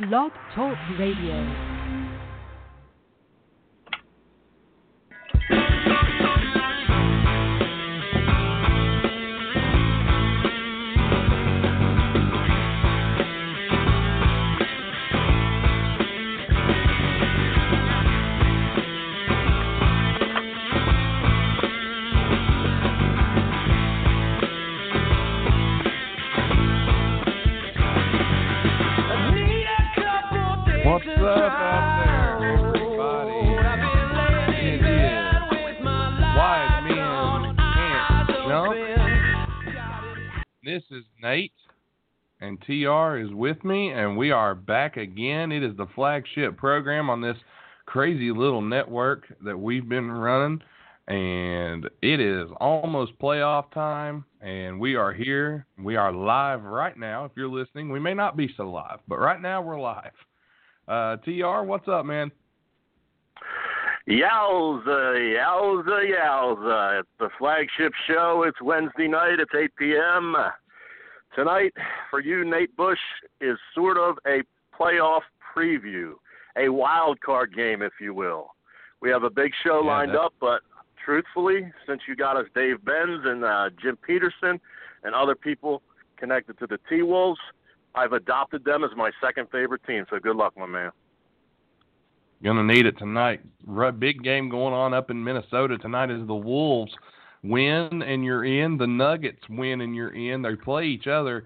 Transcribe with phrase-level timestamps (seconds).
[0.00, 1.73] Blog Talk Radio.
[42.66, 45.52] TR is with me, and we are back again.
[45.52, 47.36] It is the flagship program on this
[47.86, 50.62] crazy little network that we've been running,
[51.06, 55.66] and it is almost playoff time, and we are here.
[55.78, 57.26] We are live right now.
[57.26, 60.12] If you're listening, we may not be so live, but right now we're live.
[60.88, 62.30] Uh, TR, what's up, man?
[64.08, 67.00] Yowza, yowza, yowza.
[67.00, 68.44] It's the flagship show.
[68.46, 69.40] It's Wednesday night.
[69.40, 70.34] It's 8 p.m.
[71.34, 71.72] Tonight,
[72.10, 72.98] for you, Nate Bush,
[73.40, 74.42] is sort of a
[74.78, 75.22] playoff
[75.56, 76.12] preview,
[76.56, 78.54] a wild card game, if you will.
[79.00, 80.60] We have a big show Yeah, lined up, but
[81.04, 84.60] truthfully, since you got us Dave Benz and uh, Jim Petersen
[85.02, 85.82] and other people
[86.16, 87.40] connected to the T Wolves,
[87.96, 90.04] I've adopted them as my second favorite team.
[90.10, 90.90] So good luck, my man.
[92.42, 93.40] Gonna need it tonight.
[93.98, 96.10] Big game going on up in Minnesota tonight.
[96.10, 96.92] Is the Wolves
[97.44, 98.76] win and you're in.
[98.78, 100.42] The Nuggets win and you're in.
[100.42, 101.44] They play each other.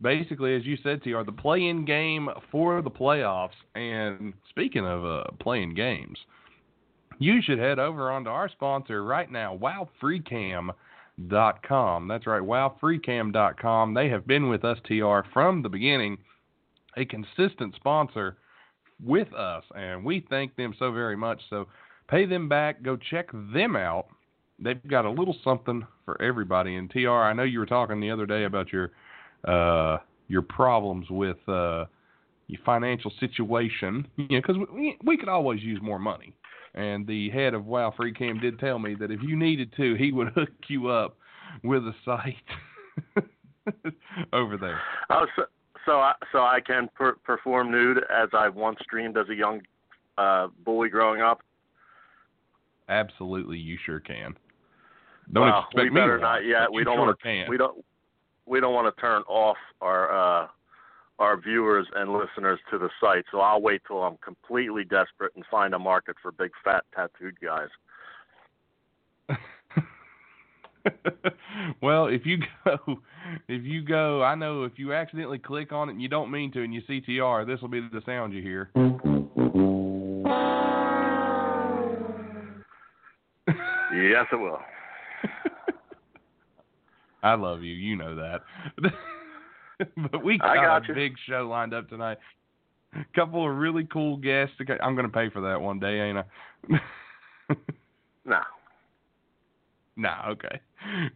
[0.00, 3.50] Basically, as you said, Tr, the play-in game for the playoffs.
[3.74, 6.16] And speaking of uh, playing games,
[7.18, 12.08] you should head over onto our sponsor right now, WowFreeCam.com.
[12.08, 13.94] That's right, WowFreeCam.com.
[13.94, 16.18] They have been with us, Tr, from the beginning,
[16.96, 18.36] a consistent sponsor
[19.04, 21.42] with us, and we thank them so very much.
[21.50, 21.66] So
[22.08, 22.82] pay them back.
[22.82, 24.06] Go check them out.
[24.58, 26.76] They've got a little something for everybody.
[26.76, 28.90] And Tr, I know you were talking the other day about your
[29.46, 31.84] uh, your problems with uh,
[32.48, 34.06] your financial situation.
[34.16, 36.34] You know, because we we could always use more money.
[36.74, 39.94] And the head of Wow Free Cam did tell me that if you needed to,
[39.94, 41.16] he would hook you up
[41.62, 42.34] with a site
[44.32, 44.80] over there.
[45.10, 45.44] Oh, so
[45.86, 49.62] so I, so I can per- perform nude as I once dreamed as a young
[50.18, 51.40] uh, boy growing up.
[52.88, 54.36] Absolutely, you sure can.
[55.32, 56.72] Don't well, expect we me better not yet.
[56.72, 57.44] We don't want to.
[57.48, 57.84] We don't.
[58.46, 60.48] We don't want to turn off our uh,
[61.18, 63.24] our viewers and listeners to the site.
[63.30, 67.36] So I'll wait till I'm completely desperate and find a market for big fat tattooed
[67.40, 67.68] guys.
[71.82, 72.78] well, if you go,
[73.48, 76.52] if you go, I know if you accidentally click on it and you don't mean
[76.52, 78.70] to, and you see TR, this will be the sound you hear.
[83.92, 84.60] Yes, it will.
[87.22, 88.42] I love you, you know that.
[90.10, 92.18] but we got, got a big show lined up tonight.
[92.94, 94.54] A couple of really cool guests.
[94.82, 96.24] I'm going to pay for that one day, ain't I?
[98.24, 98.40] No.
[100.00, 100.60] Nah, okay.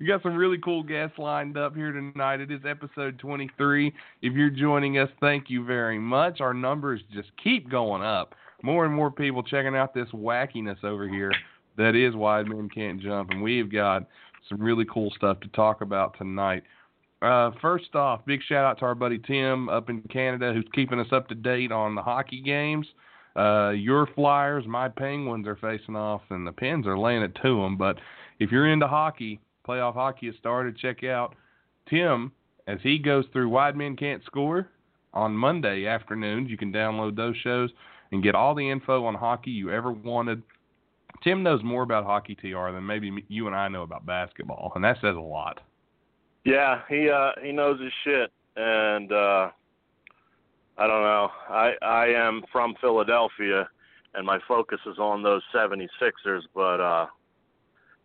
[0.00, 2.40] We got some really cool guests lined up here tonight.
[2.40, 3.94] It is episode 23.
[4.22, 6.40] If you're joining us, thank you very much.
[6.40, 8.34] Our numbers just keep going up.
[8.64, 11.30] More and more people checking out this wackiness over here
[11.76, 14.06] that is Wide Men Can't Jump, and we've got
[14.48, 16.62] some really cool stuff to talk about tonight.
[17.22, 20.98] Uh, first off, big shout out to our buddy Tim up in Canada who's keeping
[20.98, 22.86] us up to date on the hockey games.
[23.36, 27.62] Uh, your Flyers, my Penguins are facing off, and the Pens are laying it to
[27.62, 27.76] them.
[27.76, 27.98] But
[28.40, 30.76] if you're into hockey, playoff hockey has started.
[30.76, 31.36] Check out
[31.88, 32.32] Tim
[32.66, 34.68] as he goes through Wide Men Can't Score
[35.14, 36.50] on Monday afternoons.
[36.50, 37.70] You can download those shows
[38.10, 40.42] and get all the info on hockey you ever wanted.
[41.22, 44.84] Tim knows more about hockey TR than maybe you and I know about basketball, and
[44.84, 45.60] that says a lot.
[46.44, 49.50] Yeah, he uh he knows his shit and uh
[50.78, 51.30] I don't know.
[51.48, 53.68] I I am from Philadelphia
[54.14, 57.06] and my focus is on those 76ers, but uh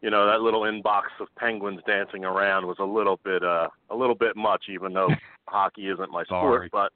[0.02, 3.96] you know, that little inbox of penguins dancing around was a little bit uh a
[3.96, 5.10] little bit much even though
[5.48, 6.70] hockey isn't my Sorry.
[6.70, 6.92] sport, but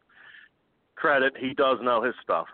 [0.95, 2.45] credit, he does know his stuff.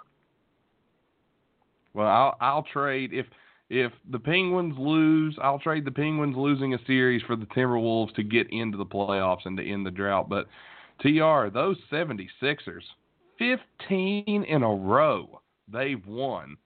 [1.94, 3.25] Well, I'll I'll trade if
[3.69, 8.24] if the Penguins lose, I'll trade the Penguins losing a series for the Timberwolves to
[8.24, 10.30] get into the playoffs and to end the drought.
[10.30, 10.48] But
[11.02, 12.84] TR, those 76ers,
[13.38, 15.42] 15 in a row
[15.72, 16.58] they've won.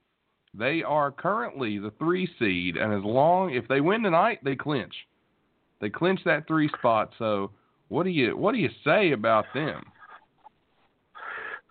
[0.53, 4.93] They are currently the 3 seed and as long if they win tonight, they clinch.
[5.79, 7.11] They clinch that 3 spot.
[7.17, 7.51] So,
[7.87, 9.83] what do you what do you say about them?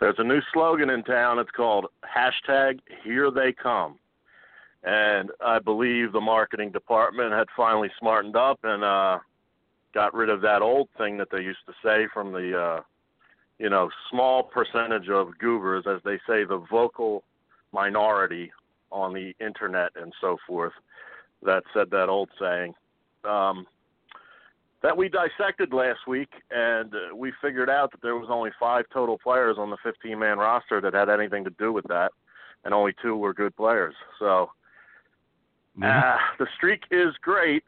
[0.00, 1.38] There's a new slogan in town.
[1.38, 3.99] It's called hashtag Here They Come,
[4.82, 9.19] and I believe the marketing department had finally smartened up and uh,
[9.93, 12.81] got rid of that old thing that they used to say from the, uh,
[13.59, 17.25] you know, small percentage of goobers, as they say, the vocal
[17.73, 18.50] minority
[18.91, 20.73] on the internet and so forth,
[21.43, 22.75] that said that old saying.
[23.25, 23.67] Um,
[24.82, 28.87] that we dissected last week, and uh, we figured out that there was only five
[28.91, 32.12] total players on the 15-man roster that had anything to do with that,
[32.65, 33.94] and only two were good players.
[34.19, 34.50] So
[35.82, 37.64] uh, the streak is great.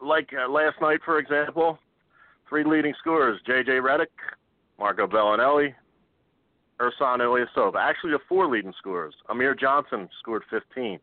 [0.00, 1.78] Like uh, last night, for example,
[2.48, 3.72] three leading scorers: J.J.
[3.72, 4.06] Redick,
[4.78, 5.74] Marco Belinelli,
[6.80, 7.76] Ersan Ilyasova.
[7.76, 9.14] Actually, the four leading scorers.
[9.28, 10.98] Amir Johnson scored 15,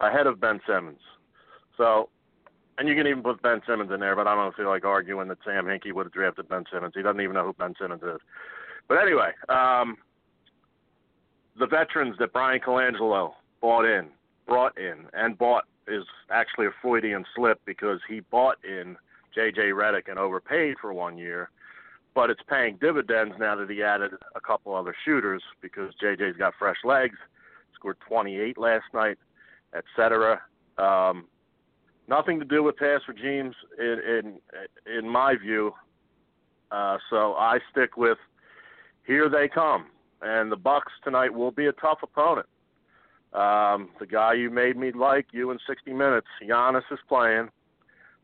[0.00, 1.00] ahead of Ben Simmons.
[1.76, 2.08] So
[2.78, 5.28] and you can even put Ben Simmons in there, but I don't feel like arguing
[5.28, 6.92] that Sam Hinkie would have drafted Ben Simmons.
[6.94, 8.20] He doesn't even know who Ben Simmons is.
[8.88, 9.96] But anyway, um,
[11.58, 14.08] the veterans that Bryan Colangelo bought in,
[14.46, 18.96] brought in, and bought is actually a Freudian slip because he bought in
[19.34, 19.70] J.J.
[19.70, 21.50] Redick and overpaid for one year,
[22.14, 26.54] but it's paying dividends now that he added a couple other shooters because J.J.'s got
[26.58, 27.16] fresh legs,
[27.74, 29.18] scored 28 last night,
[29.76, 30.40] etc.
[30.78, 31.26] Um,
[32.08, 35.72] nothing to do with past regimes in in, in my view.
[36.70, 38.18] Uh, so I stick with
[39.06, 39.86] here they come,
[40.22, 42.46] and the Bucks tonight will be a tough opponent.
[43.32, 47.48] Um, the guy you made me like, you in 60 minutes, Giannis is playing.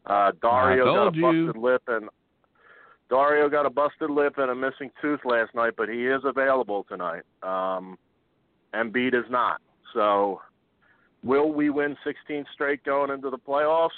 [0.06, 1.46] Uh, Dario got a you.
[1.46, 2.08] busted lip and
[3.10, 6.86] Dario got a busted lip and a missing tooth last night, but he is available
[6.88, 7.22] tonight.
[7.42, 7.98] Um,
[8.74, 9.60] Embiid is not.
[9.92, 10.40] So
[11.24, 13.90] Will we win 16 straight going into the playoffs?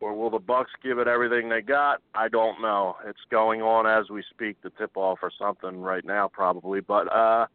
[0.00, 2.02] Or will the Bucks give it everything they got?
[2.14, 2.96] I don't know.
[3.06, 6.80] It's going on as we speak, the tip off or something right now probably.
[6.80, 7.46] But uh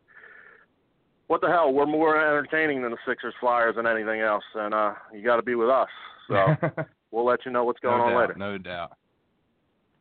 [1.31, 1.71] what the hell?
[1.71, 5.55] We're more entertaining than the Sixers Flyers and anything else, and uh you gotta be
[5.55, 5.87] with us.
[6.27, 6.45] So
[7.11, 8.33] we'll let you know what's going no on doubt, later.
[8.37, 8.97] No doubt.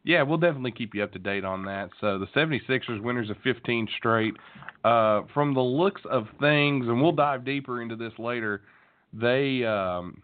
[0.03, 1.91] Yeah, we'll definitely keep you up to date on that.
[2.01, 4.35] So the 76ers winners of 15 straight.
[4.83, 8.63] Uh, from the looks of things, and we'll dive deeper into this later,
[9.13, 10.21] they um,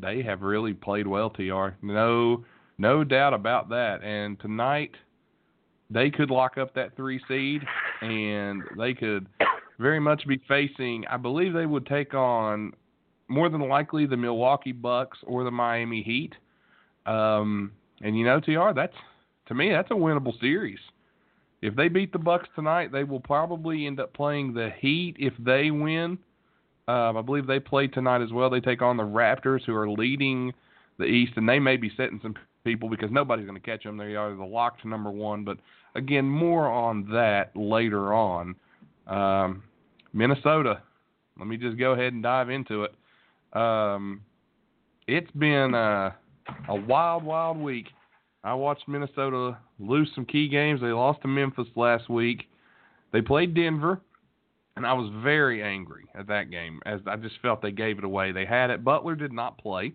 [0.00, 1.68] they have really played well, Tr.
[1.80, 2.44] No,
[2.76, 4.02] no doubt about that.
[4.02, 4.96] And tonight,
[5.90, 7.62] they could lock up that three seed,
[8.02, 9.28] and they could
[9.78, 11.04] very much be facing.
[11.08, 12.72] I believe they would take on
[13.28, 16.34] more than likely the Milwaukee Bucks or the Miami Heat.
[17.06, 18.94] Um, and you know, Tr, that's
[19.46, 20.78] to me that's a winnable series.
[21.60, 25.32] If they beat the Bucks tonight, they will probably end up playing the Heat if
[25.38, 26.18] they win.
[26.86, 28.48] Um, I believe they play tonight as well.
[28.48, 30.52] They take on the Raptors, who are leading
[30.98, 32.34] the East, and they may be setting some
[32.64, 33.96] people because nobody's going to catch them.
[33.96, 35.44] They are the locked number one.
[35.44, 35.58] But
[35.94, 38.54] again, more on that later on.
[39.06, 39.64] Um,
[40.12, 40.82] Minnesota.
[41.38, 42.94] Let me just go ahead and dive into it.
[43.56, 44.22] Um,
[45.06, 46.12] it's been uh,
[46.68, 47.86] a wild, wild week.
[48.44, 50.80] I watched Minnesota lose some key games.
[50.80, 52.44] They lost to Memphis last week.
[53.12, 54.00] They played Denver,
[54.76, 58.04] and I was very angry at that game as I just felt they gave it
[58.04, 58.32] away.
[58.32, 58.84] They had it.
[58.84, 59.92] Butler did not play.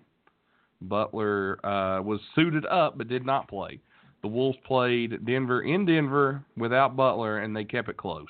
[0.82, 3.80] Butler uh, was suited up but did not play.
[4.22, 8.28] The Wolves played Denver in Denver without Butler, and they kept it close,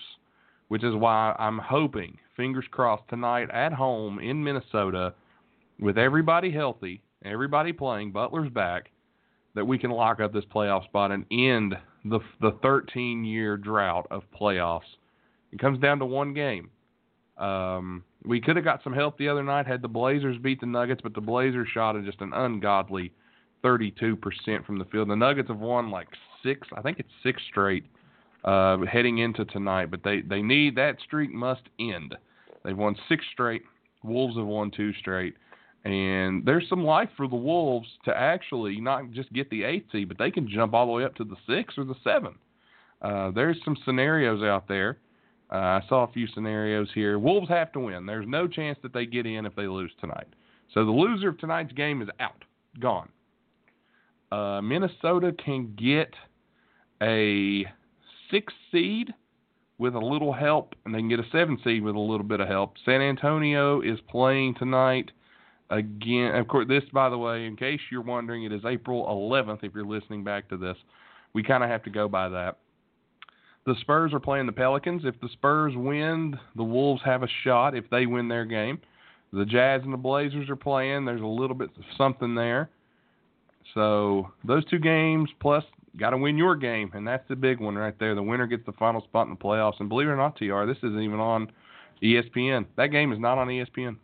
[0.74, 5.14] which is why I'm hoping, fingers crossed, tonight at home in Minnesota,
[5.80, 8.90] with everybody healthy, everybody playing, Butler's back,
[9.54, 11.76] that we can lock up this playoff spot and end
[12.06, 14.98] the the 13 year drought of playoffs.
[15.52, 16.72] It comes down to one game.
[17.38, 20.66] Um, we could have got some help the other night had the Blazers beat the
[20.66, 23.14] Nuggets, but the Blazers shot at just an ungodly
[23.64, 24.18] 32%
[24.66, 25.12] from the field.
[25.12, 26.08] The Nuggets have won like
[26.42, 27.86] six, I think it's six straight
[28.44, 32.16] uh, heading into tonight, but they they need that streak must end.
[32.64, 33.64] They've won six straight.
[34.04, 35.36] Wolves have won two straight.
[35.86, 40.08] And there's some life for the Wolves to actually not just get the eighth seed,
[40.08, 42.36] but they can jump all the way up to the six or the seven.
[43.02, 44.98] Uh, there's some scenarios out there.
[45.52, 47.20] Uh, I saw a few scenarios here.
[47.20, 48.06] Wolves have to win.
[48.06, 50.28] There's no chance that they get in if they lose tonight.
[50.74, 52.44] So the loser of tonight's game is out,
[52.80, 53.10] gone.
[54.32, 56.14] Uh, Minnesota can get
[57.02, 57.66] a
[58.34, 59.14] six seed
[59.78, 62.40] with a little help, and they can get a seven seed with a little bit
[62.40, 62.76] of help.
[62.86, 65.12] San Antonio is playing tonight
[65.70, 66.36] again.
[66.36, 69.64] Of course, this, by the way, in case you're wondering, it is April 11th.
[69.64, 70.78] If you're listening back to this,
[71.34, 72.58] we kind of have to go by that.
[73.66, 75.04] The Spurs are playing the Pelicans.
[75.06, 78.80] If the Spurs win, the Wolves have a shot if they win their game.
[79.32, 81.06] The Jazz and the Blazers are playing.
[81.06, 82.70] There's a little bit of something there.
[83.74, 85.64] So those two games plus
[85.98, 88.16] got to win your game, and that's the big one right there.
[88.16, 89.80] The winner gets the final spot in the playoffs.
[89.80, 91.52] And believe it or not, Tr, this isn't even on
[92.02, 92.66] ESPN.
[92.78, 93.98] That game is not on ESPN.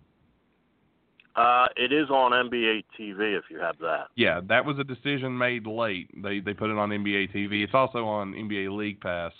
[1.35, 4.07] Uh, it is on NBA TV if you have that.
[4.15, 6.09] Yeah, that was a decision made late.
[6.21, 7.63] They they put it on NBA TV.
[7.63, 9.31] It's also on NBA League Pass.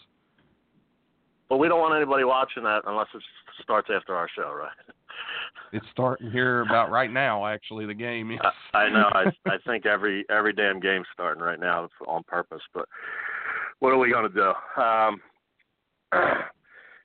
[1.50, 3.22] But we don't want anybody watching that unless it
[3.62, 4.72] starts after our show, right?
[5.72, 7.46] It's starting here about right now.
[7.46, 8.40] Actually, the game is.
[8.74, 9.10] I, I know.
[9.12, 12.62] I I think every every damn game's starting right now on purpose.
[12.74, 12.86] But
[13.80, 14.54] what are we gonna do?
[14.82, 15.22] Um,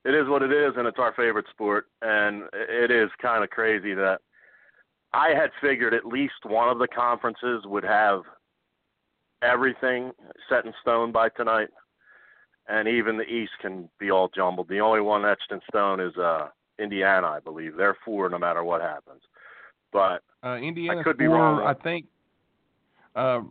[0.05, 1.89] it is what it is, and it's our favorite sport.
[2.01, 4.21] And it is kind of crazy that
[5.13, 8.23] I had figured at least one of the conferences would have
[9.43, 10.11] everything
[10.49, 11.69] set in stone by tonight,
[12.68, 14.68] and even the East can be all jumbled.
[14.68, 17.76] The only one etched in stone is uh, Indiana, I believe.
[17.76, 19.21] They're four no matter what happens.
[19.92, 21.62] But uh, Indiana I could four, be wrong.
[21.62, 22.06] I think
[23.14, 23.42] uh,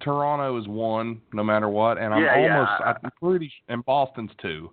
[0.00, 2.56] Toronto is one no matter what, and I'm Yeah, yeah.
[2.58, 4.70] almost I'm pretty and Boston's two.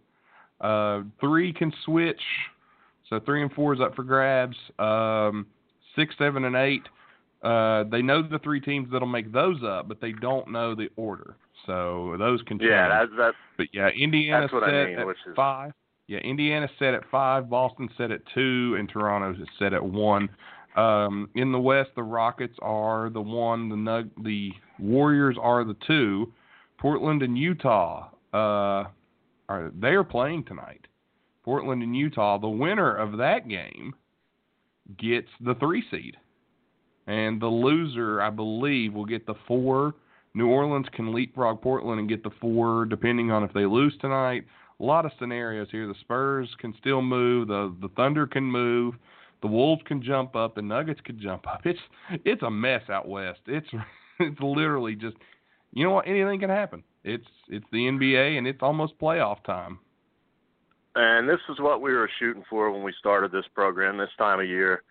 [0.62, 2.22] Uh, three can switch,
[3.10, 4.58] so three and four is up for grabs.
[4.78, 5.48] Um,
[5.96, 6.84] six, seven, and eight.
[7.42, 10.90] Uh, they know the three teams that'll make those up, but they don't know the
[10.98, 11.36] order.
[11.66, 12.70] So those can change.
[12.72, 15.74] yeah, that's that's But yeah, Indiana set I mean, at which is- five.
[16.08, 20.28] Yeah, Indiana set at five, Boston set at two, and Toronto is set at one.
[20.76, 25.76] Um, in the West, the Rockets are the one, the Nug, the Warriors are the
[25.86, 26.34] two.
[26.80, 28.86] Portland and Utah uh,
[29.50, 30.88] are they are playing tonight.
[31.44, 32.40] Portland and Utah.
[32.40, 33.94] The winner of that game
[34.98, 36.16] gets the three seed,
[37.06, 39.94] and the loser, I believe, will get the four.
[40.34, 44.46] New Orleans can leapfrog Portland and get the four, depending on if they lose tonight.
[44.80, 45.88] A lot of scenarios here.
[45.88, 47.48] The Spurs can still move.
[47.48, 48.96] The the Thunder can move.
[49.42, 50.56] The Wolves can jump up.
[50.56, 51.62] The Nuggets can jump up.
[51.66, 51.80] It's
[52.26, 53.40] it's a mess out west.
[53.48, 53.68] It's
[54.20, 55.18] it's literally just
[55.74, 56.84] you know what anything can happen.
[57.04, 59.80] It's it's the NBA and it's almost playoff time.
[60.96, 64.40] and this is what we were shooting for when we started this program this time
[64.40, 64.84] of year.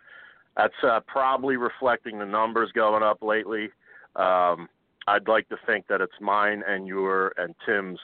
[0.56, 3.68] That's uh, probably reflecting the numbers going up lately.
[4.16, 4.68] Um,
[5.08, 7.98] I'd like to think that it's mine and your and Tim's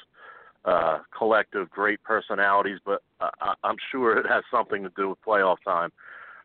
[0.64, 5.18] uh, collective great personalities, but uh, I- I'm sure it has something to do with
[5.26, 5.90] playoff time.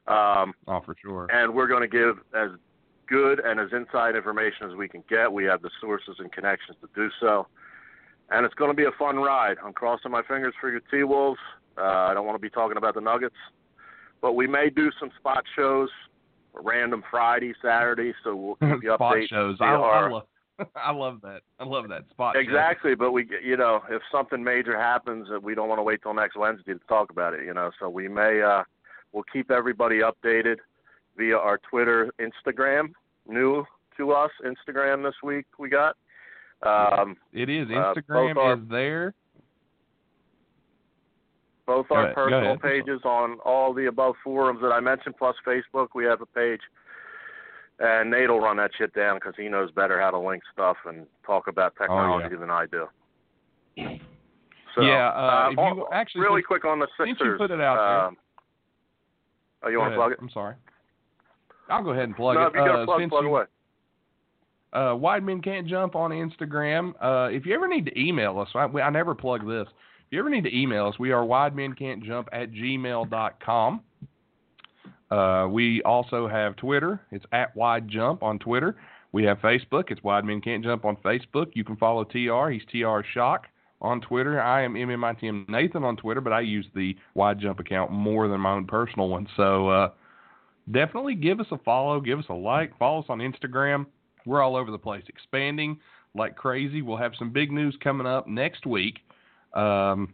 [0.08, 1.28] Um, Oh, for sure.
[1.32, 2.50] and we're going to give as
[3.08, 5.32] good and as inside information as we can get.
[5.32, 7.48] We have the sources and connections to do so.
[8.32, 9.58] And it's going to be a fun ride.
[9.64, 11.40] I'm crossing my fingers for your T Wolves.
[11.78, 13.36] Uh, I don't want to be talking about the Nuggets,
[14.22, 15.90] but we may do some spot shows,
[16.54, 19.30] random Friday, Saturday, so we'll keep you spot updated.
[19.30, 19.58] shows.
[19.62, 20.24] I, I love
[20.76, 21.42] I love that.
[21.60, 22.36] I love that spot.
[22.36, 26.02] Exactly, but we, you know, if something major happens, uh, we don't want to wait
[26.02, 27.46] till next Wednesday to talk about it.
[27.46, 28.64] You know, so we may, uh,
[29.12, 30.58] we'll keep everybody updated
[31.18, 32.94] via our Twitter, Instagram.
[33.28, 33.64] New
[33.98, 35.96] to us, Instagram this week we got.
[36.64, 37.68] Um, It is.
[37.70, 39.14] Uh, Instagram both are- is there.
[41.66, 45.36] both Go our ahead, personal pages on all the above forums that I mentioned, plus
[45.46, 45.90] Facebook.
[45.94, 46.62] We have a page,
[47.80, 51.06] and Nate'll run that shit down because he knows better how to link stuff and
[51.26, 52.88] talk about technology than I do.
[54.76, 57.38] So, Yeah, uh, if you oh, actually- really quick on the Sixers.
[57.40, 58.18] put it out there- um,
[59.64, 60.20] oh, you want to plug it?
[60.22, 60.56] I'm sorry.
[61.70, 62.48] I'll go ahead and plug no, it.
[62.48, 63.44] if you got Uh, plug, plug you- away.
[64.74, 66.94] uh, Wide Men Can't Jump on Instagram.
[67.00, 69.68] Uh, if you ever need to email us, I, I never plug this.
[70.08, 73.84] If you ever need to email us, we are Wide Men Can't Jump at gmail.com.
[75.12, 77.02] Uh, we also have Twitter.
[77.12, 78.78] It's at Wide Jump on Twitter.
[79.12, 79.86] We have Facebook.
[79.90, 81.48] It's Wide Men Can't Jump on Facebook.
[81.54, 82.50] You can follow TR.
[82.50, 83.48] He's TR Shock
[83.82, 84.42] on Twitter.
[84.42, 88.40] I am MMITM Nathan on Twitter, but I use the Wide Jump account more than
[88.40, 89.28] my own personal one.
[89.36, 89.90] So uh,
[90.72, 93.86] definitely give us a follow, give us a like, follow us on Instagram.
[94.26, 95.80] We're all over the place, expanding
[96.16, 96.82] like crazy.
[96.82, 99.00] We'll have some big news coming up next week.
[99.54, 100.14] Um,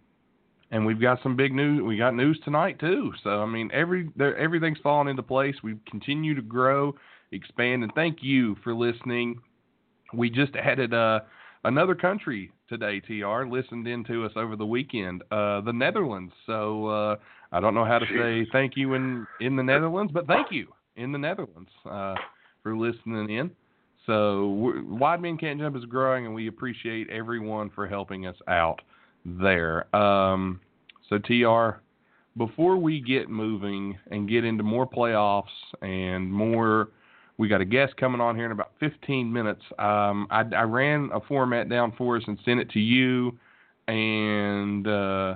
[0.72, 1.84] and we've got some big news.
[1.84, 3.12] We got news tonight too.
[3.24, 5.56] So I mean, every there, everything's falling into place.
[5.64, 6.96] We continue to grow,
[7.32, 9.40] expand, and thank you for listening.
[10.14, 11.22] We just added uh,
[11.64, 13.00] another country today.
[13.00, 16.34] Tr listened in to us over the weekend, uh, the Netherlands.
[16.46, 17.16] So uh,
[17.52, 20.68] I don't know how to say thank you in in the Netherlands, but thank you
[20.96, 22.16] in the Netherlands uh,
[22.64, 23.52] for listening in.
[24.06, 28.82] So Wide Men Can't Jump is growing, and we appreciate everyone for helping us out
[29.26, 29.94] there.
[29.96, 30.60] Um,
[31.10, 31.82] so TR,
[32.38, 35.44] before we get moving and get into more playoffs
[35.82, 36.90] and more,
[37.38, 39.62] we got a guest coming on here in about 15 minutes.
[39.78, 43.38] Um, I, I ran a format down for us and sent it to you,
[43.88, 45.36] and uh,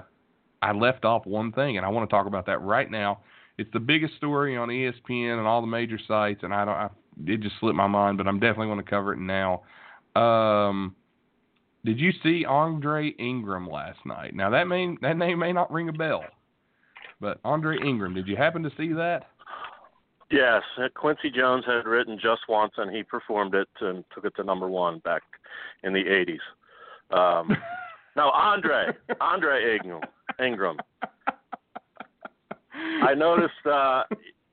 [0.61, 3.19] I left off one thing, and I want to talk about that right now.
[3.57, 6.75] It's the biggest story on ESPN and all the major sites, and I don't.
[6.75, 6.89] I,
[7.25, 9.63] it just slipped my mind, but I'm definitely going to cover it now.
[10.15, 10.95] Um,
[11.85, 14.35] Did you see Andre Ingram last night?
[14.35, 16.23] Now that may that name may not ring a bell,
[17.21, 18.13] but Andre Ingram.
[18.13, 19.27] Did you happen to see that?
[20.31, 20.61] Yes,
[20.95, 24.67] Quincy Jones had written just once, and he performed it and took it to number
[24.67, 25.23] one back
[25.83, 26.37] in the '80s.
[27.17, 27.57] Um,
[28.15, 30.01] no, Andre, Andre Ingram.
[30.43, 30.77] Ingram.
[33.03, 33.65] I noticed.
[33.65, 34.03] Uh,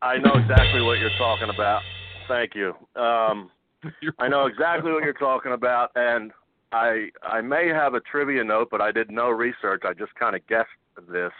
[0.00, 1.82] I know exactly what you're talking about.
[2.28, 2.68] Thank you.
[3.00, 3.50] Um,
[4.18, 6.32] I know exactly what you're talking about, and
[6.72, 9.82] I I may have a trivia note, but I did no research.
[9.84, 10.68] I just kind of guessed
[11.08, 11.32] this.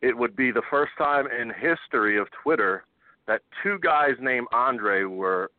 [0.00, 2.84] It would be the first time in history of Twitter
[3.26, 5.50] that two guys named Andre were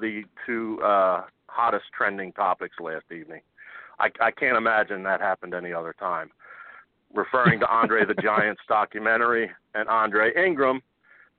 [0.00, 3.40] the two uh, hottest trending topics last evening.
[3.98, 6.30] I, I can't imagine that happened any other time.
[7.14, 10.82] Referring to Andre the Giant's documentary and Andre Ingram,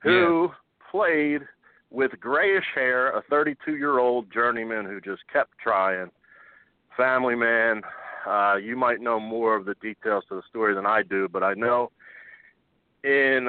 [0.02, 0.54] who yeah.
[0.90, 1.42] played
[1.90, 6.10] with grayish hair, a 32 year old journeyman who just kept trying.
[6.98, 7.80] Family man,
[8.26, 11.42] uh, you might know more of the details to the story than I do, but
[11.42, 11.90] I know
[13.04, 13.48] in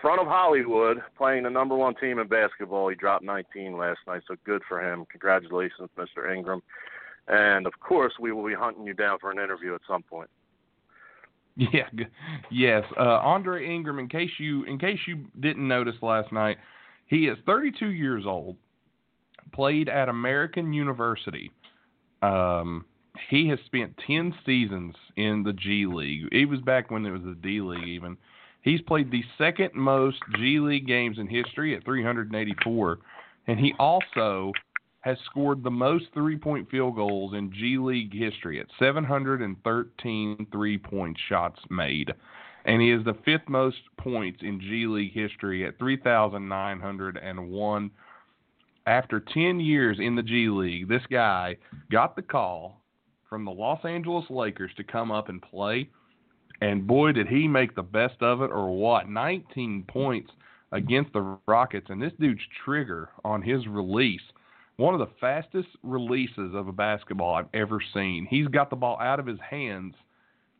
[0.00, 4.22] front of Hollywood, playing the number one team in basketball, he dropped 19 last night.
[4.26, 5.04] So good for him.
[5.10, 6.34] Congratulations, Mr.
[6.34, 6.62] Ingram.
[7.28, 10.30] And of course, we will be hunting you down for an interview at some point.
[11.54, 11.82] Yeah,
[12.50, 12.82] yes.
[12.98, 13.98] Uh, Andre Ingram.
[13.98, 16.56] In case you, in case you didn't notice last night,
[17.04, 18.56] he is 32 years old.
[19.52, 21.50] Played at American University.
[22.22, 22.84] Um,
[23.28, 26.28] he has spent 10 seasons in the G League.
[26.32, 28.16] He was back when it was the D League, even.
[28.62, 32.98] He's played the second most G League games in history at 384,
[33.48, 34.52] and he also
[35.00, 40.78] has scored the most three point field goals in G League history at 713 three
[40.78, 42.12] point shots made.
[42.64, 47.90] And he is the fifth most points in G League history at 3,901.
[48.86, 51.56] After 10 years in the G League, this guy
[51.90, 52.82] got the call
[53.28, 55.88] from the Los Angeles Lakers to come up and play.
[56.60, 59.08] And boy, did he make the best of it or what?
[59.08, 60.30] 19 points
[60.72, 61.86] against the Rockets.
[61.90, 64.22] And this dude's trigger on his release
[64.76, 68.26] one of the fastest releases of a basketball I've ever seen.
[68.28, 69.94] He's got the ball out of his hands,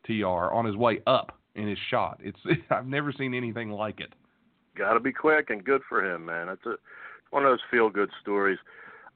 [0.05, 2.19] Tr, on his way up in his shot.
[2.23, 4.13] It's I've never seen anything like it.
[4.77, 6.49] Got to be quick and good for him, man.
[6.49, 6.75] It's a
[7.33, 8.59] one of those feel good stories.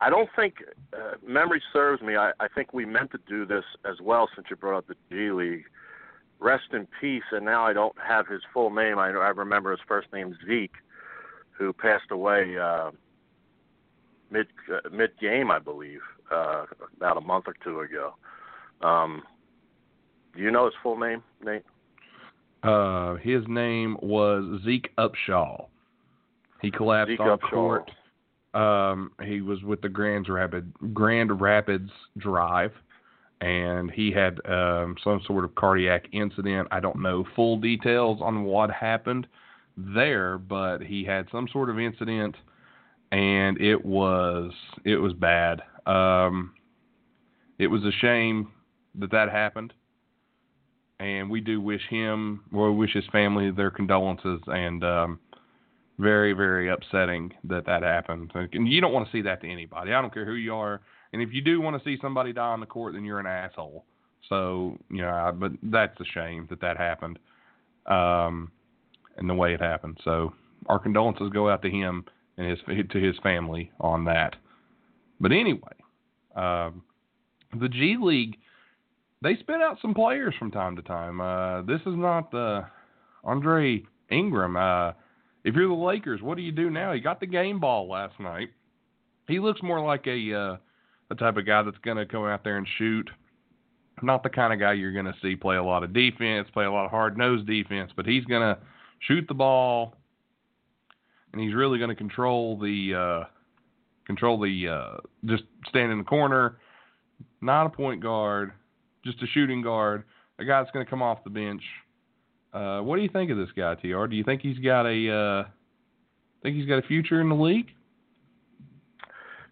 [0.02, 0.56] I don't think
[0.94, 2.16] uh, memory serves me.
[2.16, 4.96] I, I think we meant to do this as well since you brought up the
[5.10, 5.66] G League.
[6.40, 7.24] Rest in peace.
[7.32, 9.00] And now I don't have his full name.
[9.00, 10.76] I I remember his first name Zeke,
[11.58, 12.58] who passed away.
[12.58, 12.92] Uh,
[14.32, 16.02] mid uh, mid game, I believe,
[16.32, 18.14] uh, about a month or two ago.
[18.82, 19.24] Um,
[20.36, 21.64] do you know his full name, Nate?
[22.64, 25.68] Uh, his name was Zeke Upshaw.
[26.62, 27.52] He collapsed Zeke on Upshaw.
[27.52, 27.92] court.
[28.58, 32.72] Um, he was with the Grand Rapids Grand Rapids Drive,
[33.42, 36.68] and he had um, some sort of cardiac incident.
[36.72, 39.28] I don't know full details on what happened
[39.78, 42.36] there, but he had some sort of incident
[43.12, 44.52] and it was
[44.84, 45.62] it was bad.
[45.86, 46.54] Um,
[47.60, 48.52] it was a shame
[48.96, 49.74] that that happened,
[51.00, 55.20] and we do wish him, or wish his family their condolences, and um,
[56.00, 58.32] very very upsetting that that happened.
[58.36, 59.94] And you don't want to see that to anybody.
[59.94, 60.82] I don't care who you are,
[61.14, 63.26] and if you do want to see somebody die on the court, then you're an
[63.26, 63.86] asshole.
[64.30, 67.20] So you know, but that's a shame that that happened,
[67.86, 68.52] um,
[69.18, 70.00] and the way it happened.
[70.04, 70.34] So
[70.68, 72.06] our condolences go out to him
[72.38, 74.36] and his to his family on that.
[75.20, 75.74] But anyway,
[76.36, 76.84] um,
[77.60, 78.38] the G League
[79.22, 81.22] they spit out some players from time to time.
[81.22, 82.66] Uh, this is not the
[83.24, 84.56] Andre Ingram.
[84.56, 84.92] Uh,
[85.44, 86.94] if you're the Lakers, what do you do now?
[86.94, 88.50] He got the game ball last night.
[89.28, 90.58] He looks more like a uh,
[91.10, 93.10] the type of guy that's going to come out there and shoot.
[94.02, 96.66] Not the kind of guy you're going to see play a lot of defense, play
[96.66, 98.58] a lot of hard nosed defense, but he's going to
[99.00, 99.96] shoot the ball,
[101.34, 103.28] and he's really going to control the uh,
[104.06, 106.58] control the uh, just stand in the corner,
[107.42, 108.52] not a point guard,
[109.04, 110.04] just a shooting guard,
[110.40, 111.62] a guy that's going to come off the bench.
[112.58, 114.08] Uh, what do you think of this guy, Tr?
[114.08, 115.44] Do you think he's got a uh,
[116.42, 117.68] think he's got a future in the league?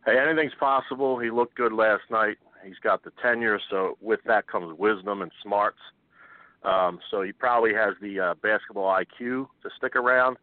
[0.08, 1.20] Hey, anything's possible.
[1.20, 2.38] He looked good last night.
[2.65, 5.78] He's got the tenure, so with that comes wisdom and smarts.
[6.63, 10.38] Um, so he probably has the uh, basketball IQ to stick around.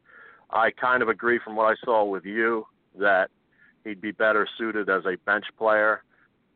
[0.51, 3.31] I kind of agree from what I saw with you that
[3.83, 6.05] he'd be better suited as a bench player,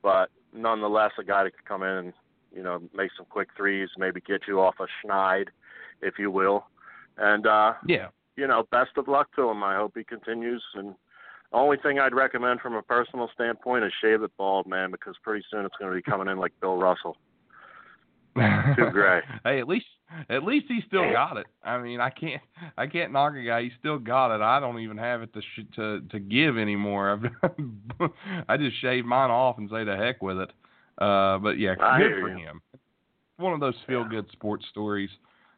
[0.02, 2.12] but nonetheless, a guy that could come in and
[2.54, 5.46] you know make some quick threes, maybe get you off a schneid,
[6.02, 6.66] if you will.
[7.18, 8.08] And uh, Yeah.
[8.36, 9.62] you know, best of luck to him.
[9.64, 10.94] I hope he continues, and
[11.52, 15.44] Only thing I'd recommend from a personal standpoint is shave it bald, man, because pretty
[15.50, 17.16] soon it's going to be coming in like Bill Russell.
[18.76, 19.20] Too gray.
[19.44, 19.86] hey, at least
[20.28, 21.46] at least he still got it.
[21.64, 22.42] I mean, I can't
[22.76, 23.62] I can't knock a guy.
[23.62, 24.42] He still got it.
[24.42, 27.10] I don't even have it to sh- to to give anymore.
[27.48, 28.10] I've
[28.48, 30.50] I just shave mine off and say the heck with it.
[30.98, 32.36] Uh, but yeah, good for you.
[32.36, 32.60] him.
[33.38, 35.10] One of those feel good sports stories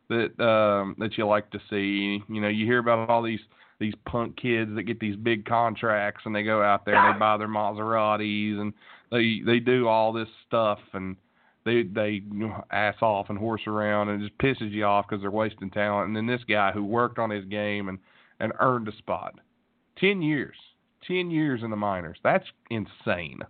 [0.09, 2.23] that um that you like to see.
[2.29, 3.41] You know, you hear about all these
[3.79, 7.19] these punk kids that get these big contracts and they go out there and they
[7.19, 8.73] buy their Maseratis and
[9.11, 11.17] they they do all this stuff and
[11.65, 12.23] they they
[12.71, 16.09] ass off and horse around and it just pisses you off because they're wasting talent.
[16.09, 17.99] And then this guy who worked on his game and
[18.41, 19.39] and earned a spot,
[19.99, 20.57] ten years,
[21.07, 22.19] ten years in the minors.
[22.23, 23.41] That's insane.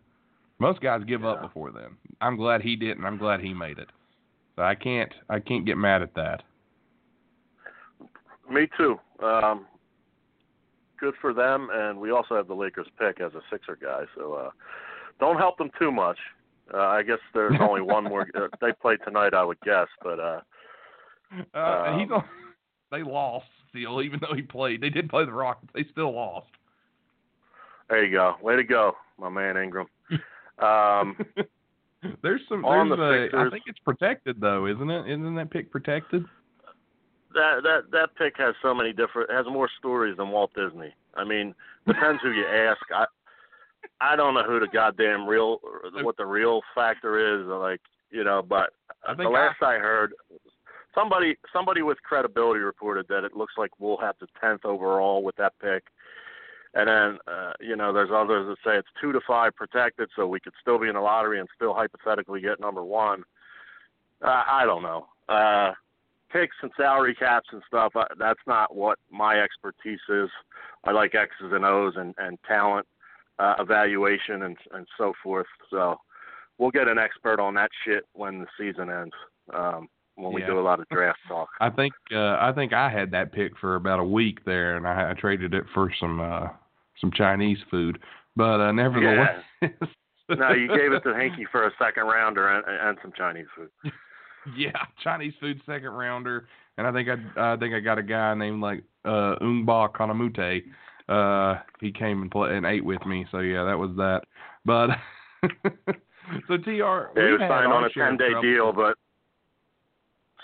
[0.59, 1.97] Most guys give up before then.
[2.21, 3.05] I'm glad he didn't.
[3.05, 3.88] I'm glad he made it.
[4.59, 6.42] So I can't I can't get mad at that.
[8.51, 8.99] Me too.
[9.23, 9.66] Um,
[10.99, 14.33] good for them, and we also have the Lakers pick as a Sixer guy, so
[14.33, 14.51] uh,
[15.21, 16.18] don't help them too much.
[16.75, 18.27] Uh, I guess there's only one more.
[18.35, 20.40] Uh, they play tonight, I would guess, but uh,
[21.55, 22.25] Uh, he's Um, on,
[22.90, 24.81] they lost still, even though he played.
[24.81, 25.71] They did play the Rockets.
[25.73, 26.49] They still lost.
[27.88, 28.35] there you go.
[28.42, 29.87] Way to go, my man Ingram.
[30.61, 31.16] Um,
[32.23, 32.65] there's some.
[32.65, 35.11] on There's the a, I think it's protected though, isn't it?
[35.11, 36.25] Isn't that pick protected?
[37.35, 40.95] that that that pick has so many different has more stories than Walt Disney.
[41.15, 41.55] I mean,
[41.87, 42.81] depends who you ask.
[42.95, 43.07] I
[44.01, 47.47] I don't know who the goddamn real uh, what the real factor is.
[47.47, 47.81] Like
[48.11, 48.71] you know, but
[49.17, 50.13] the last I, heard,
[50.95, 55.37] somebody somebody with credibility reported that it looks like we'll have the tenth overall with
[55.37, 55.85] that pick.
[56.74, 60.26] And then, uh, you know, there's others that say it's two to five protected, so
[60.26, 63.22] we could still be in the lottery and still hypothetically get number one.
[64.22, 65.07] Uh, I don't know.
[65.28, 65.72] Uh,
[66.31, 67.92] picks and salary caps and stuff.
[67.96, 70.28] Uh, that's not what my expertise is.
[70.85, 72.87] I like X's and O's and, and talent
[73.38, 75.46] uh, evaluation and and so forth.
[75.70, 75.96] So
[76.59, 79.14] we'll get an expert on that shit when the season ends.
[79.54, 81.48] Um, when we do a lot of draft talk.
[81.61, 84.87] I think uh, I think I had that pick for about a week there, and
[84.87, 86.48] I, I traded it for some uh,
[87.00, 87.98] some Chinese food.
[88.37, 89.42] But uh, nevertheless,
[90.28, 93.70] no, you gave it to Hinkie for a second rounder and, and some Chinese food.
[94.57, 98.35] yeah, Chinese food second rounder, and I think I I think I got a guy
[98.35, 100.64] named like uh Ungba Kanamute.
[101.09, 104.22] Uh, he came and play and ate with me, so yeah, that was that.
[104.66, 104.90] But
[106.46, 108.98] so Tr, Yeah, was had signed on a ten day deal, but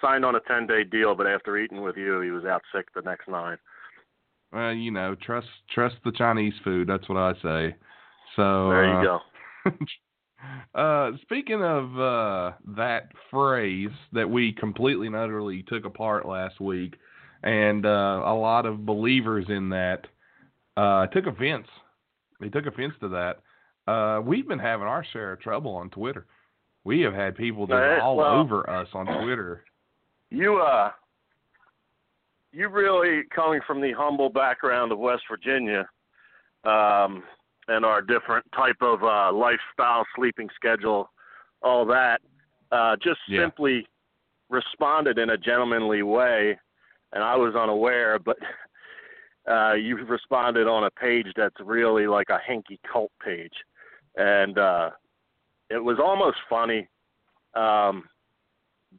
[0.04, 2.86] signed on a ten day deal, but after eating with you, he was out sick
[2.94, 3.56] the next nine.
[4.52, 6.88] Well, you know, trust trust the Chinese food.
[6.88, 7.76] That's what I say.
[8.36, 9.08] So There uh, you
[10.74, 10.78] go.
[10.78, 16.94] uh, speaking of uh, that phrase that we completely and utterly took apart last week,
[17.42, 20.06] and uh, a lot of believers in that
[20.76, 21.66] uh, took offense.
[22.40, 23.90] They took offense to that.
[23.90, 26.26] Uh, we've been having our share of trouble on Twitter.
[26.84, 29.64] We have had people just Right, all well- over us on Twitter.
[30.34, 30.90] You uh
[32.52, 35.88] you really coming from the humble background of West Virginia,
[36.64, 37.22] um,
[37.68, 41.08] and our different type of uh lifestyle, sleeping schedule,
[41.62, 42.20] all that,
[42.72, 43.42] uh just Yeah.
[43.42, 43.86] simply
[44.50, 46.58] responded in a gentlemanly way
[47.12, 48.36] and I was unaware, but
[49.48, 53.54] uh you've responded on a page that's really like a Hinkie cult page.
[54.16, 54.90] And uh
[55.70, 56.88] it was almost funny.
[57.54, 58.08] Um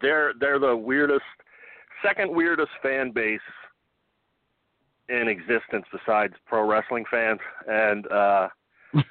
[0.02, 1.22] they're they're the weirdest
[2.04, 3.40] second weirdest fan base
[5.10, 8.48] in existence besides pro wrestling fans and uh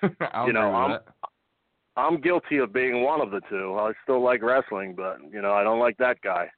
[0.47, 1.05] You know, I'm- that.
[1.97, 3.77] I'm guilty of being one of the two.
[3.79, 6.51] I still like wrestling, but you know, I don't like that guy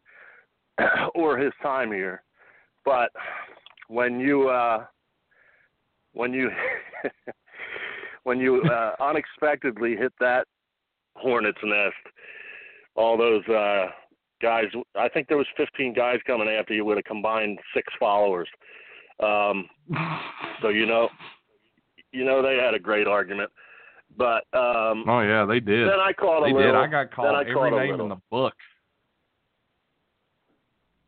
[1.15, 2.23] or his time here.
[2.87, 3.11] But
[3.89, 4.85] when you uh
[6.15, 6.51] when you
[8.23, 10.47] when you uh unexpectedly hit that
[11.17, 11.95] hornet's nest,
[12.95, 13.89] all those uh
[14.43, 18.49] guys I think there was 15 guys coming after you with a combined 6 followers.
[19.23, 19.69] Um
[20.63, 21.09] so you know
[22.13, 23.51] you know they had a great argument.
[24.17, 25.89] But um Oh yeah, they did.
[25.89, 26.73] then I caught a They little.
[26.73, 26.75] did.
[26.77, 28.55] I got called I every a name in the book.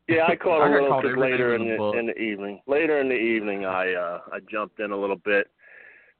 [0.07, 2.61] Yeah, I caught I a little called later in in the the in the evening.
[2.67, 5.47] Later in the evening, I uh I jumped in a little bit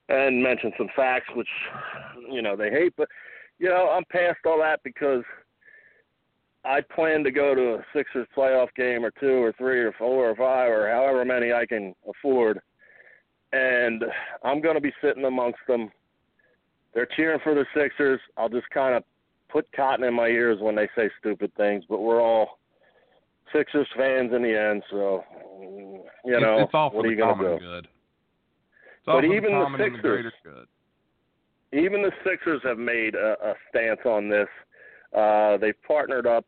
[0.09, 1.47] and mentioned some facts, which
[2.31, 3.07] you know they hate, but
[3.57, 5.23] you know I'm past all that because
[6.69, 10.29] I plan to go to a Sixers playoff game or two or three or four
[10.29, 12.59] or five or however many I can afford,
[13.51, 14.03] and
[14.43, 15.89] I'm going to be sitting amongst them.
[16.93, 18.19] They're cheering for the Sixers.
[18.37, 19.03] I'll just kind of
[19.51, 22.59] put cotton in my ears when they say stupid things, but we're all
[23.51, 25.23] Sixers fans in the end, so
[26.23, 27.65] you know it's all for what are you gonna do?
[27.65, 27.87] good.
[29.07, 31.83] but even the, the Sixers, the good.
[31.83, 34.47] even the Sixers have made a, a stance on this.
[35.15, 36.45] Uh, they've partnered up.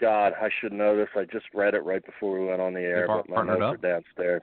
[0.00, 1.08] God, I should know this.
[1.14, 3.74] I just read it right before we went on the air, but my notes up?
[3.74, 4.42] are downstairs.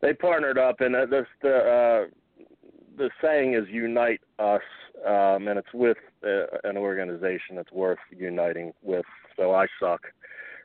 [0.00, 2.44] They partnered up, and uh, the the uh,
[2.96, 4.62] the saying is "unite us,"
[5.06, 9.04] um, and it's with uh, an organization that's worth uniting with.
[9.36, 10.00] So I suck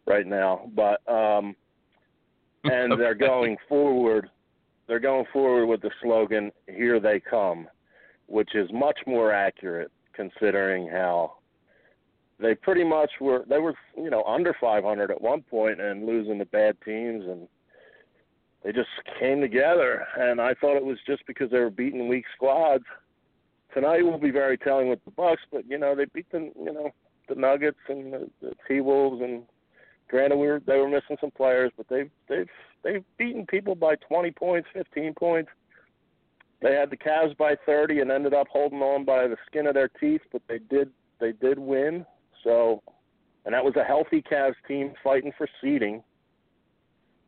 [0.05, 1.55] right now, but um,
[2.63, 3.01] and okay.
[3.01, 4.29] they're going forward.
[4.87, 7.67] They're going forward with the slogan "Here they come,"
[8.27, 11.37] which is much more accurate considering how
[12.39, 13.45] they pretty much were.
[13.47, 17.47] They were you know under 500 at one point and losing to bad teams and
[18.63, 22.25] they just came together, and I thought it was just because they were beating weak
[22.35, 22.83] squads.
[23.73, 26.73] Tonight will be very telling with the Bucks, but you know they beat the you
[26.73, 26.91] know
[27.29, 29.43] the Nuggets and the, the T Wolves, and
[30.09, 32.49] granted we were they were missing some players, but they've they've
[32.83, 35.49] they've beaten people by 20 points, 15 points.
[36.61, 39.73] They had the Cavs by 30 and ended up holding on by the skin of
[39.73, 42.05] their teeth, but they did they did win.
[42.43, 42.81] So,
[43.45, 46.03] and that was a healthy Cavs team fighting for seeding.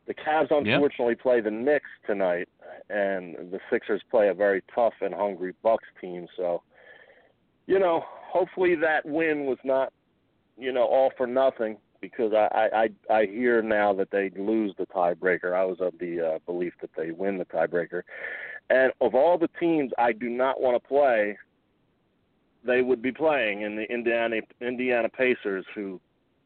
[0.06, 2.48] The Cavs unfortunately play the Knicks tonight,
[2.90, 6.26] and the Sixers play a very tough and hungry Bucks team.
[6.36, 6.62] So,
[7.66, 9.92] you know, hopefully that win was not,
[10.58, 14.86] you know, all for nothing because I I I hear now that they lose the
[14.86, 15.54] tiebreaker.
[15.54, 18.02] I was of the uh, belief that they win the tiebreaker,
[18.70, 21.36] and of all the teams I do not want to play,
[22.64, 26.00] they would be playing in the Indiana Indiana Pacers, who,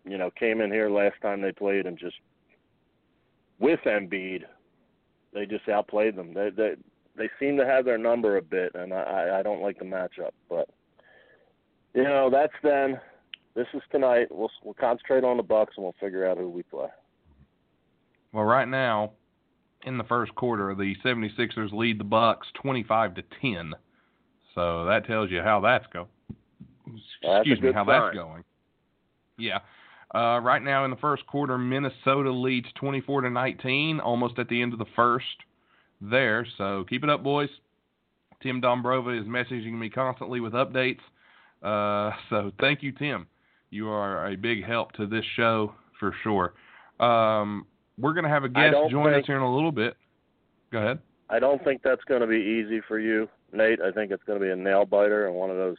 [0.05, 2.17] you know, came in here last time they played and just
[3.59, 4.43] with Embiid,
[5.33, 6.35] they just outplayed them.
[6.35, 6.75] They they
[7.17, 10.33] they seem to have their number a bit, and I I don't like the matchup.
[10.49, 10.69] But
[11.95, 13.01] you know that's then.
[13.55, 14.29] This is tonight.
[14.31, 16.89] We'll we'll concentrate on the Bucks and we'll figure out who we play.
[18.33, 19.13] Well, right now,
[19.85, 23.75] in the first quarter, the 76ers lead the Bucks 25 to 10.
[24.55, 26.09] So that tells you how that's going.
[27.23, 28.01] Excuse me, how sign.
[28.01, 28.45] that's going.
[29.39, 29.59] Yeah.
[30.15, 34.63] Uh, right now in the first quarter, Minnesota leads 24 to 19, almost at the
[34.63, 35.27] end of the first
[36.01, 36.47] there.
[36.59, 37.51] So keep it up, boys.
[38.43, 41.01] Tim Dombrova is messaging me constantly with updates.
[41.63, 43.27] Uh, so thank you, Tim.
[43.71, 46.55] You are a big help to this show for sure.
[47.05, 47.67] Um,
[47.99, 49.97] we're going to have a guest join think, us here in a little bit.
[50.73, 50.99] Go ahead.
[51.31, 53.81] I don't think that's going to be easy for you, Nate.
[53.81, 55.77] I think it's going to be a nail biter and one of those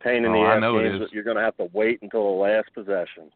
[0.00, 2.00] pain in oh, the I ass know games that you're going to have to wait
[2.02, 3.30] until the last possession.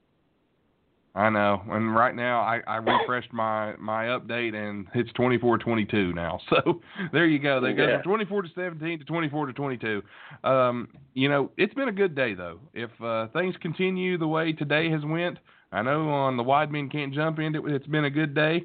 [1.15, 6.39] I know, and right now I, I refreshed my my update and it's 24-22 now.
[6.51, 7.59] So there you go.
[7.59, 8.03] They go yeah.
[8.03, 10.03] from 24 to 17 to 24 to 22.
[10.45, 12.61] Um, you know, it's been a good day though.
[12.75, 15.39] If uh, things continue the way today has went,
[15.73, 17.55] I know on the wide men can't jump in.
[17.55, 18.65] It, it's been a good day,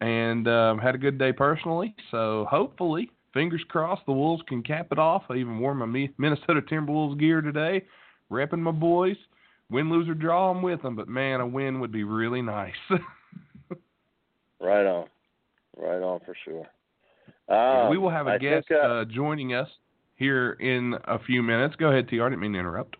[0.00, 1.94] and um, had a good day personally.
[2.10, 5.24] So hopefully, fingers crossed, the Wolves can cap it off.
[5.28, 7.84] I even wore my Minnesota Timberwolves gear today,
[8.30, 9.16] repping my boys
[9.70, 10.96] win, lose, or draw, I'm with them.
[10.96, 12.74] But man, a win would be really nice.
[14.60, 15.06] right on,
[15.76, 16.66] right on for sure.
[17.48, 19.68] Um, we will have a I guest think, uh, uh, joining us
[20.16, 21.76] here in a few minutes.
[21.76, 22.20] Go ahead, T.
[22.20, 22.96] I didn't mean to interrupt.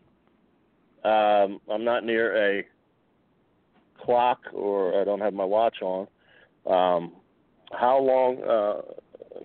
[1.05, 2.65] Um, I'm not near a
[4.07, 6.07] clock, or I don't have my watch on.
[6.67, 7.13] Um,
[7.73, 8.83] how long uh,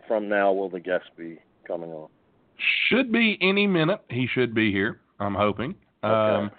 [0.08, 2.08] from now will the guest be coming on?
[2.89, 4.02] Should be any minute.
[4.10, 5.00] He should be here.
[5.19, 5.76] I'm hoping.
[6.04, 6.43] Okay.
[6.43, 6.52] Um,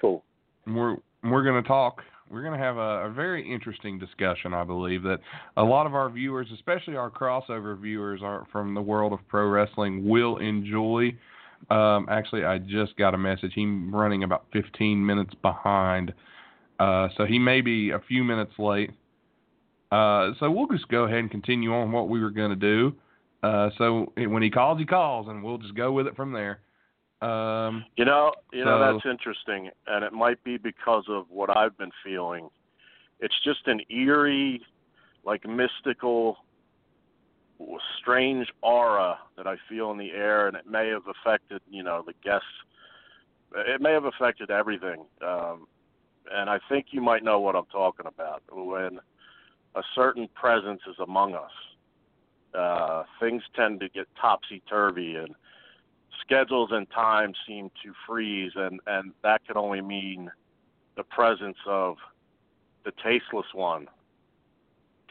[0.00, 0.24] cool.
[0.66, 2.02] We're we're going to talk.
[2.30, 4.54] We're going to have a, a, very interesting discussion.
[4.54, 5.18] I believe that
[5.56, 9.48] a lot of our viewers, especially our crossover viewers, are from the world of pro
[9.48, 11.12] wrestling, will enjoy.
[11.70, 13.52] Um, actually, I just got a message.
[13.54, 16.14] He's running about 15 minutes behind,
[16.80, 18.90] uh, so he may be a few minutes late.
[19.92, 22.94] Uh, so we'll just go ahead and continue on what we were going to do.
[23.42, 26.60] Uh, so when he calls, he calls, and we'll just go with it from there.
[27.22, 31.76] Um, you know, you know that's interesting, and it might be because of what I've
[31.76, 32.48] been feeling.
[33.20, 34.62] It's just an eerie,
[35.24, 36.38] like mystical,
[38.00, 42.02] strange aura that I feel in the air, and it may have affected, you know,
[42.06, 42.46] the guests.
[43.54, 45.66] It may have affected everything, um,
[46.32, 48.42] and I think you might know what I'm talking about.
[48.50, 48.98] When
[49.74, 51.50] a certain presence is among us,
[52.54, 55.34] uh, things tend to get topsy turvy and
[56.20, 60.30] schedules and time seem to freeze, and and that can only mean
[60.96, 61.96] the presence of
[62.84, 63.86] the tasteless one.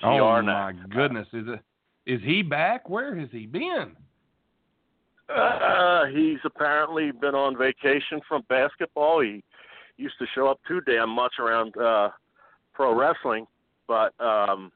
[0.03, 1.27] Oh my goodness!
[1.33, 1.59] Is it?
[2.05, 2.89] Is he back?
[2.89, 3.95] Where has he been?
[5.29, 9.21] Uh, he's apparently been on vacation from basketball.
[9.21, 9.43] He
[9.99, 12.09] used to show up too damn much around uh,
[12.73, 13.45] pro wrestling,
[13.87, 14.71] but um,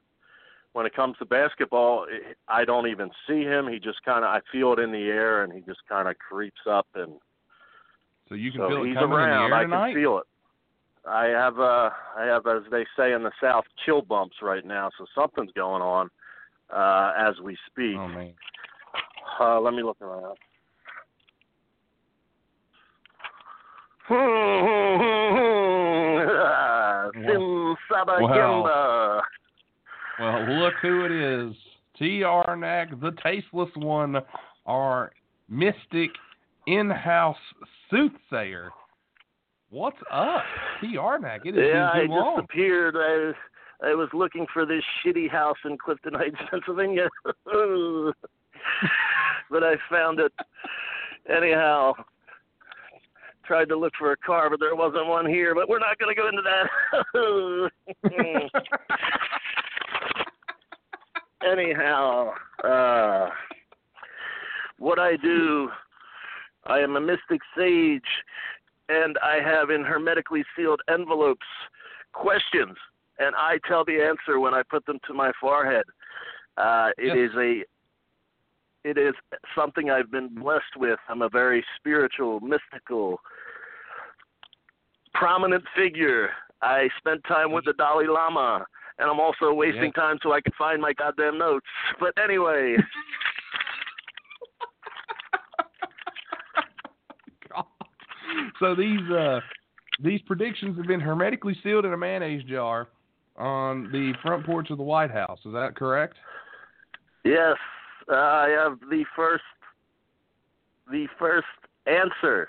[0.74, 2.06] when it comes to basketball,
[2.48, 3.66] I don't even see him.
[3.68, 6.16] He just kind of I feel it in the air, and he just kind of
[6.18, 7.14] creeps up and.
[8.28, 9.44] So you can so feel it he's coming around.
[9.44, 9.92] in the air I tonight.
[9.92, 10.24] can feel it.
[11.06, 14.90] I have uh I have as they say in the South chill bumps right now,
[14.98, 16.08] so something's going on
[16.74, 17.96] uh as we speak.
[17.98, 18.32] Oh man.
[19.40, 20.38] Uh let me look around.
[24.06, 24.96] Hmm, hmm,
[27.14, 29.22] hmm, Sim Sabagimba.
[30.20, 31.54] Well, look who it is.
[31.98, 32.56] T.R.
[32.56, 34.16] Knack, the tasteless one,
[34.66, 35.12] our
[35.48, 36.10] mystic
[36.66, 37.36] in-house
[37.90, 38.70] soothsayer.
[39.70, 40.42] What's up,
[40.80, 41.18] T.R.
[41.18, 41.42] Knack?
[41.44, 42.36] It has Yeah, I long.
[42.36, 42.96] disappeared.
[42.96, 43.32] I
[43.84, 47.08] I was looking for this shitty house in Clifton Heights, Pennsylvania.
[49.50, 50.32] but I found it.
[51.28, 51.94] Anyhow,
[53.46, 55.54] tried to look for a car, but there wasn't one here.
[55.54, 56.68] But we're not going to go into that.
[61.46, 63.28] Anyhow, uh,
[64.78, 65.68] what I do,
[66.66, 68.02] I am a mystic sage,
[68.88, 71.46] and I have in hermetically sealed envelopes
[72.12, 72.76] questions,
[73.18, 75.84] and I tell the answer when I put them to my forehead.
[76.56, 77.30] Uh, it Yes.
[77.30, 77.64] is a
[78.84, 79.14] it is
[79.56, 80.98] something I've been blessed with.
[81.08, 83.18] I'm a very spiritual, mystical,
[85.14, 86.28] prominent figure.
[86.62, 88.66] I spent time with the Dalai Lama,
[88.98, 90.02] and I'm also wasting Yeah.
[90.02, 91.66] time so I can find my goddamn notes.
[91.98, 92.76] But anyway,
[98.58, 99.40] So these uh
[100.00, 102.88] these predictions have been hermetically sealed in a mayonnaise jar
[103.36, 105.38] on the front porch of the White House.
[105.44, 106.16] Is that correct?
[107.24, 107.56] yes,
[108.10, 109.44] uh, I have the first
[110.90, 111.46] the first
[111.86, 112.48] answer.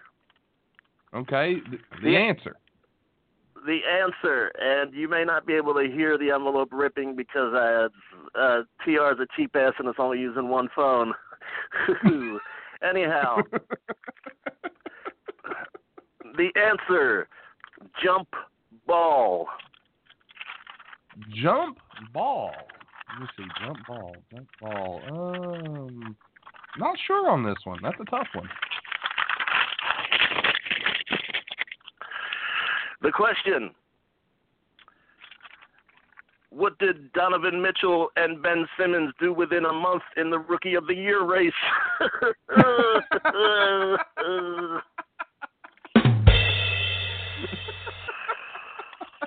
[1.14, 1.56] Okay.
[1.72, 2.20] The, the Yeah.
[2.20, 2.56] answer.
[3.66, 7.88] the answer, and you may not be able to hear the envelope ripping because uh,
[8.38, 11.14] uh, TR is a cheap ass and it's only using one phone.
[12.88, 13.38] Anyhow,
[16.38, 17.28] the answer:
[18.04, 18.28] jump
[18.86, 19.48] ball.
[21.34, 21.80] Jump
[22.14, 22.54] ball.
[23.16, 23.44] Let me see.
[23.66, 24.16] Jump ball.
[24.34, 25.02] Jump ball.
[25.10, 26.18] Um,
[26.78, 27.80] not sure on this one.
[27.82, 28.50] That's a tough one.
[33.02, 33.72] The question:
[36.50, 40.86] What did Donovan Mitchell and Ben Simmons do within a month in the Rookie of
[40.88, 41.54] the Year race?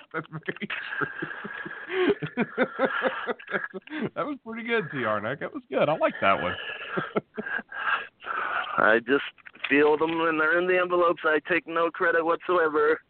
[0.12, 2.46] That's very true.
[4.14, 4.84] that was pretty good,
[5.22, 5.40] Neck.
[5.40, 5.88] That was good.
[5.88, 6.54] I like that one.
[8.78, 9.24] I just
[9.68, 11.22] feel them and they're in the envelopes.
[11.24, 13.00] I take no credit whatsoever.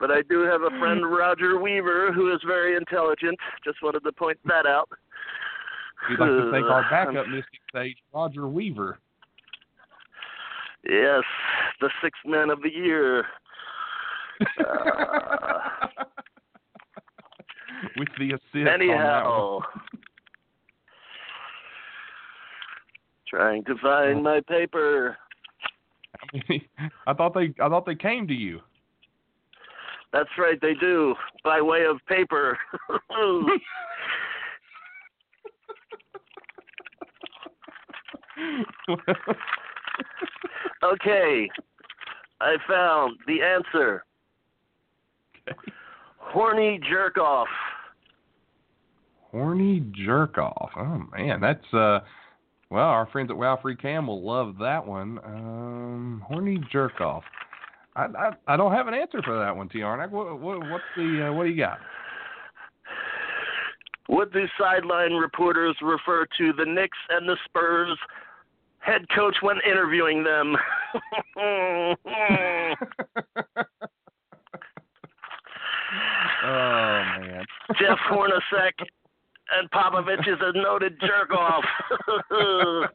[0.00, 3.38] But I do have a friend, Roger Weaver, who is very intelligent.
[3.64, 4.88] Just wanted to point that out.
[6.08, 8.98] We'd like to thank our Uh, backup mystic sage, Roger Weaver.
[10.88, 11.24] Yes,
[11.80, 13.26] the sixth man of the year.
[14.40, 15.86] Uh,
[17.98, 18.54] With the assist.
[18.54, 19.60] on anyhow,
[23.28, 25.16] trying to find my paper.
[27.06, 28.60] I thought they I thought they came to you.
[30.12, 32.58] That's right, they do, by way of paper.
[40.84, 41.48] okay,
[42.40, 44.04] I found the answer.
[46.18, 47.48] Horny jerk off.
[49.30, 50.70] Horny jerk off.
[50.76, 52.00] Oh man, that's uh
[52.68, 55.18] well, our friends at Wow Free Cam will love that one.
[55.24, 57.24] Um horny jerk off.
[57.94, 60.10] I, I I don't have an answer for that one, T Arnak.
[60.10, 61.78] What, what what's the uh, what do you got?
[64.08, 67.98] What do sideline reporters refer to the Knicks and the Spurs
[68.78, 70.56] head coach when interviewing them?
[76.46, 77.44] oh man.
[77.78, 78.72] Jeff Hornacek
[79.52, 81.64] and Popovich is a noted jerk off.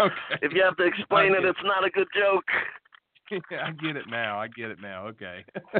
[0.00, 0.14] okay.
[0.42, 2.44] if you have to explain it, it's not a good joke.
[3.30, 4.40] Yeah, I get it now.
[4.40, 5.06] I get it now.
[5.08, 5.44] Okay.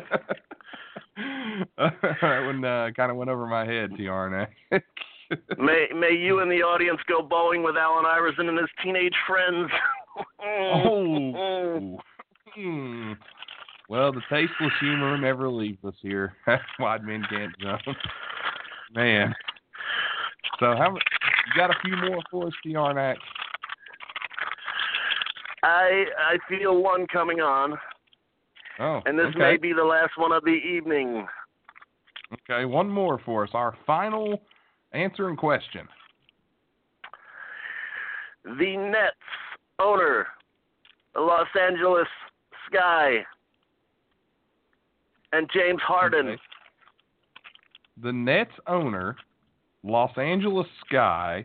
[1.76, 4.46] that one uh, kind of went over my head, Tiarna.
[5.58, 9.70] May may you and the audience go bowling with Allen Iverson and his teenage friends.
[10.42, 11.98] oh.
[12.54, 13.12] Hmm.
[13.88, 16.34] Well, the tasteless humor never leaves us here.
[16.78, 17.82] Wide men can't jump.
[18.94, 19.34] Man.
[20.60, 23.16] So how you got a few more for us, Tiarnak?
[25.62, 27.76] I I feel one coming on,
[28.78, 29.38] Oh, and this okay.
[29.38, 31.26] may be the last one of the evening.
[32.32, 33.50] Okay, one more for us.
[33.54, 34.40] Our final
[34.92, 35.86] Answer and question.
[38.44, 39.16] The Nets
[39.78, 40.26] owner,
[41.14, 42.08] the Los Angeles
[42.66, 43.18] Sky,
[45.32, 46.28] and James Harden.
[46.28, 46.40] Okay.
[48.02, 49.16] The Nets owner,
[49.82, 51.44] Los Angeles Sky,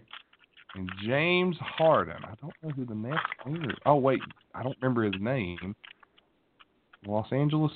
[0.75, 2.23] and James Harden.
[2.23, 3.69] I don't know who the Nets owner.
[3.69, 3.77] Is.
[3.85, 4.19] Oh wait,
[4.53, 5.75] I don't remember his name.
[7.05, 7.71] Los Angeles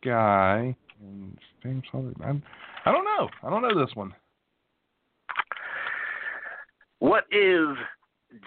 [0.00, 2.14] Sky and James Harden.
[2.24, 2.42] I'm,
[2.84, 3.28] I don't know.
[3.42, 4.14] I don't know this one.
[7.00, 7.66] What is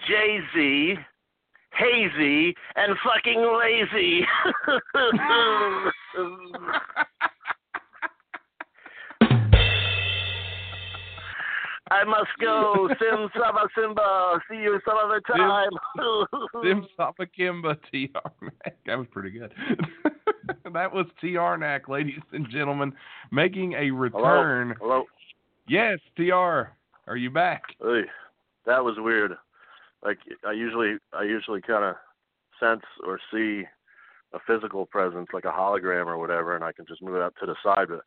[0.08, 0.94] Jay Z,
[1.72, 4.24] hazy, and fucking lazy?
[11.90, 12.88] I must go.
[12.98, 14.40] Sim Saba Simba.
[14.50, 15.70] See you some other time.
[16.62, 18.76] Sim Sapa Kimba TR Nack.
[18.86, 19.52] That was pretty good.
[20.72, 22.92] that was TR Nack, ladies and gentlemen,
[23.30, 24.74] making a return.
[24.80, 25.04] Hello.
[25.68, 26.72] Yes, TR.
[27.06, 27.62] Are you back?
[27.80, 28.02] Hey,
[28.66, 29.32] that was weird.
[30.02, 31.96] Like I usually, I usually kind of
[32.60, 33.64] sense or see
[34.34, 37.34] a physical presence, like a hologram or whatever, and I can just move it out
[37.40, 37.88] to the side.
[37.88, 38.02] But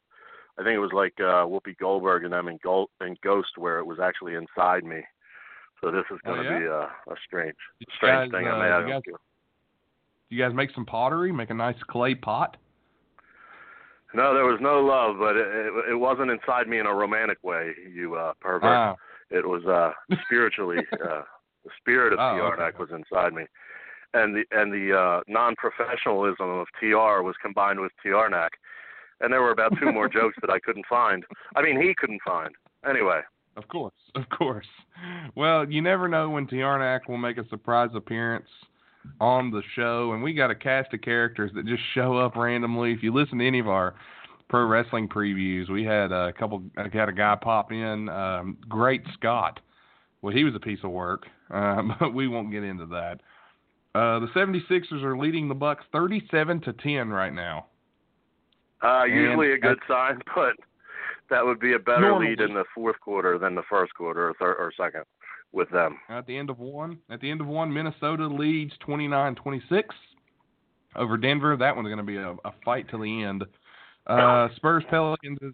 [0.59, 3.79] I think it was like uh, Whoopi Goldberg and them in, Gold, in Ghost, where
[3.79, 5.01] it was actually inside me.
[5.81, 6.59] So this is going to Oh, yeah?
[6.59, 8.47] be uh, a strange, Did strange guys, thing.
[8.47, 9.19] uh, I may have you guys-
[10.29, 11.31] You guys make some pottery?
[11.31, 12.57] Make a nice clay pot?
[14.13, 17.37] No, there was no love, but it, it, it wasn't inside me in a romantic
[17.43, 17.73] way.
[17.93, 18.63] You uh, pervert.
[18.71, 18.95] Ah,
[19.29, 19.91] It was uh,
[20.25, 20.77] spiritually.
[20.93, 21.21] uh,
[21.65, 22.77] the spirit of Oh, TR okay.
[22.79, 23.43] was inside me,
[24.13, 28.49] and the and the uh, non-professionalism of TR was combined with TRNAC,
[29.21, 31.23] and there were about two more jokes that I couldn't find.
[31.55, 32.53] I mean, he couldn't find.
[32.87, 33.21] Anyway,
[33.55, 34.67] Of course, of course.
[35.35, 38.47] Well, you never know when Tiarnak will make a surprise appearance
[39.19, 42.91] on the show, and we got a cast of characters that just show up randomly.
[42.93, 43.95] If you listen to any of our
[44.49, 46.63] pro wrestling previews, we had a couple.
[46.77, 49.59] I had a guy pop in, um, Great Scott.
[50.21, 53.21] Well, he was a piece of work, um, but we won't get into that.
[53.97, 57.65] Uh, the 76ers are leading the Bucks 37 to 10 right now.
[58.83, 60.53] uh, And usually a good sign, but
[61.31, 62.29] that would be a better Normally.
[62.29, 65.03] lead in the fourth quarter than the first quarter or or second
[65.51, 65.97] with them.
[66.09, 69.85] At the end of one, at the end of one, Minnesota leads 29-26
[70.95, 71.57] over Denver.
[71.57, 73.45] That one's going to be a, a fight to the end.
[74.05, 75.53] Uh, Spurs Pelicans is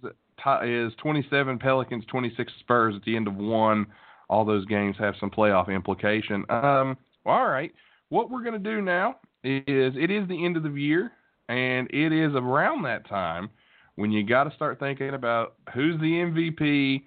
[0.64, 3.86] is 27 Pelicans 26 Spurs at the end of one.
[4.30, 6.44] All those games have some playoff implication.
[6.50, 7.72] Um, all right.
[8.14, 11.14] What we're going to do now is it is the end of the year,
[11.49, 13.49] and it is around that time
[13.95, 17.01] when you got to start thinking about who's the MVP,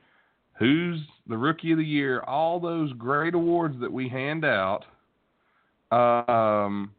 [0.58, 0.98] who's
[1.28, 4.82] the rookie of the year, all those great awards that we hand out.
[5.92, 6.90] Um,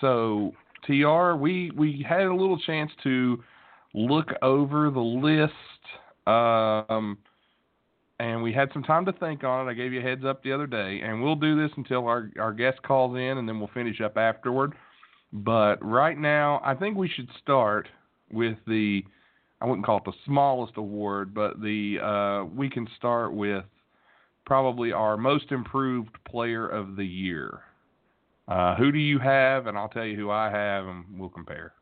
[0.00, 0.52] so
[0.86, 3.42] TR, we we had a little chance to
[3.92, 5.52] look over the list,
[6.28, 7.18] um,
[8.20, 9.70] and we had some time to think on it.
[9.70, 12.30] I gave you a heads up the other day, and we'll do this until our
[12.38, 14.74] our guest calls in, and then we'll finish up afterward.
[15.32, 17.86] But right now, I think we should start
[18.30, 19.04] with the
[19.60, 23.64] I wouldn't call it the smallest award, but the uh, we can start with
[24.46, 27.60] probably our most improved player of the year.
[28.48, 29.66] Uh, who do you have?
[29.66, 31.74] And I'll tell you who I have, and we'll compare.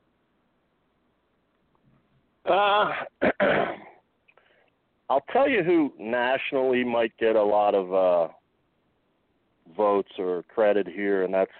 [2.44, 2.92] Uh,
[5.08, 8.32] I'll tell you who nationally might get a lot of uh,
[9.76, 11.50] votes or credit here, and that's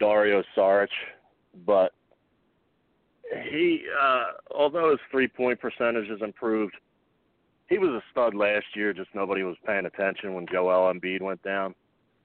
[0.00, 0.88] Dario Saric.
[1.66, 1.92] But
[3.50, 4.24] he, uh,
[4.54, 6.74] although his three-point percentage has improved,
[7.68, 8.94] he was a stud last year.
[8.94, 11.74] Just nobody was paying attention when Joel Embiid went down.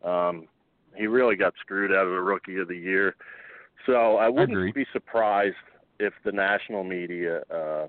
[0.03, 0.47] Um,
[0.95, 3.15] he really got screwed out of the Rookie of the Year.
[3.85, 4.71] So I wouldn't agree.
[4.71, 5.55] be surprised
[5.99, 7.87] if the national media uh,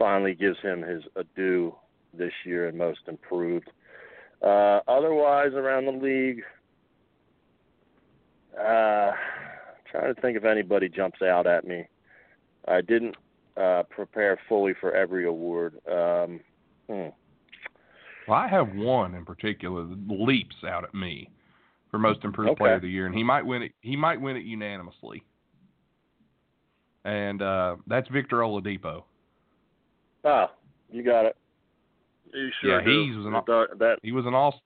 [0.00, 1.74] finally gives him his adieu
[2.14, 3.68] this year and most improved.
[4.42, 6.42] Uh, otherwise, around the league,
[8.58, 9.12] uh,
[9.90, 11.84] trying to think if anybody jumps out at me.
[12.66, 13.16] I didn't
[13.56, 15.74] uh, prepare fully for every award.
[15.86, 16.40] Um,
[16.88, 17.08] hmm.
[18.26, 21.28] Well, I have one in particular that leaps out at me
[21.90, 22.58] for most improved Okay.
[22.58, 23.72] player of the year, and he might win it.
[23.80, 25.22] He might win it unanimously,
[27.04, 29.04] and uh, that's Victor Oladipo.
[30.24, 30.50] Ah,
[30.90, 31.36] you got it.
[32.32, 33.04] You sure Yeah, do.
[33.06, 34.60] he's was an- That- that He was an all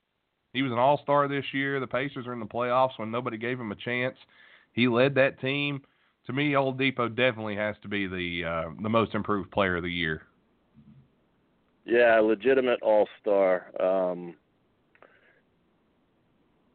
[0.53, 1.81] he was an all star this year.
[1.81, 4.17] The Pacers are in the playoffs when nobody gave him a chance.
[4.71, 5.81] He led that team.
[6.27, 9.91] To me, Oladipo definitely has to be the uh, the most improved player of the
[9.91, 10.23] year.
[11.85, 13.67] Yeah, legitimate all star.
[13.79, 14.35] Um,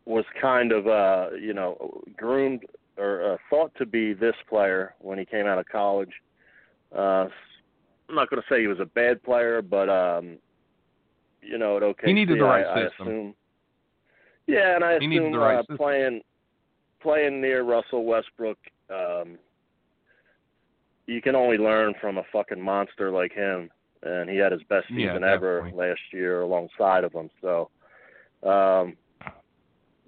[0.05, 2.65] was kind of uh, you know groomed
[2.97, 6.13] or uh, thought to be this player when he came out of college.
[6.95, 7.29] Uh,
[8.11, 10.39] I'm not going to say he was a bad player, but um,
[11.43, 12.07] you know, at OKC.
[12.07, 13.09] He needed the right I, system.
[13.09, 13.35] I assume,
[14.47, 15.77] yeah, and I He assume right uh, system.
[15.77, 16.21] playing
[17.01, 18.59] playing near Russell Westbrook,
[18.91, 19.39] um,
[21.07, 23.71] you can only learn from a fucking monster like him.
[24.03, 27.29] And he had his best Yeah, season ever last year alongside of him.
[27.43, 27.69] So,
[28.43, 28.97] um,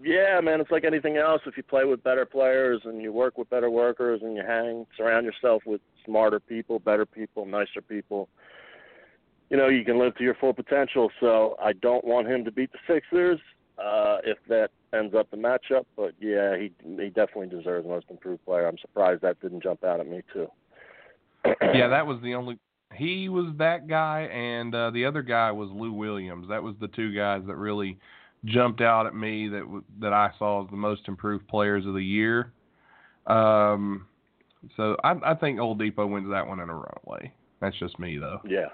[0.02, 1.42] yeah, man, it's like anything else.
[1.44, 4.86] If you play with better players and you work with better workers and you hang,
[4.96, 8.28] surround yourself with smarter people, better people, nicer people,
[9.52, 11.10] you know, you can live to your full potential.
[11.20, 13.38] So I don't want him to beat the Sixers
[13.78, 15.84] uh, if that ends up the matchup.
[15.94, 18.66] But yeah, he he definitely deserves most improved player.
[18.66, 20.48] I'm surprised that didn't jump out at me too.
[21.74, 22.58] yeah, that was the only.
[22.94, 26.48] He was that guy, and uh, the other guy was Lou Williams.
[26.48, 27.98] That was the two guys that really
[28.46, 32.04] jumped out at me that that I saw as the most improved players of the
[32.04, 32.52] year.
[33.26, 34.06] Um,
[34.76, 37.32] so I, I think Oladipo wins that one in a runaway.
[37.60, 38.40] That's just me though.
[38.44, 38.68] Yeah.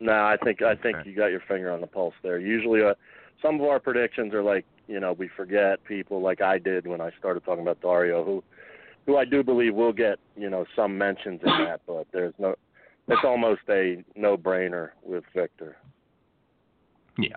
[0.00, 1.10] No, I think I think Okay.
[1.10, 2.38] you got your finger on the pulse there.
[2.38, 2.94] Usually, uh,
[3.40, 7.00] some of our predictions are like you know we forget people like I did when
[7.00, 8.42] I started talking about Dario, who
[9.06, 12.54] who I do believe will get you know some mentions in that, but there's no.
[13.06, 15.76] It's almost a no-brainer with Victor.
[17.18, 17.36] Yeah.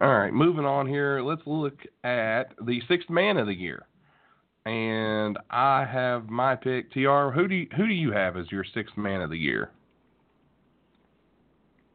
[0.00, 1.20] All right, moving on here.
[1.20, 1.74] Let's look
[2.04, 3.86] at the sixth man of the year,
[4.66, 6.92] and I have my pick.
[6.92, 9.70] Tr, who do you, who do you have as your sixth man of the year?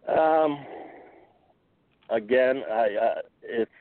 [0.08, 0.66] Um,
[2.10, 3.72] again, I uh, it's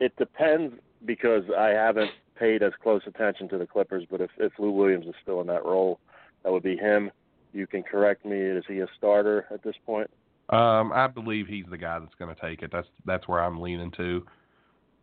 [0.00, 4.04] it depends because I haven't paid as close attention to the Clippers.
[4.10, 6.00] But if if Lou Williams is still in that role,
[6.42, 7.10] that would be him.
[7.52, 8.38] You can correct me.
[8.38, 10.10] Is he a starter at this point?
[10.50, 12.70] Um, I believe he's the guy that's going to take it.
[12.72, 14.26] That's that's where I'm leaning to.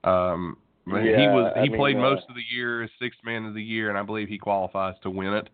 [0.04, 0.58] Um,
[0.90, 3.46] but he Yeah, was I he mean, played uh, most of the year sixth man
[3.46, 5.50] of the year, and I believe he qualifies to win it.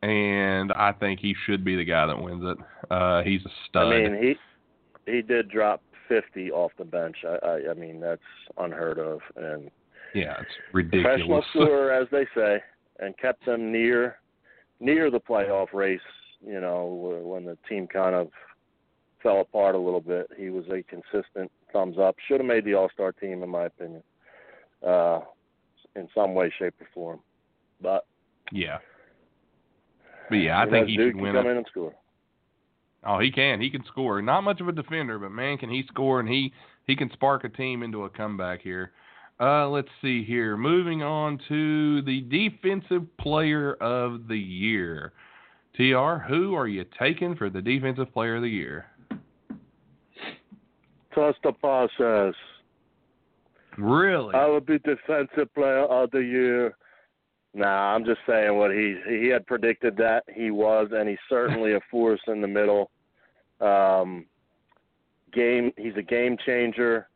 [0.00, 2.58] And I think he should be the guy that wins it.
[2.90, 3.86] Uh, he's a stud.
[3.86, 7.16] I mean, he he did drop 50 off the bench.
[7.24, 8.20] I I, I mean that's
[8.56, 9.70] unheard of and
[10.14, 11.04] yeah, it's ridiculous.
[11.04, 12.62] professional scorer, as they say,
[13.00, 14.18] and kept them near
[14.80, 16.00] near the playoff race.
[16.40, 18.28] You know, when the team kind of
[19.22, 22.16] fell apart a little bit, he was a consistent thumbs up.
[22.26, 24.02] Should have made the All Star team, in my opinion,
[24.86, 25.20] uh,
[25.96, 27.20] in some way, shape, or form.
[27.80, 28.06] But
[28.52, 28.78] yeah.
[30.28, 31.50] But yeah, I think know, he dude should can win come it.
[31.50, 31.94] in and score.
[33.04, 33.60] Oh, he can.
[33.60, 34.20] He can score.
[34.20, 36.52] Not much of a defender, but man, can he score and he
[36.86, 38.92] he can spark a team into a comeback here.
[39.40, 40.56] Uh, let's see here.
[40.56, 45.12] Moving on to the defensive player of the year.
[45.76, 48.86] TR, who are you taking for the defensive player of the year?
[51.12, 52.34] Trust the process.
[53.78, 54.34] Really?
[54.34, 56.76] I would be defensive player of the year.
[57.54, 61.74] Nah, I'm just saying what he he had predicted that he was, and he's certainly
[61.74, 62.90] a force in the middle.
[63.60, 64.26] Um,
[65.32, 67.08] game, he's a game changer.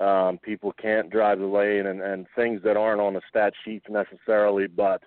[0.00, 3.86] Um, people can't drive the lane and, and things that aren't on the stat sheets
[3.88, 5.02] necessarily, but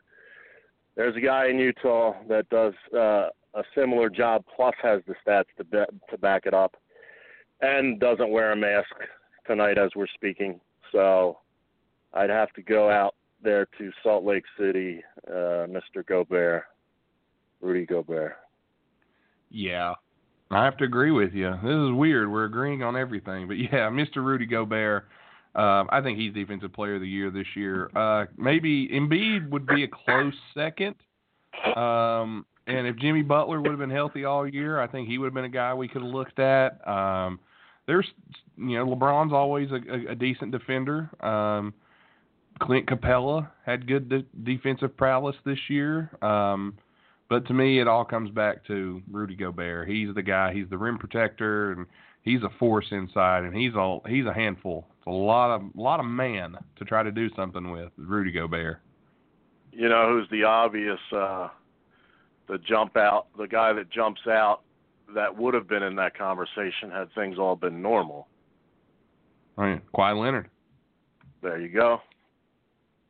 [0.96, 5.46] there's a guy in Utah that does uh, a similar job, plus has the stats
[5.58, 6.76] to be, to back it up,
[7.62, 8.94] and doesn't wear a mask
[9.46, 10.60] tonight as we're speaking.
[10.92, 11.40] So
[12.14, 16.06] I'd have to go out there to Salt Lake City, uh, Mr.
[16.06, 16.64] Gobert,
[17.62, 18.38] Rudy Gobert.
[19.50, 19.94] Yeah,
[20.52, 21.52] I have to agree with you.
[21.64, 22.32] This is weird.
[22.32, 24.18] We're agreeing on everything, but yeah, Mr.
[24.18, 25.08] Rudy Gobert.
[25.56, 27.90] Um, I think he's defensive player of the year this year.
[27.96, 30.96] Uh, maybe Embiid would be a close second.
[31.78, 35.28] Um, and if Jimmy Butler would have been healthy all year, I think he would
[35.28, 36.86] have been a guy we could have looked at.
[36.86, 37.40] Um,
[37.88, 38.08] there's,
[38.58, 41.10] you know, LeBron's always a, a, a decent defender.
[41.26, 41.74] Um,
[42.62, 46.10] Clint Capela had good de- defensive prowess this year.
[46.22, 46.76] Um,
[47.30, 49.90] but to me, it all comes back to Rudy Gobert.
[49.90, 50.54] He's the guy.
[50.54, 51.86] He's the rim protector, and
[52.22, 54.88] he's a force inside, and he's all he's a handful.
[55.00, 58.32] It's a lot of a lot of man to try to do something with Rudy
[58.32, 58.80] Gobert.
[59.72, 61.50] You know who's the obvious, uh,
[62.48, 64.62] the jump out, the guy that jumps out
[65.14, 68.28] that would have been in that conversation had things all been normal.
[69.58, 70.50] I mean, Kawhi Leonard.
[71.42, 72.02] There you go.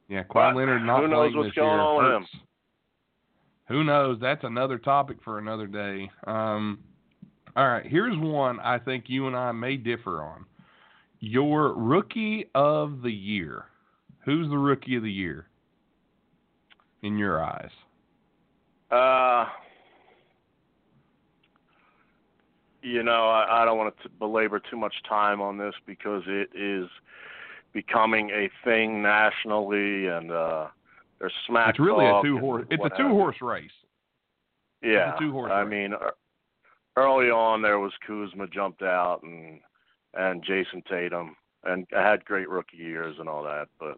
[0.07, 2.29] Yeah, Kawhi But Leonard not who knows playing what's this going year on with hurts.
[3.67, 4.19] Who knows?
[4.21, 6.09] That's another topic for another day.
[6.27, 6.79] Um,
[7.55, 10.45] all right, here's one I think you and I may differ on.
[11.19, 13.65] Your rookie of the year.
[14.25, 15.47] Who's the rookie of the year
[17.01, 17.69] in your eyes?
[18.91, 19.45] Uh,
[22.85, 26.49] you know, I, I don't want to belabor too much time on this because it
[26.55, 26.87] is
[27.73, 30.67] becoming a thing nationally, and uh,
[31.19, 32.65] there's smack it's really a two horse.
[32.69, 33.71] It's a two horse race.
[34.83, 35.69] Yeah, two-horse I race.
[35.69, 36.13] mean, ear-
[36.95, 39.59] early on there was Kuzma jumped out, and
[40.13, 43.67] and Jayson Tatum, and I had great rookie years and all that.
[43.79, 43.97] But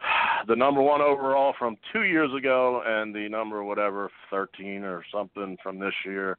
[0.46, 5.56] the number one overall from two years ago, and the number whatever thirteen or something
[5.62, 6.38] from this year.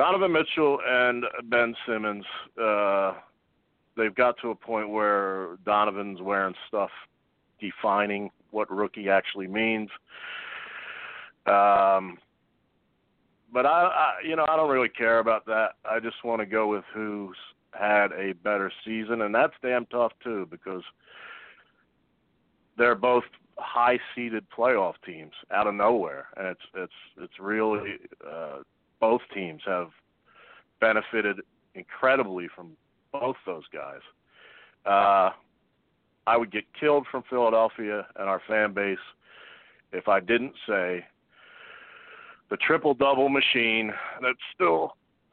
[0.00, 2.24] Donovan Mitchell and Ben Simmons,
[2.58, 3.12] uh,
[3.98, 6.88] they've got to a point where Donovan's wearing stuff
[7.60, 9.90] defining what rookie actually means.
[11.44, 12.16] Um,
[13.52, 15.72] but I, I, you know, I don't really care about that.
[15.84, 17.36] I just want to go with who's
[17.72, 20.82] had a better season, and that's damn tough too because
[22.78, 23.24] they're both
[23.58, 28.60] high-seeded playoff teams out of nowhere, and it's it's it's really uh,
[29.00, 29.88] both teams have
[30.80, 31.40] benefited
[31.74, 32.72] incredibly from
[33.12, 34.00] both those guys.
[34.86, 35.30] Uh,
[36.26, 38.98] I would get killed from Philadelphia and our fan base
[39.92, 41.04] if I didn't say
[42.50, 44.96] the triple double machine that still,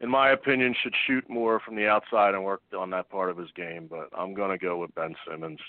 [0.00, 3.36] in my opinion, should shoot more from the outside and work on that part of
[3.36, 3.88] his game.
[3.88, 5.60] But I'm going to go with Ben Simmons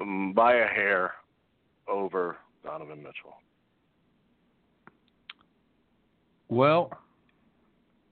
[0.00, 1.14] um, by a hair
[1.88, 3.34] over Donovan Mitchell.
[6.52, 6.90] Well,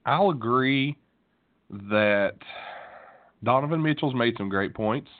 [0.03, 0.97] I'll agree
[1.69, 2.37] that
[3.43, 5.11] Donovan Mitchell's made some great points,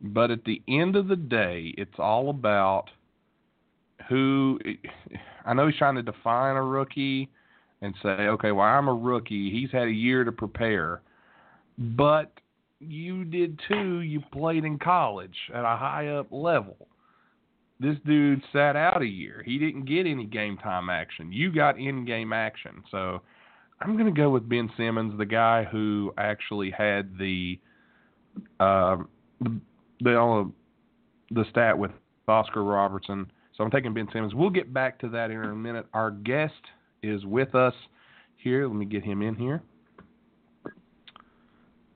[0.00, 2.86] but at the end of the day, it's all about
[4.08, 4.58] who.
[5.44, 7.30] I know he's trying to define a rookie
[7.80, 9.52] and say, okay, well, I'm a rookie.
[9.52, 11.02] He's had a year to prepare,
[11.78, 12.32] but
[12.80, 14.00] you did too.
[14.00, 16.88] You played in college at a high up level.
[17.78, 19.42] This dude sat out a year.
[19.44, 21.30] He didn't get any game time action.
[21.30, 22.82] You got in game action.
[22.90, 23.20] So
[23.80, 27.58] I'm going to go with Ben Simmons, the guy who actually had the
[28.60, 28.96] uh,
[29.40, 29.60] the
[30.00, 30.52] the,
[31.30, 31.90] the stat with
[32.26, 33.30] Oscar Robertson.
[33.56, 34.34] So I'm taking Ben Simmons.
[34.34, 35.86] We'll get back to that in a minute.
[35.92, 36.52] Our guest
[37.02, 37.74] is with us
[38.36, 38.66] here.
[38.66, 39.62] Let me get him in here.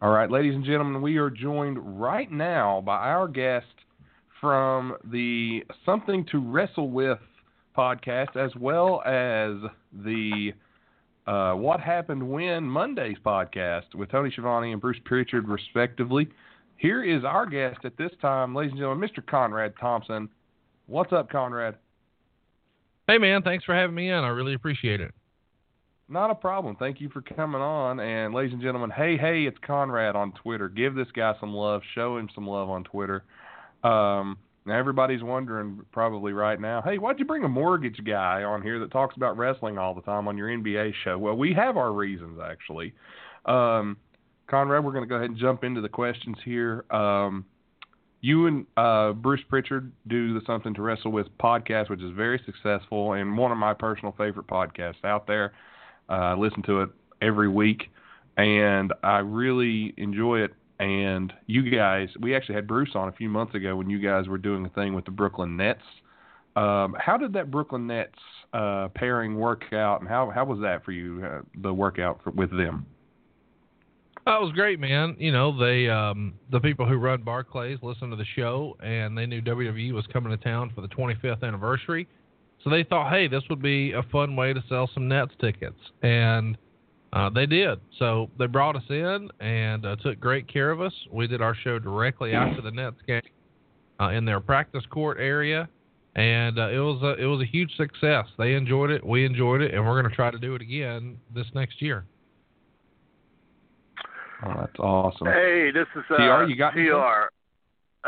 [0.02, 3.66] All right, ladies and gentlemen, we are joined right now by our guest
[4.40, 7.18] from the Something to Wrestle With
[7.76, 9.56] podcast, as well as
[10.04, 10.52] the
[11.26, 16.28] uh, What Happened When Mondays podcast with Tony Schiavone and Bruce Pritchard, respectively.
[16.76, 19.24] Here is our guest at this time, ladies and gentlemen, Mr.
[19.24, 20.28] Conrad Thompson.
[20.86, 21.76] What's up, Conrad?
[23.06, 23.42] Hey, man.
[23.42, 24.14] Thanks for having me in.
[24.14, 25.12] I really appreciate it.
[26.08, 26.74] Not a problem.
[26.76, 28.00] Thank you for coming on.
[28.00, 30.68] And, ladies and gentlemen, hey, hey, it's Conrad on Twitter.
[30.68, 31.82] Give this guy some love.
[31.94, 33.24] Show him some love on Twitter.
[33.82, 38.62] Um, now everybody's wondering probably right now, hey, why'd you bring a mortgage guy on
[38.62, 41.16] here that talks about wrestling all the time on your NBA show?
[41.18, 42.92] Well, we have our reasons actually.
[43.46, 43.96] Um,
[44.48, 46.84] Conrad, we're going to go ahead and jump into the questions here.
[46.90, 47.46] Um,
[48.20, 52.40] you and uh, Bruce Pritchard do the Something to Wrestle With podcast, which is very
[52.44, 55.52] successful and one of my personal favorite podcasts out there.
[56.08, 56.90] Uh, I listen to it
[57.22, 57.84] every week,
[58.36, 63.28] and I really enjoy it and you guys, we actually had Bruce on a few
[63.28, 65.82] months ago when you guys were doing a thing with the Brooklyn Nets.
[66.56, 68.18] Um, how did that Brooklyn Nets
[68.54, 72.30] uh, pairing work out, and how how was that for you, uh, the workout for,
[72.30, 72.86] with them?
[74.24, 75.16] That was great, man.
[75.18, 79.26] You know, they um, the people who run Barclays listened to the show, and they
[79.26, 82.08] knew WWE was coming to town for the 25th anniversary,
[82.64, 85.78] so they thought, hey, this would be a fun way to sell some Nets tickets,
[86.02, 86.56] and
[87.12, 87.80] uh, they did.
[87.98, 90.92] So they brought us in and uh, took great care of us.
[91.10, 93.22] We did our show directly after the Nets game
[94.00, 95.68] uh, in their practice court area,
[96.14, 98.26] and uh, it was a, it was a huge success.
[98.38, 101.16] They enjoyed it, we enjoyed it, and we're going to try to do it again
[101.34, 102.04] this next year.
[104.46, 105.26] Oh, that's awesome.
[105.26, 106.44] Hey, this is uh, TR.
[106.44, 107.30] You got TR.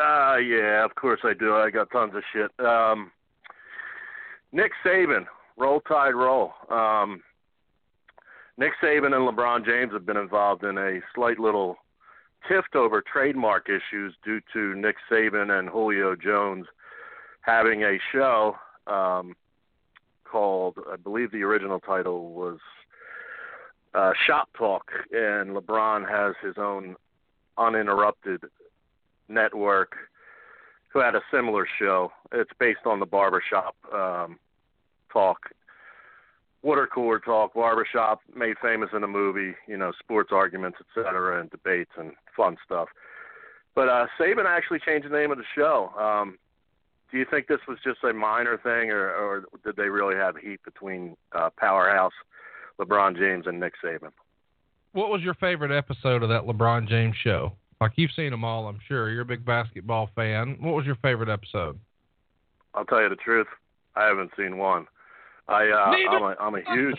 [0.01, 1.55] Uh, yeah, of course I do.
[1.55, 2.51] I got tons of shit.
[2.65, 3.11] Um,
[4.53, 5.27] Nick Saban,
[5.59, 6.53] roll tide roll.
[6.71, 7.23] Um,
[8.59, 11.77] Nick Saban and LeBron James have been involved in a slight little
[12.49, 16.67] tiff over trademark issues due to Nick Saban and Julio Jones
[17.41, 19.35] having a show um,
[20.25, 22.59] called, I believe the original title was
[23.95, 26.97] uh, Shop Talk, and LeBron has his own
[27.59, 28.43] uninterrupted
[29.29, 29.97] network
[30.89, 32.13] who had a similar show.
[32.33, 34.39] It's based on the barbershop um,
[35.13, 35.51] talk
[36.63, 41.51] water cooler talk, barbershop, made famous in a movie, you know, sports arguments, etc., and
[41.51, 42.89] debates and fun stuff.
[43.75, 45.91] But uh, Saban actually changed the name of the show.
[45.99, 46.39] Um,
[47.11, 50.37] do you think this was just a minor thing, or, or did they really have
[50.37, 52.13] heat between uh, powerhouse
[52.81, 54.13] LeBron James and Nick Saban?
[54.93, 57.53] What was your favorite episode of that LeBron James show?
[57.81, 59.11] Like you've seen them all, I'm sure.
[59.11, 60.57] You're a big basketball fan.
[60.61, 61.79] What was your favorite episode?
[62.75, 63.49] I'll tell you the truth.
[63.97, 64.87] I haven't seen one.
[65.49, 66.97] I uh, I'm a I'm a huge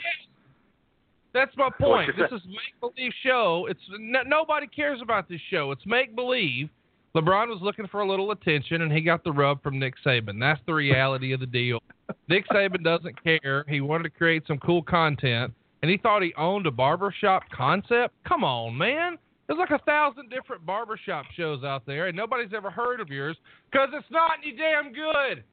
[1.34, 2.12] That's my point.
[2.18, 3.68] This is make believe show.
[3.70, 5.72] It's n- nobody cares about this show.
[5.72, 6.70] It's make believe.
[7.16, 10.39] LeBron was looking for a little attention, and he got the rub from Nick Saban.
[10.39, 11.80] That's the reality of the deal.
[12.28, 13.66] Nick Saban doesn't care.
[13.68, 18.16] He wanted to create some cool content, and he thought he owned a barbershop concept.
[18.28, 19.18] Come on, man.
[19.48, 23.38] There's like a thousand different barbershop shows out there, and nobody's ever heard of yours
[23.72, 25.44] because it's not any damn good.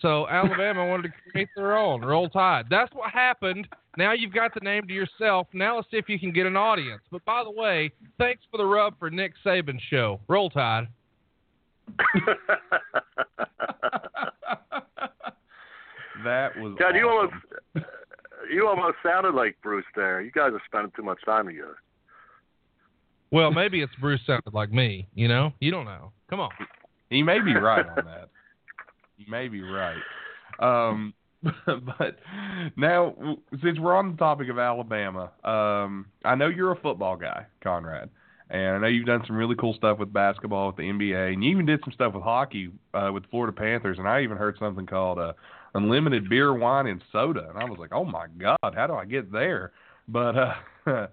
[0.00, 2.02] So Alabama wanted to create their own.
[2.02, 2.66] Roll Tide.
[2.70, 3.68] That's what happened.
[3.98, 5.46] Now you've got the name to yourself.
[5.52, 7.02] Now let's see if you can get an audience.
[7.10, 10.20] But by the way, thanks for the rub for Nick Saban's show.
[10.28, 10.88] Roll Tide.
[16.24, 16.76] that was.
[16.78, 17.34] God, you almost
[17.76, 17.80] uh,
[18.52, 20.20] you almost sounded like Bruce there.
[20.22, 21.76] You guys are spending too much time together.
[23.32, 25.06] Well, maybe it's Bruce sounded like me.
[25.14, 26.12] You know, you don't know.
[26.30, 26.50] Come on.
[27.10, 28.28] He may be right on that.
[29.20, 30.00] He may be right.
[30.58, 31.12] Um,
[31.66, 32.18] but
[32.76, 37.46] now, since we're on the topic of Alabama, um, I know you're a football guy,
[37.62, 38.08] Conrad,
[38.48, 41.44] and I know you've done some really cool stuff with basketball with the NBA, and
[41.44, 44.38] you even did some stuff with hockey uh, with the Florida Panthers, and I even
[44.38, 45.34] heard something called uh,
[45.74, 49.04] unlimited beer, wine, and soda, and I was like, oh my god, how do I
[49.04, 49.72] get there?
[50.08, 50.54] But uh,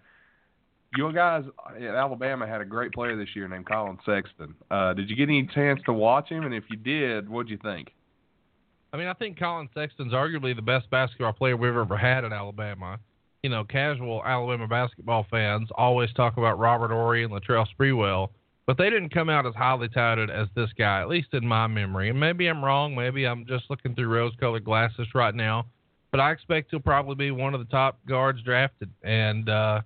[0.95, 1.43] you guys
[1.75, 4.55] at Alabama had a great player this year named Collin Sexton.
[4.71, 6.43] Uh, did you get any chance to watch him?
[6.43, 7.89] And if you did, what'd you think?
[8.97, 12.33] I mean, I think Collin Sexton's arguably the best basketball player we've ever had at
[12.33, 12.97] Alabama.
[13.43, 18.29] You know, casual Alabama basketball fans always talk about Robert Horry and Latrell Sprewell,
[18.65, 21.67] but they didn't come out as highly touted as this guy, at least in my
[21.67, 22.09] memory.
[22.09, 22.95] And maybe I'm wrong.
[22.95, 25.67] Maybe I'm just looking through rose-colored glasses right now.
[26.09, 28.89] But I expect he'll probably be one of the top guards drafted.
[29.03, 29.81] And uh,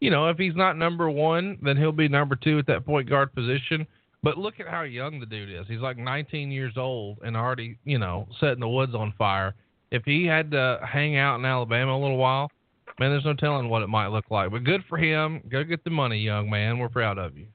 [0.00, 3.08] you know, if he's not number one, then he'll be number two at that point
[3.08, 3.86] guard position.
[4.22, 5.66] But look at how young the dude is.
[5.66, 9.54] He's like 19 years old and already, you know, setting the woods on fire.
[9.90, 12.50] If he had to hang out in Alabama a little while,
[12.98, 14.50] man, there's no telling what it might look like.
[14.50, 15.42] But good for him.
[15.48, 16.78] Go get the money, young man.
[16.78, 17.46] We're proud of you.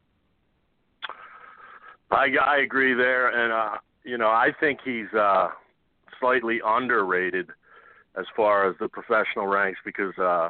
[2.11, 5.49] I I agree there, and uh, you know I think he's uh,
[6.19, 7.49] slightly underrated
[8.17, 10.49] as far as the professional ranks because uh,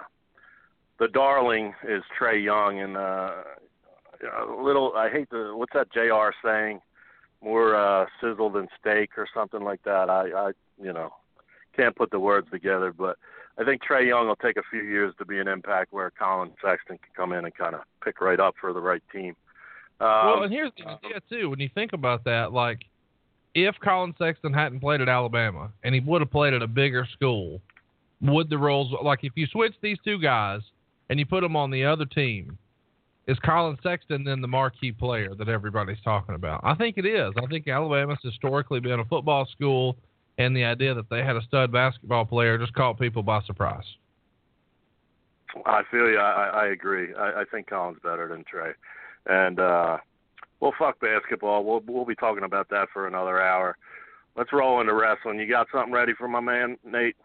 [1.00, 3.32] the darling is Trae Young, and uh,
[4.24, 6.36] a little I hate the what's that Jr.
[6.44, 6.82] saying,
[7.42, 10.10] more uh, sizzle than steak or something like that.
[10.10, 10.52] I I
[10.82, 11.14] you know
[11.76, 13.18] can't put the words together, but
[13.58, 16.52] I think Trae Young will take a few years to be an impact where Collin
[16.62, 19.36] Sexton can come in and kind of pick right up for the right team.
[20.00, 21.50] Um, well, and here's the idea too.
[21.50, 22.86] When you think about that, like
[23.54, 27.08] if Collin Sexton hadn't played at Alabama and he would have played at a bigger
[27.14, 27.62] school,
[28.22, 30.62] would the roles like if you switch these two guys
[31.10, 32.58] and you put them on the other team,
[33.28, 36.62] is Collin Sexton then the marquee player that everybody's talking about?
[36.64, 37.34] I think it is.
[37.42, 39.98] I think Alabama's historically been a football school,
[40.38, 43.86] and the idea that they had a stud basketball player just caught people by surprise.
[45.66, 46.18] I feel you.
[46.18, 47.14] I, I agree.
[47.14, 48.74] I, I think Collin's better than Trae.
[49.28, 49.98] And uh
[50.60, 51.64] well fuck basketball.
[51.64, 53.78] We'll we'll be talking about that for another hour.
[54.36, 55.40] Let's roll into wrestling.
[55.40, 57.16] You got something ready for my man, Nate?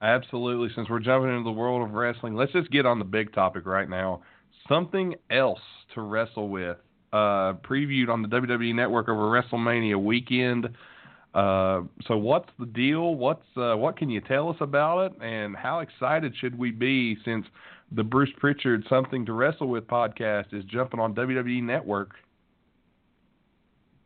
[0.00, 0.68] Absolutely.
[0.74, 3.66] Since we're jumping into the world of wrestling, let's just get on the big topic
[3.66, 4.22] right now.
[4.68, 5.60] Something else
[5.94, 6.76] to wrestle with.
[7.12, 10.68] Uh, previewed on the WWE Network over WrestleMania weekend.
[11.34, 13.14] Uh, so what's the deal?
[13.14, 15.22] What's uh, what can you tell us about it?
[15.22, 17.46] And how excited should we be since
[17.90, 22.12] the Bruce Pritchard Something to Wrestle With podcast is jumping on WWE Network?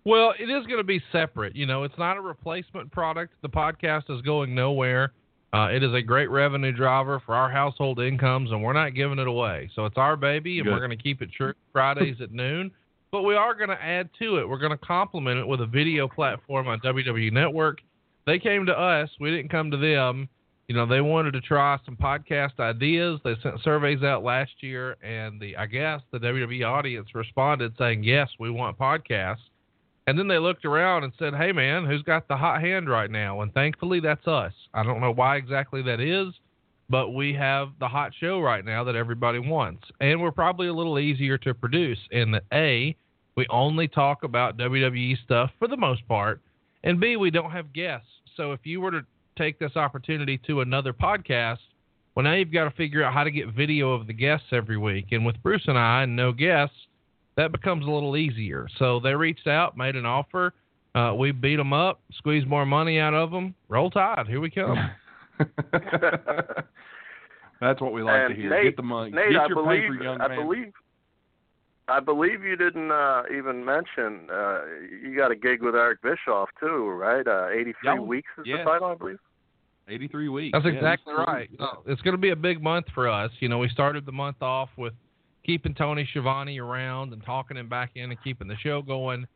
[0.05, 1.57] Well, it is going to be separate.
[1.57, 3.35] You know, it's not a replacement product.
[3.43, 5.13] The podcast is going nowhere.
[5.53, 9.19] Uh, it is a great revenue driver for our household incomes, and we're not giving
[9.19, 9.71] it away.
[9.75, 10.73] So it's our baby, and Good.
[10.73, 12.71] we're going to keep it true Fridays at noon.
[13.13, 14.49] But we are going to add to it.
[14.49, 17.79] We're going to complement it with a video platform on WWE Network.
[18.27, 19.09] They came to us.
[19.21, 20.29] We didn't come to them.
[20.69, 23.21] You know, they wanted to try some podcast ideas.
[23.23, 28.03] They sent surveys out last year, and the I guess the WWE audience responded saying,
[28.03, 29.47] "Yes, we want podcasts."
[30.07, 33.11] And then they looked around and said, "Hey, man, who's got the hot hand right
[33.11, 34.53] now?" And thankfully, that's us.
[34.73, 36.33] I don't know why exactly that is,
[36.89, 40.73] but we have the hot show right now that everybody wants, and we're probably a
[40.73, 42.97] little easier to produce in that a
[43.37, 46.41] we only talk about WWE stuff for the most part,
[46.85, 48.09] and b we don't have guests.
[48.37, 49.05] So if you were to
[49.37, 51.59] take this opportunity to another podcast,
[52.15, 54.79] well, now you've got to figure out how to get video of the guests every
[54.79, 55.09] week.
[55.13, 56.77] And with Bruce and I and no guests,
[57.37, 58.67] that becomes a little easier.
[58.79, 60.53] So they reached out, made an offer.
[60.95, 63.55] Uh, we beat them up, squeezed more money out of them.
[63.69, 64.27] Roll Tide.
[64.27, 64.79] Here we come.
[67.61, 68.51] That's what we like and to hear.
[68.51, 69.11] Nate, get the money.
[69.11, 70.39] Nate, get I your believe, paper, young I man.
[70.47, 70.73] believe,
[71.89, 74.61] I believe you didn't uh, even mention uh,
[75.03, 77.27] you got a gig with Eric Bischoff too, right?
[77.27, 77.99] Uh, 83 Yeah.
[78.01, 78.59] weeks is Yes.
[78.65, 79.19] the title, I believe.
[79.89, 80.53] 83 weeks.
[80.53, 81.49] That's exactly it's- right.
[81.59, 83.31] No, it's going to be a big month for us.
[83.41, 84.95] You know, we started the month off with
[85.47, 89.27] keeping Tony Schiavone around and talking him back in and keeping the show going.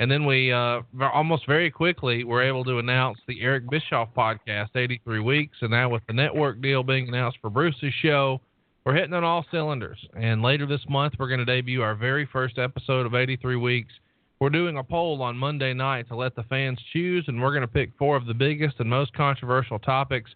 [0.00, 0.80] And then we uh,
[1.12, 5.58] almost very quickly were able to announce the Eric Bischoff podcast, 83 weeks.
[5.60, 8.40] And now with the network deal being announced for Bruce's show,
[8.84, 9.98] we're hitting on all cylinders.
[10.16, 13.92] And later this month, we're going to debut our very first episode of 83 weeks.
[14.40, 17.60] We're doing a poll on Monday night to let the fans choose, and we're going
[17.60, 20.30] to pick four of the biggest and most controversial topics.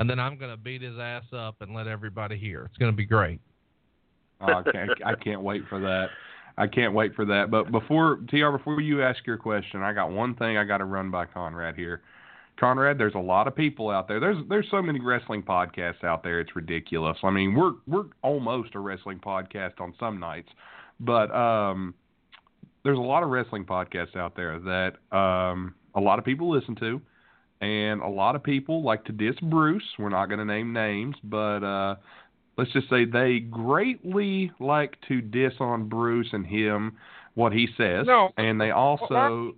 [0.00, 2.64] And then I'm going to beat his ass up and let everybody hear.
[2.64, 3.40] It's going to be great.
[4.40, 6.08] Oh, I can't, I can't wait for that.
[6.56, 7.50] I can't wait for that.
[7.50, 10.84] But before TR, before you ask your question, I got one thing I got to
[10.84, 12.02] run by Conrad here.
[12.58, 14.20] Conrad, there's a lot of people out there.
[14.20, 16.40] There's there's so many wrestling podcasts out there.
[16.40, 17.18] It's ridiculous.
[17.24, 20.48] I mean, we're we're almost a wrestling podcast on some nights,
[21.00, 21.94] but um,
[22.84, 26.76] there's a lot of wrestling podcasts out there that um, a lot of people listen
[26.76, 27.00] to,
[27.60, 29.82] and a lot of people like to diss Bruce.
[29.98, 31.96] We're not going to name names, but uh,
[32.56, 36.96] let's just say they greatly like to diss on Bruce and him
[37.34, 38.30] what he says, No.
[38.36, 39.54] and they also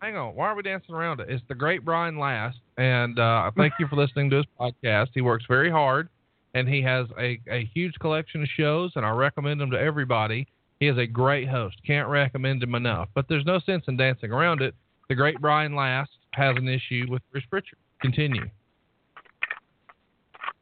[0.00, 0.34] Hang on.
[0.34, 1.30] Why are we dancing around it?
[1.30, 2.58] It's the great Brian Last.
[2.76, 5.08] And uh, thank you for listening to his podcast.
[5.14, 6.10] He works very hard,
[6.52, 10.46] and he has a, a huge collection of shows, and I recommend him to everybody.
[10.78, 11.76] He is a great host.
[11.86, 13.08] Can't recommend him enough.
[13.14, 14.74] But there's no sense in dancing around it.
[15.08, 17.78] The great Brian Last has an issue with Bruce Pritchard.
[18.02, 18.50] Continue.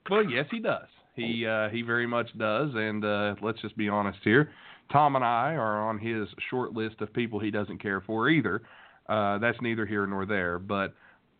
[0.08, 0.86] Well, yes, he does.
[1.14, 4.50] He uh, he very much does, and uh, let's just be honest here.
[4.90, 8.62] Tom and I are on his short list of people he doesn't care for either.
[9.08, 10.58] Uh, that's neither here nor there.
[10.58, 10.94] But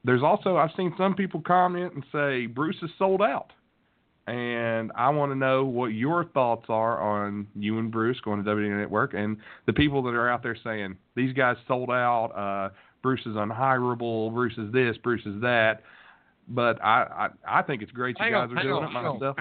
[0.05, 3.53] there's also I've seen some people comment and say Bruce is sold out,
[4.27, 8.51] and I want to know what your thoughts are on you and Bruce going to
[8.51, 12.27] WWE Network and the people that are out there saying these guys sold out.
[12.37, 14.33] Uh, Bruce is unhireable.
[14.33, 14.97] Bruce is this.
[15.03, 15.83] Bruce is that.
[16.49, 19.13] But I, I I think it's great you Hang guys on, are doing on, it
[19.13, 19.37] myself.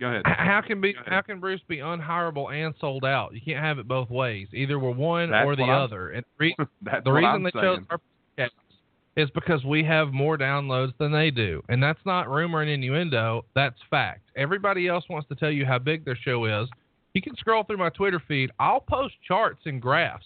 [0.00, 0.22] Go ahead.
[0.24, 3.34] How can be how can Bruce be unhireable and sold out?
[3.34, 4.48] You can't have it both ways.
[4.54, 6.08] Either we're one That's or the what I'm- other.
[6.10, 6.56] And the re-
[7.04, 7.98] the reason they chose our
[8.38, 8.48] podcast
[9.16, 13.44] is because we have more downloads than they do, and that's not rumor and innuendo.
[13.54, 14.22] That's fact.
[14.36, 16.68] Everybody else wants to tell you how big their show is.
[17.12, 18.50] You can scroll through my Twitter feed.
[18.60, 20.24] I'll post charts and graphs.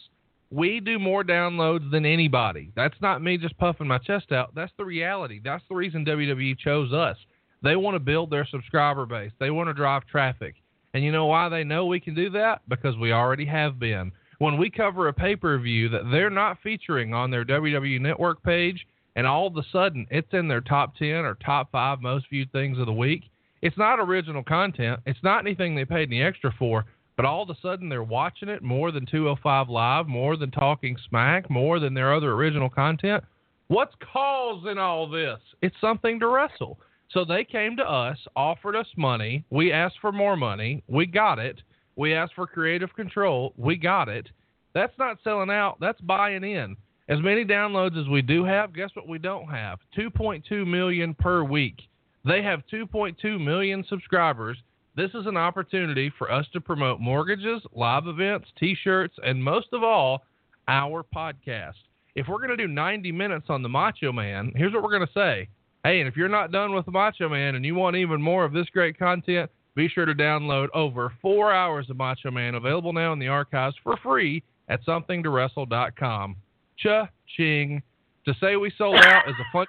[0.51, 2.71] We do more downloads than anybody.
[2.77, 4.55] That's not me just puffing my chest out.
[4.55, 5.41] That's the reality.
[5.43, 7.17] That's the reason WWE chose us.
[7.65, 9.33] They want to build their subscriber base.
[9.41, 10.55] They want to drive traffic.
[10.93, 12.61] And you know why they know we can do that?
[12.69, 14.13] Because we already have been.
[14.39, 18.43] When we cover a pay per view that they're not featuring on their WWE Network
[18.43, 18.87] page,
[19.17, 22.53] and all of a sudden it's in their top 10 or top 5 most viewed
[22.53, 23.23] things of the week,
[23.63, 25.01] it's not original content.
[25.07, 26.85] It's not anything they paid any extra for,
[27.17, 30.99] but all of a sudden they're watching it more than 205 Live, more than Talking
[31.09, 33.25] Smack, more than their other original content.
[33.69, 35.39] What's causing all this?
[35.63, 36.79] It's something to wrestle.
[37.11, 39.45] So they came to us, offered us money.
[39.51, 40.83] We asked for more money.
[40.89, 41.61] We got it.
[41.97, 43.53] We asked for creative control.
[43.57, 44.29] We got it.
[44.75, 45.79] That's not selling out.
[45.81, 46.77] That's buying in.
[47.09, 49.79] As many downloads as we do have, guess what we don't have?
[49.97, 51.83] 2.2 million per week.
[52.25, 54.57] They have 2.2 million subscribers.
[54.97, 59.69] This is an opportunity for us to promote mortgages, live events, t shirts, and most
[59.73, 60.25] of all,
[60.67, 61.75] our podcast.
[62.15, 65.07] If we're going to do 90 minutes on the Macho Man, here's what we're going
[65.07, 65.49] to say.
[65.85, 68.55] Hey, and if you're not done with Macho Man and you want even more of
[68.55, 73.13] this great content, be sure to download over four hours of Macho Man available now
[73.13, 76.37] in the archives for free at somethingtowrestle.com.
[76.79, 77.83] Cha-ching.
[78.25, 79.67] To say we sold out is a, fun,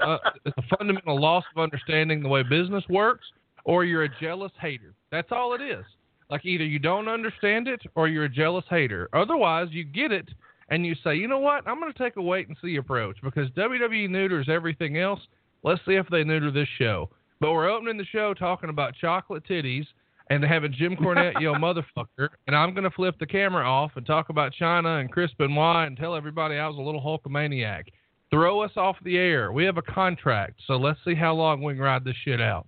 [0.00, 3.26] uh, is a fundamental loss of understanding the way business works,
[3.64, 4.94] or you're a jealous hater.
[5.10, 5.84] That's all it is.
[6.30, 9.10] Like either you don't understand it or you're a jealous hater.
[9.12, 10.30] Otherwise, you get it
[10.70, 11.68] and you say, you know what?
[11.68, 15.20] I'm going to take a wait and see approach because WWE neuters everything else.
[15.62, 17.10] Let's see if they neuter this show.
[17.40, 19.86] But we're opening the show talking about chocolate titties
[20.30, 22.28] and having Jim Cornette yell motherfucker.
[22.46, 25.86] And I'm going to flip the camera off and talk about China and Chris Benoit
[25.86, 27.84] and tell everybody I was a little Hulkamaniac.
[28.30, 29.52] Throw us off the air.
[29.52, 32.66] We have a contract, so let's see how long we can ride this shit out.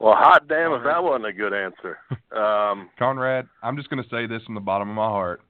[0.00, 1.98] Well, hot damn if that wasn't a good answer.
[2.36, 5.40] Um, Conrad, I'm just going to say this from the bottom of my heart.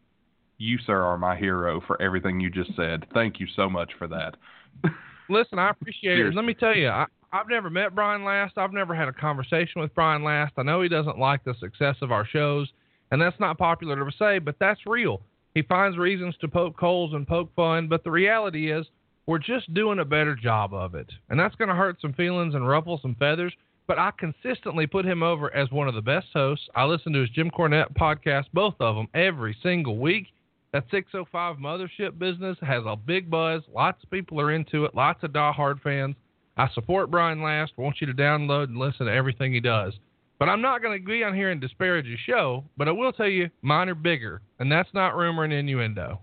[0.58, 3.04] You, sir, are my hero for everything you just said.
[3.12, 4.36] Thank you so much for that.
[5.28, 6.34] Listen, I appreciate it.
[6.34, 8.58] Let me tell you, I, I've never met Brian Last.
[8.58, 10.52] I've never had a conversation with Brian Last.
[10.56, 12.68] I know he doesn't like the success of our shows,
[13.10, 15.20] and that's not popular to say, but that's real.
[15.54, 18.86] He finds reasons to poke holes and poke fun, but the reality is
[19.26, 21.10] we're just doing a better job of it.
[21.30, 23.52] And that's going to hurt some feelings and ruffle some feathers,
[23.86, 26.68] but I consistently put him over as one of the best hosts.
[26.74, 30.26] I listen to his Jim Cornette podcast, both of them, every single week.
[30.74, 33.62] That 605 mothership business has a big buzz.
[33.72, 34.92] Lots of people are into it.
[34.92, 36.16] Lots of diehard fans.
[36.56, 37.74] I support Brian Last.
[37.76, 39.92] Want you to download and listen to everything he does.
[40.40, 42.64] But I'm not going to be on here and disparage his show.
[42.76, 46.18] But I will tell you, mine are bigger, and that's not rumor and innuendo.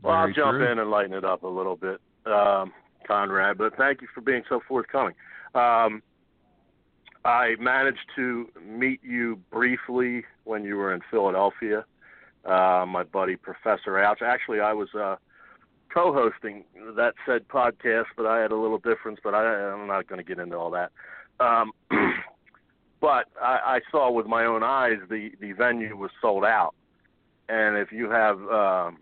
[0.00, 0.70] Well, I'll Very jump true.
[0.70, 2.70] in and lighten it up a little bit, um,
[3.04, 3.58] Conrad.
[3.58, 5.14] But thank you for being so forthcoming.
[5.56, 6.04] Um,
[7.24, 11.84] I managed to meet you briefly when you were in Philadelphia.
[12.48, 14.22] Uh, my buddy Professor Ouch.
[14.22, 15.16] Actually, I was uh,
[15.92, 16.64] co-hosting
[16.96, 19.20] that said podcast, but I had a little difference.
[19.22, 20.90] But I, I'm not going to get into all that.
[21.40, 21.72] Um,
[23.00, 26.74] but I, I saw with my own eyes the the venue was sold out,
[27.50, 28.98] and if you have um,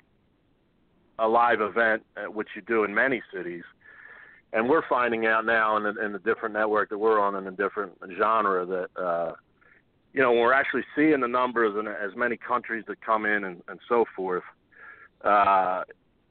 [1.20, 3.64] a live event, uh, which you do in many cities,
[4.52, 7.46] and we're finding out now in the, in the different network that we're on in
[7.46, 9.32] a different genre that uh,
[10.16, 13.44] you know when we're actually seeing the numbers in as many countries that come in
[13.44, 14.42] and, and so forth.
[15.22, 15.84] Uh,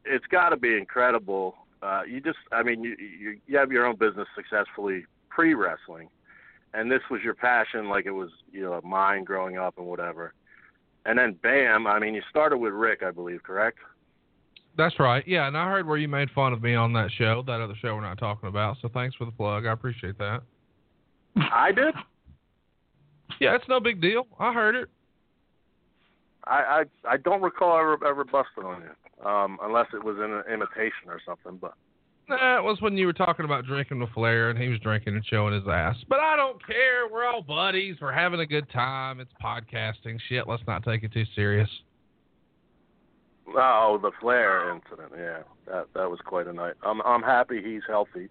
[0.04, 1.56] it's got to be incredible.
[1.84, 6.10] Uh, you just, I mean, you, you you have your own business successfully pre wrestling,
[6.74, 10.34] and this was your passion, like it was you know mine growing up and whatever.
[11.06, 13.78] And then bam, I mean, you started with Rick, I believe, correct?
[14.76, 15.24] That's right.
[15.28, 17.76] Yeah, and I heard where you made fun of me on that show, that other
[17.80, 18.78] show we're not talking about.
[18.82, 19.68] So thanks for the plug.
[19.68, 20.42] I appreciate that.
[21.38, 21.94] I did.
[23.40, 24.28] Yeah, it's no big deal.
[24.40, 24.90] I heard it.
[26.46, 30.32] I I, I don't recall ever ever busting on you, um, unless it was in
[30.32, 31.58] an imitation or something.
[31.62, 31.74] But
[32.28, 35.14] Nah, it was when you were talking about drinking with Flair and he was drinking
[35.14, 35.96] and showing his ass.
[36.10, 37.08] But I don't care.
[37.12, 37.98] We're all buddies.
[38.02, 39.20] We're having a good time.
[39.20, 40.20] It's podcasting.
[40.28, 41.70] Shit, let's not take it too serious.
[43.56, 46.74] oh, the Flair incident, yeah, that that was quite a night.
[46.84, 48.30] I'm I'm happy he's healthy,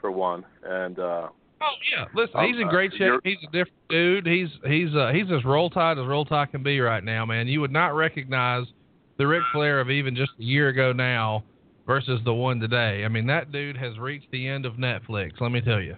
[0.00, 1.28] for one, and uh,
[1.62, 3.00] Oh yeah, listen, he's in great shape.
[3.00, 4.26] you're- He's a different dude.
[4.26, 7.48] He's he's uh, he's as roll tide as roll tide can be right now, man.
[7.48, 8.64] You would not recognize
[9.18, 11.44] the Ric Flair of even just a year ago now
[11.86, 13.04] versus the one today.
[13.04, 15.40] I mean, that dude has reached the end of Netflix.
[15.40, 15.96] Let me tell you.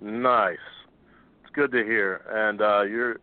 [0.00, 0.58] nice.
[1.44, 3.20] It's good to hear, and uh, you're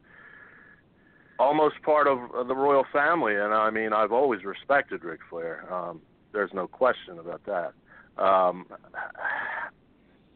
[1.40, 5.66] almost part of, of the royal family, and I mean, I've always respected Ric Flair.
[5.74, 6.00] Um,
[6.32, 7.74] there's no question about that.
[8.24, 8.66] Um,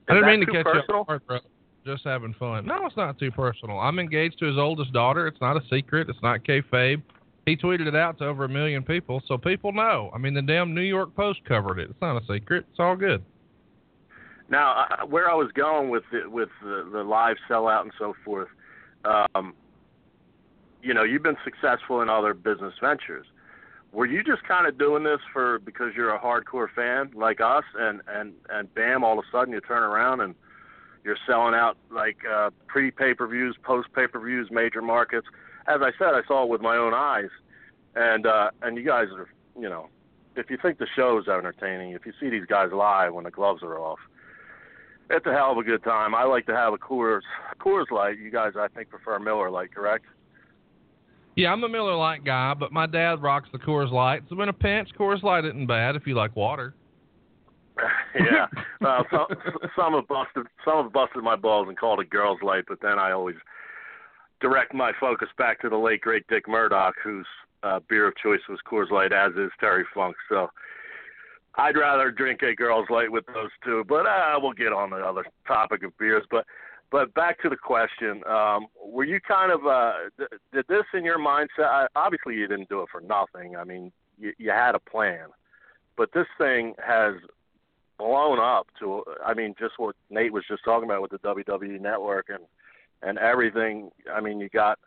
[0.08, 1.42] I didn't mean to catch you off guard.
[1.86, 2.66] Just having fun.
[2.66, 3.80] No, it's not too personal.
[3.80, 5.28] I'm engaged to his oldest daughter.
[5.28, 6.10] It's not a secret.
[6.10, 7.04] It's not kayfabe.
[7.46, 10.10] He tweeted it out to over a million people, so people know.
[10.14, 11.92] I mean, the damn New York Post covered it.
[11.92, 12.66] It's not a secret.
[12.72, 13.24] It's all good.
[14.50, 18.16] Now, uh, where I was going with the, with the, the live sellout and so
[18.24, 18.50] forth,
[19.04, 19.54] um,
[20.82, 23.28] you know, you've been successful in other business ventures.
[23.96, 27.64] Were you just kind of doing this for because you're a hardcore fan like us,
[27.80, 30.36] and and and bam, all of a sudden you turn around and
[31.06, 35.28] you're selling out like uh, pre pay per views, post pay per views, major markets.
[35.68, 37.30] As I said, I saw it with my own eyes,
[37.96, 39.88] and uh, and you guys are, you know,
[40.36, 43.32] if you think the show is entertaining, if you see these guys live when the
[43.32, 44.00] gloves are off,
[45.10, 46.14] it's a hell of a good time.
[46.14, 47.22] I like to have a Coors
[47.62, 48.20] Coors Light.
[48.20, 50.04] You guys, I think, prefer Miller Lite, correct?
[51.36, 54.24] Yeah, I'm a Miller Lite guy, but my dad rocks the Coors Light.
[54.30, 56.74] So in a pinch, Coors Light isn't bad if you like water.
[58.16, 58.48] yeah.
[58.86, 59.28] Uh, some,
[59.76, 62.98] some have busted some have busted my balls and called it girls' light, but then
[62.98, 63.36] I always
[64.40, 67.28] direct my focus back to the late great Dick Murdoch, whose
[67.64, 70.16] uh, beer of choice was Coors Light, as is Terry Funk.
[70.30, 70.50] So
[71.56, 73.84] I'd rather drink a girls' light with those two.
[73.88, 76.24] But uh, we'll get on the other topic of beers.
[76.32, 76.46] But
[76.92, 81.04] but back to the question: um, Were you kind of uh, th- did this in
[81.04, 81.66] your mindset?
[81.66, 83.56] I, obviously, you didn't do it for nothing.
[83.56, 85.28] I mean, you, you had a plan,
[85.98, 87.16] but this thing has
[87.98, 91.80] blown up to I mean just what Nate was just talking about with the WWE
[91.80, 92.44] network and
[93.02, 94.80] and everything I mean you got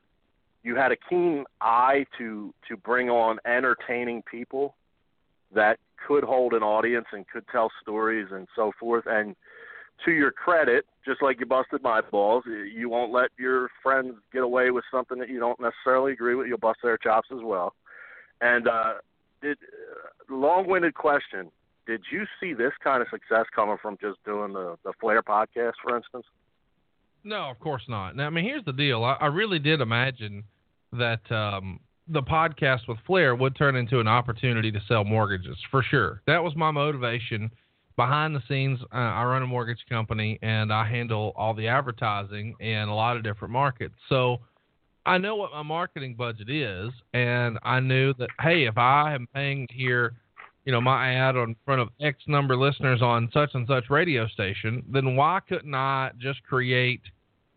[0.62, 4.76] you had a keen eye to to bring on entertaining people
[5.54, 9.34] that could hold an audience and could tell stories and so forth and
[10.04, 14.42] to your credit just like you busted my balls you won't let your friends get
[14.42, 17.74] away with something that you don't necessarily agree with you'll bust their chops as well
[18.40, 18.94] and uh
[19.42, 21.50] it uh, long-winded question
[21.88, 25.72] did you see this kind of success coming from just doing the the Flair podcast,
[25.82, 26.26] for instance?
[27.24, 28.14] No, of course not.
[28.14, 29.02] Now, I mean, here's the deal.
[29.04, 30.44] I, I really did imagine
[30.92, 35.82] that um, the podcast with Flair would turn into an opportunity to sell mortgages for
[35.82, 36.22] sure.
[36.26, 37.50] That was my motivation.
[37.98, 42.54] Behind the scenes, uh, I run a mortgage company and I handle all the advertising
[42.60, 43.96] in a lot of different markets.
[44.08, 44.38] So
[45.04, 49.26] I know what my marketing budget is, and I knew that hey, if I am
[49.34, 50.14] paying here,
[50.64, 54.28] you know, my ad on front of X number listeners on such and such radio
[54.28, 57.02] station, then why couldn't I just create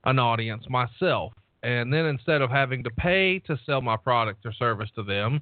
[0.05, 1.33] an audience myself?
[1.61, 5.39] And then instead of having to pay to sell my product or service to them,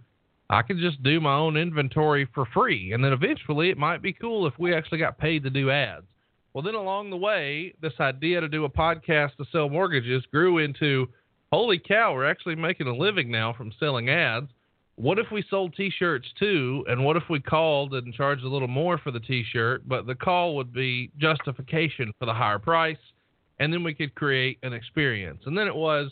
[0.50, 2.94] I could just do my own inventory for free.
[2.94, 6.06] And then eventually it might be cool if we actually got paid to do ads.
[6.54, 10.58] Well, then along the way, this idea to do a podcast to sell mortgages grew
[10.58, 11.08] into
[11.52, 14.48] holy cow, we're actually making a living now from selling ads.
[14.96, 16.84] What if we sold t shirts too?
[16.90, 20.06] And what if we called and charged a little more for the t shirt, but
[20.08, 22.98] the call would be justification for the higher price?
[23.60, 25.44] And then we could create an experience.
[25.46, 26.12] And then it was,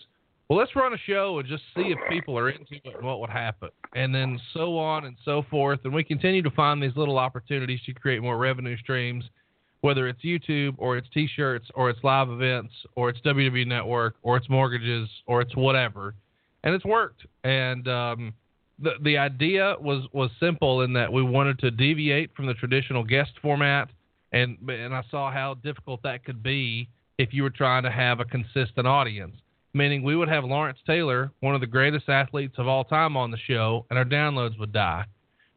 [0.49, 3.19] well, let's run a show and just see if people are into it and what
[3.19, 3.69] would happen.
[3.95, 5.79] And then so on and so forth.
[5.83, 9.25] And we continue to find these little opportunities to create more revenue streams
[9.81, 14.37] whether it's YouTube or it's T-shirts or it's live events or it's WWE Network or
[14.37, 16.15] it's mortgages or it's whatever,
[16.63, 17.25] and it's worked.
[17.43, 18.33] And um,
[18.79, 23.03] the the idea was was simple in that we wanted to deviate from the traditional
[23.03, 23.89] guest format,
[24.31, 28.19] and and I saw how difficult that could be if you were trying to have
[28.19, 29.35] a consistent audience.
[29.77, 33.31] Meaning we would have Lawrence Taylor, one of the greatest athletes of all time, on
[33.31, 35.05] the show, and our downloads would die.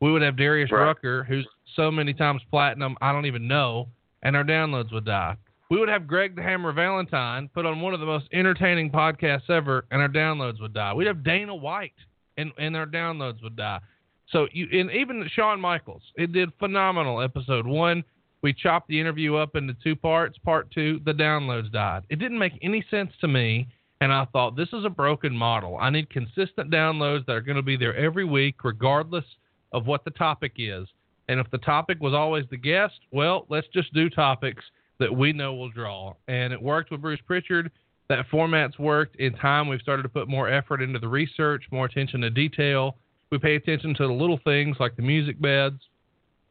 [0.00, 0.84] We would have Darius right.
[0.84, 3.88] Rucker, who's so many times platinum, I don't even know
[4.22, 5.36] and our downloads would die.
[5.70, 9.48] We would have Greg the Hammer Valentine put on one of the most entertaining podcasts
[9.48, 10.92] ever, and our downloads would die.
[10.92, 11.92] We'd have Dana White,
[12.36, 13.80] and and our downloads would die.
[14.30, 17.22] So you and even Shawn Michaels, it did phenomenal.
[17.22, 18.02] Episode one,
[18.42, 20.38] we chopped the interview up into two parts.
[20.38, 22.02] Part two, the downloads died.
[22.10, 23.68] It didn't make any sense to me,
[24.01, 25.76] and I thought this is a broken model.
[25.78, 29.24] I need consistent downloads that are going to be there every week, regardless
[29.72, 30.88] of what the topic is.
[31.28, 34.64] And if the topic was always the guest, well, let's just do topics
[34.98, 36.14] that we know will draw.
[36.28, 37.70] And it worked with Bruce Pritchard.
[38.09, 39.16] That format's worked.
[39.16, 42.96] In time, we've started to put more effort into the research, more attention to detail.
[43.30, 45.80] We pay attention to the little things like the music beds.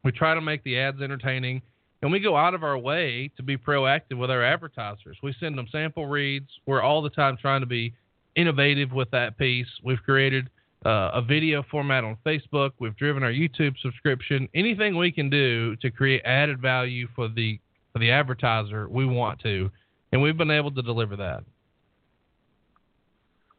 [0.03, 1.61] We try to make the ads entertaining.
[2.01, 5.17] And we go out of our way to be proactive with our advertisers.
[5.21, 6.49] We send them sample reads.
[6.65, 7.93] We're all the time trying to be
[8.35, 9.67] innovative with that piece.
[9.83, 10.49] We've created
[10.85, 12.71] uh, a video format on Facebook.
[12.79, 14.47] We've driven our YouTube subscription.
[14.55, 17.59] Anything we can do to create added value for the
[17.91, 19.69] for the advertiser, we want to,
[20.11, 21.43] and we've been able to deliver that.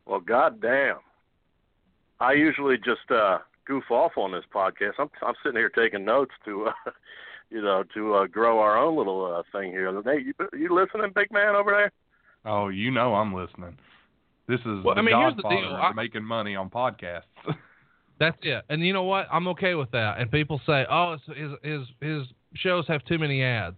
[0.06, 0.98] Well, goddamn,
[2.20, 4.92] I usually just uh, goof off on this podcast.
[4.98, 6.66] I'm I'm sitting here taking notes to.
[6.86, 6.90] Uh,
[7.50, 9.92] you know, to uh, grow our own little uh, thing here.
[10.02, 11.92] Hey, you, you listening, big man over there?
[12.44, 13.76] Oh, you know I'm listening.
[14.48, 15.74] This is well, the I mean, here's the godfather deal.
[15.76, 17.22] of I- making money on podcasts.
[18.18, 18.64] That's it.
[18.68, 19.26] And you know what?
[19.32, 20.18] I'm okay with that.
[20.18, 22.22] And people say, "Oh, his his his
[22.54, 23.76] shows have too many ads."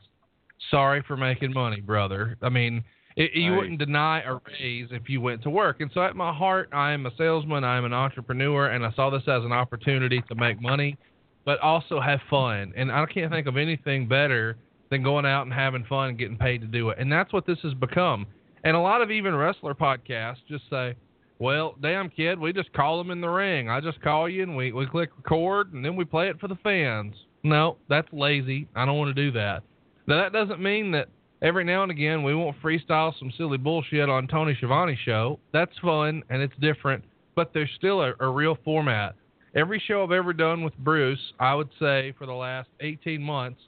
[0.70, 2.36] Sorry for making money, brother.
[2.42, 2.82] I mean,
[3.16, 3.56] it, you Hey.
[3.58, 5.80] wouldn't deny a raise if you went to work.
[5.80, 7.62] And so, at my heart, I am a salesman.
[7.62, 10.96] I am an entrepreneur, and I saw this as an opportunity to make money,
[11.44, 12.72] but also have fun.
[12.76, 14.56] And I can't think of anything better
[14.90, 16.98] than going out and having fun and getting paid to do it.
[16.98, 18.26] And that's what this has become.
[18.64, 20.94] And a lot of even wrestler podcasts just say,
[21.38, 23.68] well, damn kid, we just call them in the ring.
[23.68, 26.46] I just call you and we, we click record and then we play it for
[26.46, 27.14] the fans.
[27.42, 28.68] No, that's lazy.
[28.76, 29.64] I don't want to do that.
[30.06, 31.08] Now that doesn't mean that
[31.40, 35.40] every now and again we won't freestyle some silly bullshit on Tony Schiavone's show.
[35.52, 37.02] That's fun and it's different,
[37.34, 39.16] but there's still a, a real format.
[39.54, 43.60] Every show I've ever done with Bruce, I would say for the last 18 months,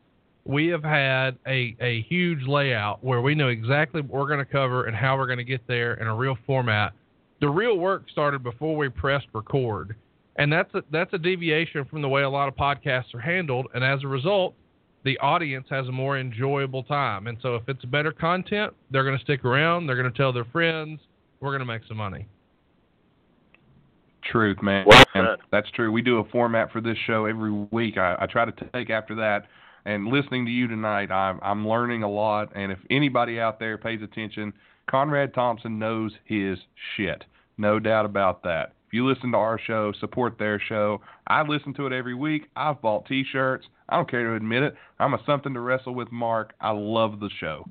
[0.45, 4.51] we have had a, a huge layout where we know exactly what we're going to
[4.51, 6.95] cover and how we're going to get there in a real format.
[7.41, 9.95] The real work started before we pressed record,
[10.37, 13.66] and that's a, that's a deviation from the way a lot of podcasts are handled.
[13.74, 14.55] And as a result,
[15.05, 17.27] the audience has a more enjoyable time.
[17.27, 19.86] And so, if it's better content, they're going to stick around.
[19.86, 21.01] They're going to tell their friends.
[21.40, 22.27] We're going to make some money.
[24.30, 24.84] Truth, man.
[24.86, 25.24] Well said.
[25.52, 25.92] That's true.
[25.92, 27.98] We do a format for this show every week.
[27.98, 29.46] I, I try to take after that.
[29.84, 32.52] And listening to you tonight, I'm, I'm learning a lot.
[32.56, 34.52] And if anybody out there pays attention,
[34.88, 36.59] Conrad Thompson knows his
[36.96, 37.24] shit.
[37.59, 38.72] No doubt about that.
[38.86, 41.01] If you listen to our show, support their show.
[41.26, 42.44] I listen to it every week.
[42.56, 43.66] I've bought T-shirts.
[43.88, 44.74] I don't care to admit it.
[44.98, 46.55] I'm a something to wrestle with Mark.
[46.60, 47.68] I love the show.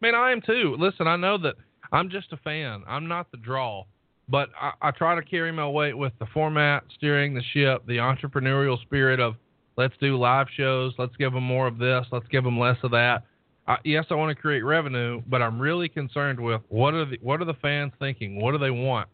[0.00, 0.76] Man, I am too.
[0.78, 1.54] Listen, I know that
[1.92, 2.82] I'm just a fan.
[2.88, 3.84] I'm not the draw,
[4.28, 7.98] but I, I try to carry my weight with the format, steering the ship, the
[7.98, 9.34] entrepreneurial spirit of
[9.76, 12.90] let's do live shows, let's give them more of this, let's give them less of
[12.92, 13.24] that.
[13.66, 17.18] I, yes, I want to create revenue, but I'm really concerned with what are the
[17.22, 18.40] what are the fans thinking?
[18.40, 19.08] What do they want?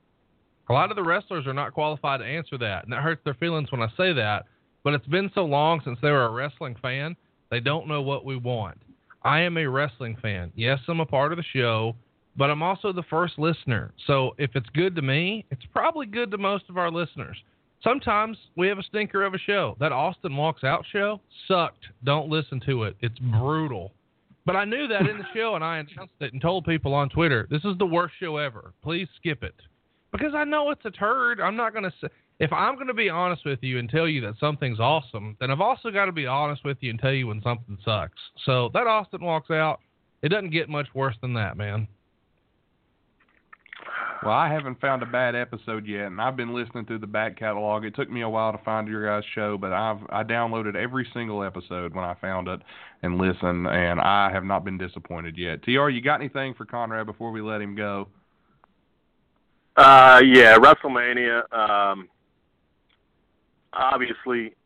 [0.70, 3.34] A lot of the wrestlers are not qualified to answer that, and that hurts their
[3.34, 4.46] feelings when I say that.
[4.84, 7.16] But it's been so long since they were a wrestling fan,
[7.50, 8.78] they don't know what we want.
[9.22, 10.52] I am a wrestling fan.
[10.54, 11.96] Yes, I'm a part of the show,
[12.38, 13.92] but I'm also the first listener.
[14.06, 17.36] So if it's good to me, it's probably good to most of our listeners.
[17.82, 19.76] Sometimes we have a stinker of a show.
[19.80, 21.84] That Austin Walks Out show sucked.
[22.04, 22.96] Don't listen to it.
[23.00, 23.92] It's brutal.
[24.46, 27.10] But I knew that in the show, and I announced it and told people on
[27.10, 28.72] Twitter, "This is the worst show ever.
[28.82, 29.54] Please skip it,"
[30.10, 31.40] because I know it's a turd.
[31.40, 32.08] I'm not gonna say
[32.38, 35.60] if I'm gonna be honest with you and tell you that something's awesome, then I've
[35.60, 38.18] also got to be honest with you and tell you when something sucks.
[38.44, 39.80] So that Austin walks out.
[40.22, 41.86] It doesn't get much worse than that, man.
[44.22, 47.38] Well, I haven't found a bad episode yet, and I've been listening through the back
[47.38, 47.84] catalog.
[47.84, 51.06] It took me a while to find your guys' show, but I've I downloaded every
[51.14, 52.60] single episode when I found it
[53.02, 55.62] and listened, and I have not been disappointed yet.
[55.62, 58.08] Tr, you got anything for Conrad before we let him go?
[59.76, 61.42] Uh, yeah, WrestleMania.
[61.52, 62.08] Um,
[63.72, 64.56] obviously,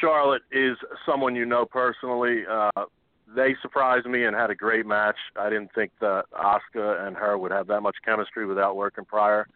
[0.00, 2.44] Charlotte is someone you know personally.
[2.48, 2.84] Uh,
[3.34, 5.16] they surprised me and had a great match.
[5.36, 9.46] I didn't think that Asuka and her would have that much chemistry without working prior.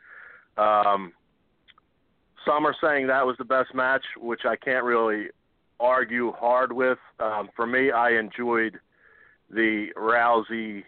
[0.56, 1.12] Um,
[2.44, 5.28] some are saying that was the best match, which I can't really
[5.80, 6.98] argue hard with.
[7.18, 8.78] Um, for me, I enjoyed
[9.50, 10.84] the Rousey,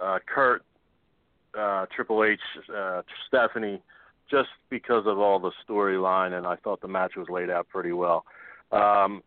[0.00, 0.62] uh, Kurt,
[1.58, 2.40] uh, Triple H,
[2.74, 3.82] uh, Stephanie,
[4.30, 7.92] just because of all the storyline, and I thought the match was laid out pretty
[7.92, 8.24] well.
[8.72, 9.22] Um,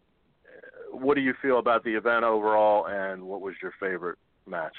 [0.92, 4.18] what do you feel about the event overall, and what was your favorite
[4.48, 4.76] match?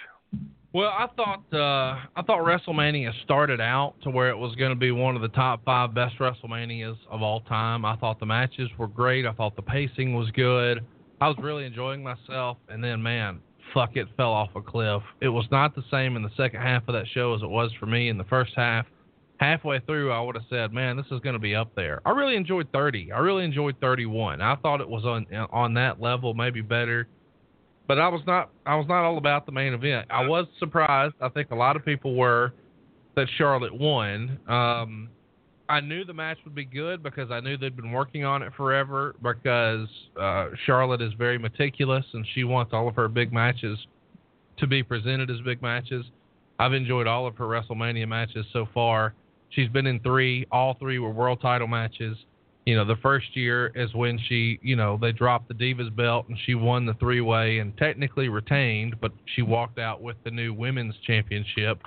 [0.73, 4.77] Well, I thought uh, I thought WrestleMania started out to where it was going to
[4.77, 7.85] be one of the top five best WrestleManias of all time.
[7.85, 9.27] I thought the matches were great.
[9.27, 10.81] I thought the pacing was good.
[11.21, 13.41] I was really enjoying myself, and then man,
[13.75, 15.03] fuck, it fell off a cliff.
[15.21, 17.73] It was not the same in the second half of that show as it was
[17.81, 18.87] for me in the first half
[19.41, 22.11] halfway through, I would have said, "Man, this is going to be up there." I
[22.11, 23.11] really enjoyed 30.
[23.11, 24.41] I really enjoyed 31.
[24.41, 27.09] I thought it was on on that level, maybe better.
[27.89, 28.51] But I was not.
[28.67, 30.07] I was not all about the main event.
[30.11, 31.15] I was surprised.
[31.21, 32.53] I think a lot of people were
[33.17, 34.39] that Charlotte won.
[34.47, 35.09] Um,
[35.69, 38.53] I knew the match would be good because I knew they'd been working on it
[38.57, 39.17] forever.
[39.23, 39.89] Because
[40.21, 43.79] uh, Charlotte is very meticulous and she wants all of her big matches
[44.59, 46.05] to be presented as big matches.
[46.59, 49.15] I've enjoyed all of her WrestleMania matches so far.
[49.51, 50.47] She's been in three.
[50.51, 52.17] All three were world title matches.
[52.67, 56.27] You know, the first year is when she, you know, they dropped the Divas belt
[56.29, 60.31] and she won the three way and technically retained, but she walked out with the
[60.31, 61.83] new women's championship.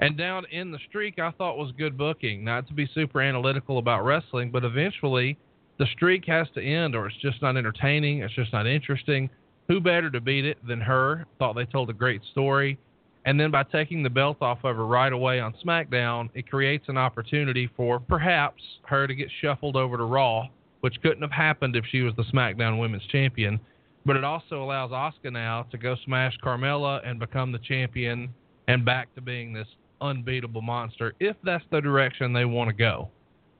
[0.00, 2.44] And down in the streak, I thought was good booking.
[2.44, 5.38] Not to be super analytical about wrestling, but eventually
[5.78, 8.22] the streak has to end or it's just not entertaining.
[8.22, 9.30] It's just not interesting.
[9.68, 11.26] Who better to beat it than her?
[11.38, 12.78] Thought they told a great story.
[13.26, 16.86] And then by taking the belt off of her right away on SmackDown, it creates
[16.88, 20.46] an opportunity for perhaps her to get shuffled over to Raw,
[20.80, 23.60] which couldn't have happened if she was the SmackDown Women's Champion.
[24.06, 28.32] But it also allows Asuka now to go smash Carmella and become the champion
[28.68, 29.68] and back to being this
[30.00, 33.10] unbeatable monster if that's the direction they want to go.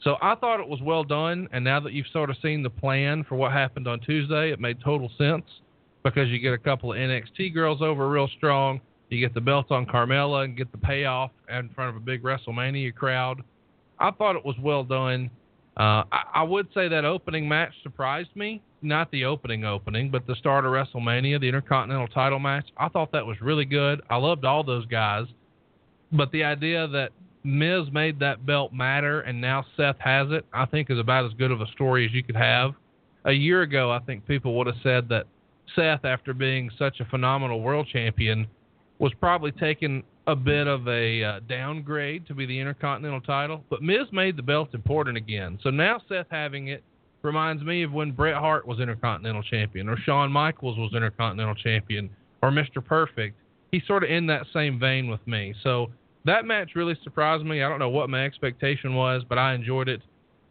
[0.02, 2.70] So I thought it was well done, and now that you've sort of seen the
[2.70, 5.44] plan for what happened on Tuesday, it made total sense
[6.02, 8.80] because you get a couple of NXT girls over real strong
[9.10, 12.22] you get the belt on Carmella and get the payoff in front of a big
[12.22, 13.42] WrestleMania crowd.
[13.98, 15.30] I thought it was well done.
[15.76, 18.62] Uh, I, I, would say that opening match surprised me.
[18.82, 22.66] Not the opening opening, but the start of WrestleMania, the Intercontinental title match.
[22.76, 24.00] I thought that was really good.
[24.10, 25.26] I loved all those guys.
[26.12, 27.10] But the idea that
[27.44, 31.32] Miz made that belt matter and now Seth has it, I think is about as
[31.34, 32.72] good of a story as you could have.
[33.24, 35.26] A year ago, I think people would have said that
[35.76, 38.46] Seth, after being such a phenomenal world champion,
[39.00, 43.82] was probably taking a bit of a uh, downgrade to be the Intercontinental title, but
[43.82, 45.58] Miz made the belt important again.
[45.62, 46.84] So now Seth having it
[47.22, 52.10] reminds me of when Bret Hart was Intercontinental Champion, or Shawn Michaels was Intercontinental Champion,
[52.42, 52.84] or Mr.
[52.84, 53.36] Perfect.
[53.72, 55.54] He's sort of in that same vein with me.
[55.62, 55.90] So
[56.26, 57.62] that match really surprised me.
[57.62, 60.02] I don't know what my expectation was, but I enjoyed it.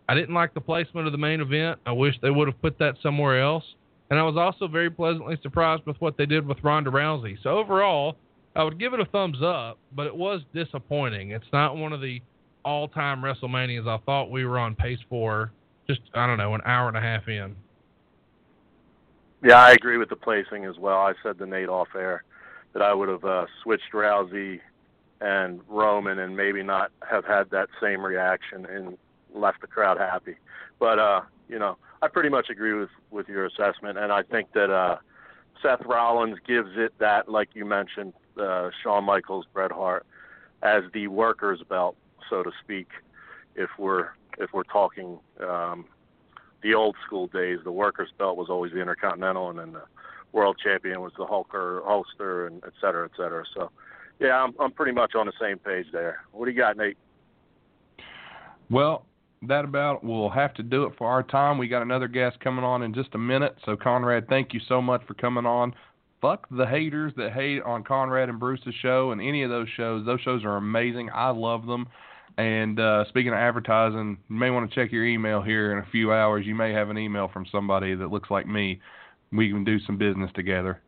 [0.07, 1.79] I didn't like the placement of the main event.
[1.85, 3.63] I wish they would have put that somewhere else.
[4.09, 7.37] And I was also very pleasantly surprised with what they did with Ronda Rousey.
[7.43, 8.15] So overall,
[8.55, 11.31] I would give it a thumbs up, but it was disappointing.
[11.31, 12.21] It's not one of the
[12.65, 15.51] all-time WrestleManias I thought we were on pace for.
[15.87, 17.55] Just I don't know, an hour and a half in.
[19.43, 20.97] Yeah, I agree with the placing as well.
[20.97, 22.23] I said to Nate off air
[22.73, 24.59] that I would have uh, switched Rousey
[25.21, 28.97] and Roman and maybe not have had that same reaction and
[29.33, 30.35] left the crowd happy.
[30.79, 34.51] But uh, you know, I pretty much agree with with your assessment, and I think
[34.53, 34.97] that uh,
[35.61, 40.05] Seth Rollins gives it that, like you mentioned, uh, Shawn Michaels, Bret Hart,
[40.61, 41.95] as the workers' belt,
[42.29, 42.87] so to speak.
[43.55, 45.85] If we're if we're talking um,
[46.63, 49.83] the old school days, the workers' belt was always the Intercontinental, and then the
[50.31, 53.43] World Champion was the Hulker, Hulkster, and et cetera, et cetera.
[53.53, 53.71] So,
[54.19, 56.23] yeah, I'm I'm pretty much on the same page there.
[56.31, 56.97] What do you got, Nate?
[58.69, 59.05] Well,
[59.41, 61.57] that about will have to do it for our time.
[61.57, 63.57] We got another guest coming on in just a minute.
[63.65, 65.73] So, Conrad, thank you so much for coming on
[66.21, 70.05] fuck the haters that hate on Conrad and Bruce's show and any of those shows.
[70.05, 71.09] Those shows are amazing.
[71.13, 71.87] I love them.
[72.37, 75.85] And uh, speaking of advertising, you may want to check your email here in a
[75.91, 76.45] few hours.
[76.45, 78.79] You may have an email from somebody that looks like me.
[79.31, 80.81] We can do some business together.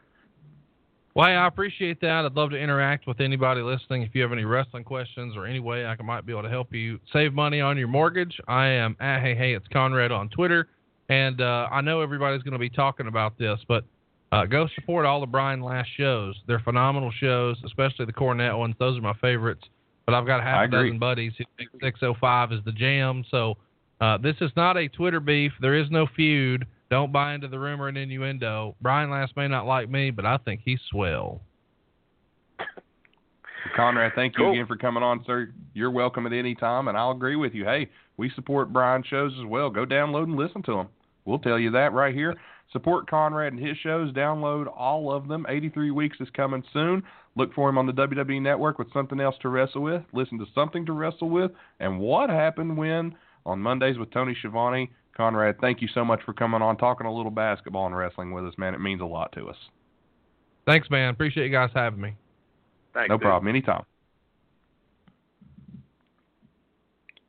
[1.14, 2.26] Well, I appreciate that.
[2.26, 4.04] I'd love to interact with anybody listening.
[4.04, 6.74] If you have any wrestling questions or any way I might be able to help
[6.74, 10.70] you save money on your mortgage, I am at Hey Hey It's Conrad on Twitter.
[11.10, 13.84] And uh, I know everybody's going to be talking about this, but
[14.32, 16.36] uh, go support all the Brian Last shows.
[16.48, 18.76] They're phenomenal shows, especially the Cornette ones.
[18.80, 19.64] Those are my favorites.
[20.06, 23.24] But I've got half a dozen buddies who think 605 is the jam.
[23.30, 23.58] So
[24.00, 25.52] uh, this is not a Twitter beef.
[25.62, 26.66] There is no feud.
[26.90, 28.76] Don't buy into the rumor and innuendo.
[28.82, 31.42] Brian Last may not like me, but I think he's swell.
[33.76, 34.52] Conrad, thank you cool.
[34.52, 35.54] again for coming on, sir.
[35.74, 37.64] You're welcome at any time, and I'll agree with you.
[37.64, 39.70] Hey, we support Brian shows as well.
[39.70, 40.88] Go download and listen to them.
[41.26, 42.36] We'll tell you that right here.
[42.72, 44.14] Support Conrad and his shows.
[44.14, 45.46] Download all of them.
[45.50, 47.04] 83 Weeks is coming soon.
[47.36, 50.04] Look for him on the WWE Network with something else to wrestle with.
[50.14, 51.52] Listen to something to wrestle with.
[51.80, 53.16] And what happened when
[53.46, 54.92] on Mondays with Tony Schiavone.
[55.16, 58.46] Conrad, thank you so much for coming on, talking a little basketball and wrestling with
[58.46, 58.74] us, man.
[58.74, 59.58] It means a lot to us.
[60.66, 61.10] Thanks, man.
[61.10, 62.16] Appreciate you guys having me.
[62.94, 63.24] Thanks, no dude.
[63.24, 63.50] problem.
[63.50, 63.84] Anytime.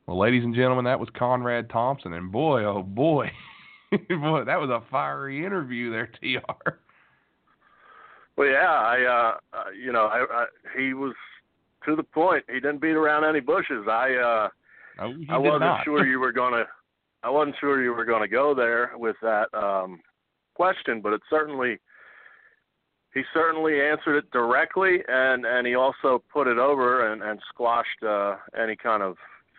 [0.06, 3.30] Well, ladies and gentlemen, that was Conrad Thompson, and boy, oh boy,
[4.08, 6.70] boy, that was a fiery interview there, Tr.
[8.36, 10.46] Well, yeah, I, uh, uh you know, I, I,
[10.76, 11.14] he was
[11.84, 12.44] to the point.
[12.48, 13.86] He didn't beat around any bushes.
[13.88, 14.48] I, uh,
[15.00, 16.64] oh, I wasn't sure you were gonna,
[17.22, 20.00] I wasn't sure you were gonna go there with that um,
[20.54, 21.78] question, but it certainly,
[23.12, 28.02] he certainly answered it directly, and and he also put it over and and squashed
[28.02, 29.16] uh, any kind of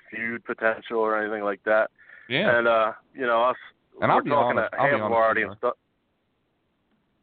[0.09, 1.91] feud potential or anything like that.
[2.29, 2.57] Yeah.
[2.57, 3.57] And uh, you know, us
[4.01, 5.57] and I'll be talking honest, to I'll be half of honest our with you, audience.
[5.59, 5.71] stu-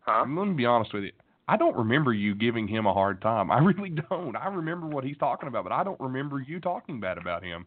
[0.02, 0.22] Huh?
[0.22, 1.12] I'm going to be honest with you.
[1.47, 3.51] I don't remember you giving him a hard time.
[3.51, 4.34] I really don't.
[4.36, 7.66] I remember what he's talking about, but I don't remember you talking bad about him.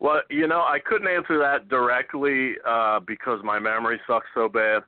[0.00, 4.82] Well, you know, I couldn't answer that directly uh, because my memory sucks so bad,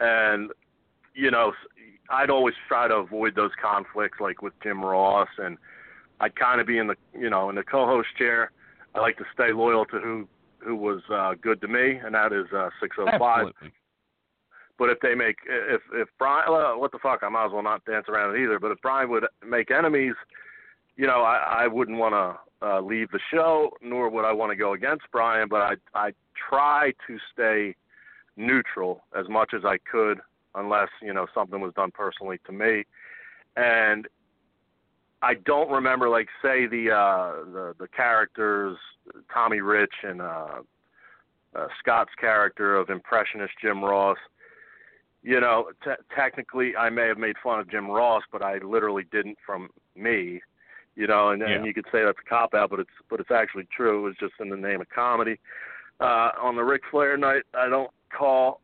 [0.00, 0.50] and
[1.14, 1.52] you know,
[2.10, 5.56] I'd always try to avoid those conflicts, like with Jim Ross, and
[6.20, 8.52] I'd kind of be in the, you know, in the co-host chair.
[8.94, 10.28] I like to stay loyal to who
[10.64, 13.20] who was uh, good to me, and that is uh, 605.
[13.20, 13.72] Absolutely.
[14.78, 17.20] But if they make if if Brian, well, what the fuck?
[17.22, 18.58] I might as well not dance around it either.
[18.58, 20.14] But if Brian would make enemies,
[20.96, 24.52] you know, I, I wouldn't want to uh, leave the show, nor would I want
[24.52, 25.48] to go against Brian.
[25.50, 26.12] But I I
[26.48, 27.76] try to stay
[28.38, 30.18] neutral as much as I could,
[30.54, 32.84] unless you know something was done personally to me.
[33.56, 34.08] And
[35.22, 38.76] I don't remember, like, say the uh, the the characters,
[39.32, 40.46] Tommy Rich and uh,
[41.54, 44.18] uh, Scott's character of impressionist Jim Ross
[45.22, 49.04] you know, t- technically I may have made fun of Jim Ross, but I literally
[49.12, 50.40] didn't from me,
[50.96, 51.48] you know, and, Yeah.
[51.50, 53.98] and you could say that's a cop out, but it's but it's actually true.
[54.00, 55.38] It was just in the name of comedy.
[56.00, 58.60] Uh, on the Ric Flair night, I don't call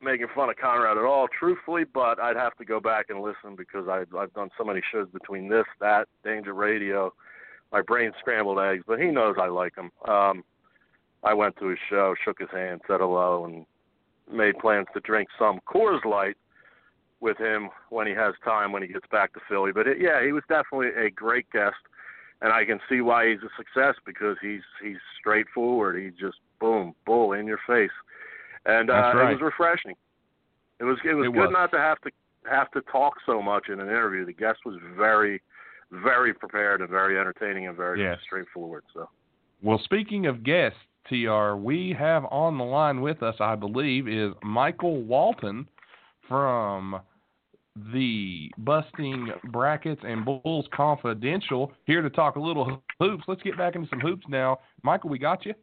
[0.00, 3.56] making fun of Conrad at all, truthfully, but I'd have to go back and listen
[3.56, 7.12] because I've I've done so many shows between this, that, Danger Radio,
[7.72, 8.84] my brain scrambled eggs.
[8.86, 9.90] But he knows I like him.
[10.06, 10.44] Um,
[11.24, 13.66] I went to his show, shook his hand, said hello, and
[14.32, 16.36] made plans to drink some Coors Light
[17.20, 19.72] with him when he has time when he gets back to Philly.
[19.72, 21.76] But it, yeah, he was definitely a great guest,
[22.40, 26.00] and I can see why he's a success because he's he's straightforward.
[26.00, 27.90] He just boom, bull in your face,
[28.68, 29.30] and uh, right.
[29.30, 29.94] it was refreshing.
[30.78, 31.50] It was it was It good was.
[31.52, 32.10] not to have to
[32.48, 34.24] have to talk so much in an interview.
[34.24, 35.42] The guest was very
[35.90, 38.18] very prepared and very entertaining and very Yes.
[38.24, 38.84] straightforward.
[38.94, 39.08] So
[39.62, 40.78] Well, speaking of guests,
[41.08, 45.66] TR, we have on the line with us, I believe, is Michael Walton
[46.28, 47.00] from
[47.92, 53.24] the Busting Brackets and Bulls Confidential here to talk a little hoops.
[53.26, 54.58] Let's get back into some hoops now.
[54.82, 55.54] Michael, we got you?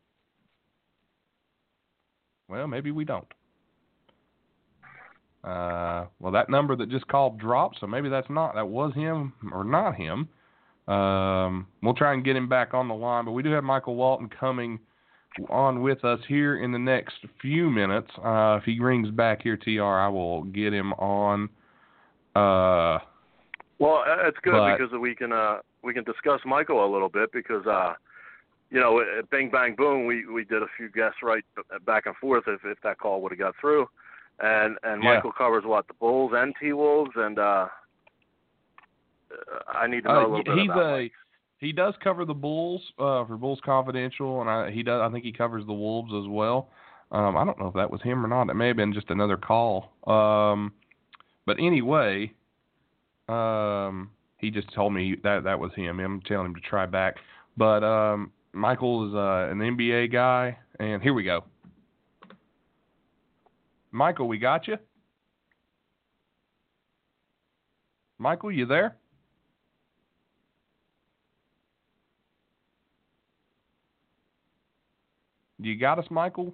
[2.47, 3.27] Well, maybe we don't.
[5.43, 9.34] Uh, well, that number that just called dropped, so maybe that's not that was him
[9.53, 10.27] or not him.
[10.88, 13.95] Um, we'll try and get him back on the line, but we do have Michael
[13.95, 14.80] Walton coming
[15.49, 18.09] on with us here in the next few minutes.
[18.23, 21.49] Uh, if he rings back here, TR, I will get him on.
[22.35, 22.99] Uh,
[23.80, 27.09] Well, uh, it's good But- because we can uh we can discuss Michael a little
[27.09, 27.93] bit because uh
[28.71, 31.43] you know at Bing Bang Boom we we did a few guests right
[31.85, 33.87] back and forth if if that call would have got through,
[34.39, 35.15] and and Yeah.
[35.15, 37.67] Michael covers what the Bulls and T Wolves and uh
[39.67, 41.11] I need to know uh, a little bit he's about a Mike.
[41.59, 45.01] he does cover the Bulls uh, for Bulls Confidential, and I, he does.
[45.01, 46.69] I think he covers the Wolves as well.
[47.11, 48.49] Um, I don't know if that was him or not.
[48.49, 49.91] It may have been just another call.
[50.07, 50.73] Um,
[51.45, 52.31] but anyway,
[53.27, 55.99] um, he just told me that that was him.
[55.99, 57.15] I'm telling him to try back.
[57.57, 61.44] But um, Michael is uh, an NBA guy, and here we go.
[63.91, 64.77] Michael, we got you.
[68.18, 68.95] Michael, you there?
[75.60, 76.53] You got us, Michael?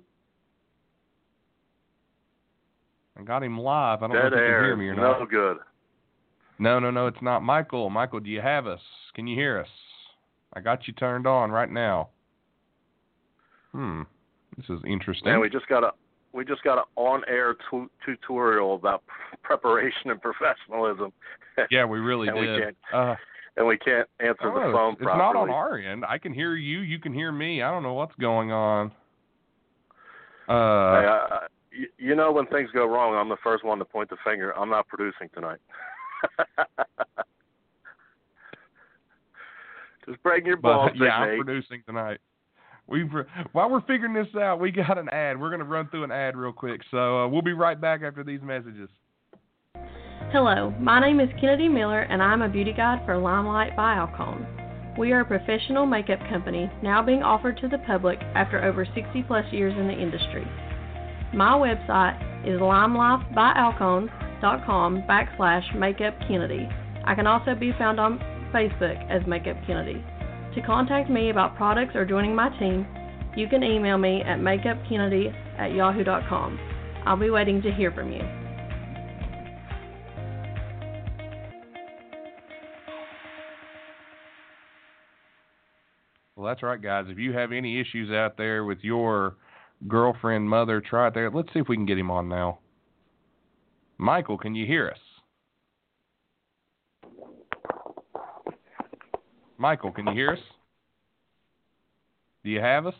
[3.15, 4.02] I got him live.
[4.02, 5.19] I don't Dead know if you can hear me or not.
[5.19, 5.57] No good.
[6.57, 7.91] No, no, no, it's not Michael.
[7.91, 8.82] Michael, do you have us?
[9.14, 9.68] Can you hear us?
[10.53, 12.10] I got you turned on right now.
[13.72, 14.02] Hmm.
[14.57, 15.32] This is interesting.
[15.32, 15.91] Man, we just got a
[16.34, 19.03] we just got an on-air tu- tutorial about
[19.44, 21.11] preparation and professionalism,
[21.69, 22.61] yeah, we really and we did.
[22.61, 23.15] can't uh,
[23.57, 25.19] and we can't answer oh, the phone it's properly.
[25.19, 26.06] not on our end.
[26.06, 26.80] I can hear you.
[26.80, 27.61] You can hear me.
[27.61, 28.91] I don't know what's going on.
[30.48, 31.40] Uh, uh,
[31.72, 34.57] you, you know when things go wrong, I'm the first one to point the finger.
[34.57, 35.60] I'm not producing tonight.
[40.06, 42.19] Just breaking your balls, but Big yeah, I'm producing tonight.
[42.88, 43.03] We
[43.52, 45.40] while we're figuring this out, we got an ad.
[45.40, 46.82] We're gonna run through an ad real quick.
[46.91, 48.90] So uh, we'll be right back after these messages.
[50.32, 54.48] Hello, my name is Kennedy Miller and I'm a beauty guide for LimeLife by Alcone.
[54.98, 59.23] We are a professional makeup company now being offered to the public after over 60
[59.23, 60.48] plus years in the industry.
[61.34, 66.69] My website is limelifebyalcone.com backslash makeup Kennedy.
[67.03, 68.18] I can also be found on
[68.53, 70.03] Facebook as Makeup Kennedy.
[70.56, 72.86] To contact me about products or joining my team,
[73.36, 76.60] you can email me at makeupkennedy at yahoo.com.
[77.06, 78.22] I'll be waiting to hear from you.
[86.36, 87.06] Well, that's right, guys.
[87.07, 89.36] If you have any issues out there with your
[89.88, 91.30] girlfriend, mother, try it there.
[91.30, 92.60] Let's see if we can get him on now.
[93.99, 95.10] Michael, can you hear us?
[99.61, 100.39] Michael, can you hear us?
[102.43, 102.95] Do you have us?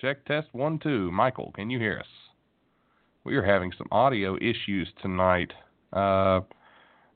[0.00, 1.10] Check test one, two.
[1.12, 2.06] Michael, can you hear us?
[3.24, 5.52] We are having some audio issues tonight.
[5.92, 6.40] Uh,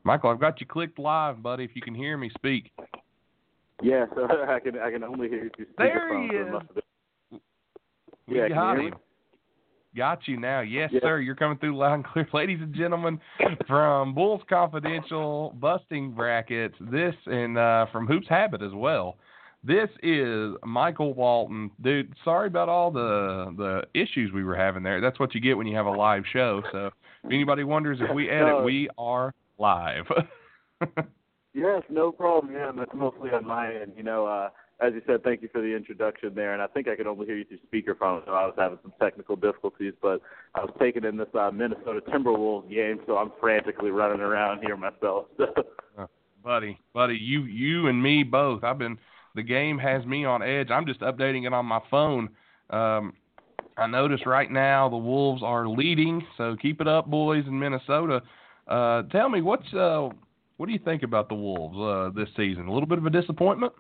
[0.05, 1.65] Michael, I've got you clicked live, buddy.
[1.65, 2.71] If you can hear me, speak.
[3.83, 6.53] Yeah, so I can I can only hear you There he is.
[6.53, 7.41] must have been-
[8.29, 8.87] We Yeah, can you hear me?
[8.89, 8.95] him.
[9.97, 10.61] Got you now.
[10.61, 11.21] Yes, sir.
[11.21, 12.29] You're coming through loud and clear.
[12.35, 13.19] Ladies and gentlemen,
[13.67, 19.17] from Bulls Confidential Busting Brackets, this and uh, from Hoops Habit as well.
[19.65, 21.71] This is Michael Walton.
[21.83, 25.01] Dude, sorry about all the the issues we were having there.
[25.01, 26.63] That's what you get when you have a live show.
[26.73, 26.93] So if
[27.33, 28.63] anybody wonders if we edit, No.
[28.63, 30.05] we are live.
[31.55, 32.53] Yes, no problem.
[32.53, 33.93] Yeah, that's mostly on my end.
[33.97, 36.87] You know, uh, as you said, thank you for the introduction there, and I think
[36.87, 39.95] I could only hear you through speakerphone, so I was having some technical difficulties.
[40.03, 40.21] But
[40.55, 44.77] I was taking in this uh, Minnesota Timberwolves game, so I'm frantically running around here
[44.77, 45.27] myself.
[45.97, 46.09] So.
[46.45, 48.63] buddy, buddy, you you and me both.
[48.63, 48.99] I've been
[49.35, 50.71] the game has me on edge.
[50.71, 52.29] I'm just updating it on my phone.
[52.69, 53.15] Um,
[53.79, 58.23] I notice right now the Wolves are leading, so keep it up, boys in Minnesota.
[58.69, 60.11] Uh, tell me what's uh,
[60.59, 62.67] what do you think about the Wolves uh, this season?
[62.67, 63.73] A little bit of a disappointment.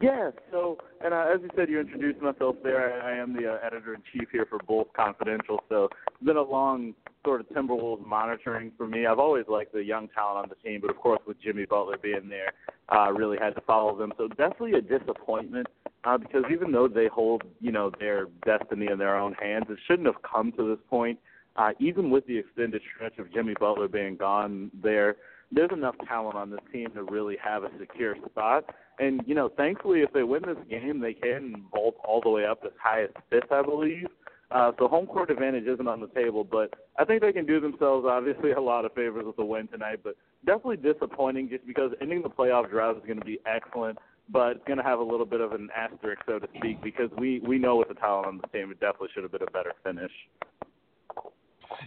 [0.00, 3.02] Yeah, so, and uh, as you said, you introduced myself there.
[3.02, 5.60] I, I am the uh, editor in chief here for Bulls Confidential.
[5.68, 6.94] So it's been a long
[7.24, 9.06] sort of Timberwolves monitoring for me.
[9.06, 11.98] I've always liked the young talent on the team, but of course, with Jimmy Butler
[11.98, 12.52] being there,
[12.88, 14.12] uh, really had to follow them.
[14.16, 15.66] So definitely a disappointment
[16.04, 19.78] uh, because even though they hold, you know, their destiny in their own hands, it
[19.86, 21.18] shouldn't have come to this point.
[21.56, 25.16] Uh, even with the extended stretch of Jimmy Butler being gone there,
[25.50, 28.64] there's enough talent on this team to really have a secure spot.
[28.98, 32.46] And you know, thankfully, if they win this game, they can vault all the way
[32.46, 34.06] up as high as fifth, I believe.
[34.50, 37.60] Uh, so home court advantage isn't on the table, but I think they can do
[37.60, 40.00] themselves obviously a lot of favors with the win tonight.
[40.04, 43.98] But definitely disappointing, just because ending the playoff drive is going to be excellent,
[44.28, 47.10] but it's going to have a little bit of an asterisk, so to speak, because
[47.18, 49.50] we we know with the talent on the team, it definitely should have been a
[49.50, 50.12] better finish.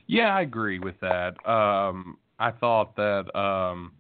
[0.08, 1.36] Yeah, I agree with that.
[1.48, 3.94] Um, I thought that um,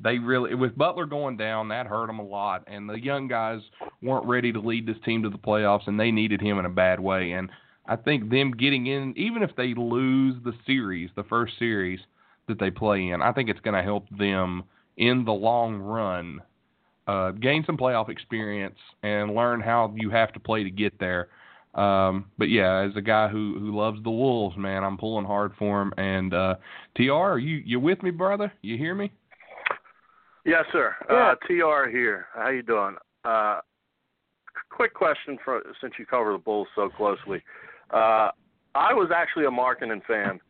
[0.00, 3.60] they really, with Butler going down, that hurt them a lot, and the young guys
[4.02, 6.70] weren't ready to lead this team to the playoffs, and they needed him in a
[6.70, 7.32] bad way.
[7.32, 7.50] And
[7.86, 12.00] I think them getting in, even if they lose the series, the first series
[12.48, 14.64] that they play in, I think it's going to help them
[14.96, 16.40] in the long run
[17.06, 21.28] uh, gain some playoff experience and learn how you have to play to get there.
[21.74, 25.52] Um, but yeah, as a guy who who loves the Wolves, man, I'm pulling hard
[25.58, 25.92] for him.
[25.98, 26.54] And uh,
[26.96, 28.52] Tr, are you you with me, brother?
[28.62, 29.12] You hear me?
[30.44, 30.94] Yes, sir.
[31.08, 31.32] Yeah.
[31.32, 32.26] Uh, Tr here.
[32.34, 32.96] How you doing?
[33.24, 33.60] Uh,
[34.70, 37.42] quick question for since you cover the Bulls so closely.
[37.90, 38.30] Uh,
[38.74, 40.40] I was actually a Markkanen fan,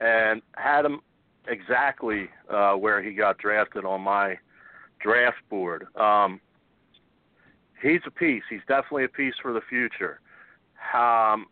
[0.00, 1.00] and had him
[1.48, 4.38] exactly uh, where he got drafted on my
[5.00, 5.86] draft board.
[5.96, 6.40] Um,
[7.82, 8.42] he's a piece.
[8.48, 10.20] He's definitely a piece for the future.
[10.96, 11.46] Um,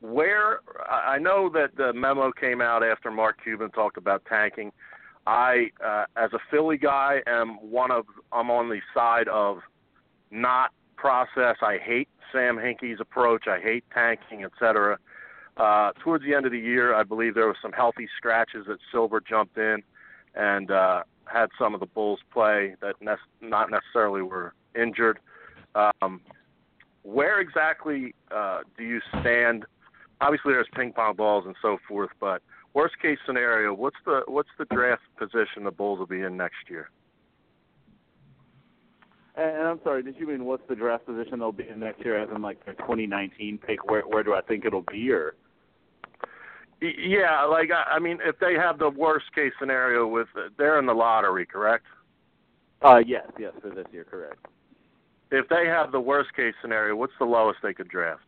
[0.00, 4.70] where I know that the memo came out after Mark Cuban talked about tanking.
[5.26, 9.58] I, uh, as a Philly guy, am one of I'm on the side of
[10.30, 11.56] not process.
[11.62, 13.46] I hate Sam Hinkie's approach.
[13.48, 14.98] I hate tanking, etc.
[15.56, 18.78] Uh, towards the end of the year, I believe there were some healthy scratches that
[18.92, 19.82] Silver jumped in
[20.34, 25.18] and uh, had some of the Bulls play that ne- not necessarily were injured.
[25.74, 26.20] Um,
[27.02, 29.64] where exactly uh, do you stand?
[30.20, 32.42] Obviously, there's ping pong balls and so forth, but
[32.76, 36.68] worst case scenario, what's the what's the draft position the Bulls will be in next
[36.68, 36.90] year?
[39.34, 42.22] And I'm sorry, did you mean what's the draft position they'll be in next year,
[42.22, 43.90] as in like their 2019 pick?
[43.90, 45.34] Where where do I think it'll be, or?
[46.82, 50.28] Yeah, like I mean, if they have the worst case scenario with
[50.58, 51.86] they're in the lottery, correct?
[52.82, 54.44] Uh, yes, yes, for this year, correct.
[55.30, 58.20] If they have the worst case scenario, what's the lowest they could draft?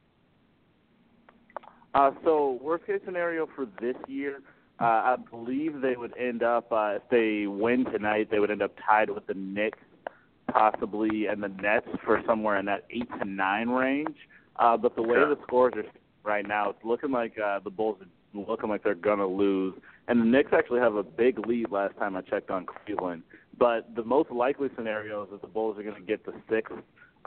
[1.95, 4.41] Uh, so worst case scenario for this year,
[4.81, 8.63] uh, I believe they would end up uh, if they win tonight, they would end
[8.63, 9.79] up tied with the Knicks,
[10.53, 14.17] possibly, and the Nets for somewhere in that eight to nine range.
[14.57, 15.27] Uh, but the way Yeah.
[15.27, 15.85] the scores are
[16.25, 19.75] right now, it's looking like uh, the Bulls are looking like they're gonna lose,
[20.07, 23.23] and the Knicks actually have a big lead last time I checked on Cleveland.
[23.59, 26.75] But the most likely scenario is that the Bulls are going to get the sixth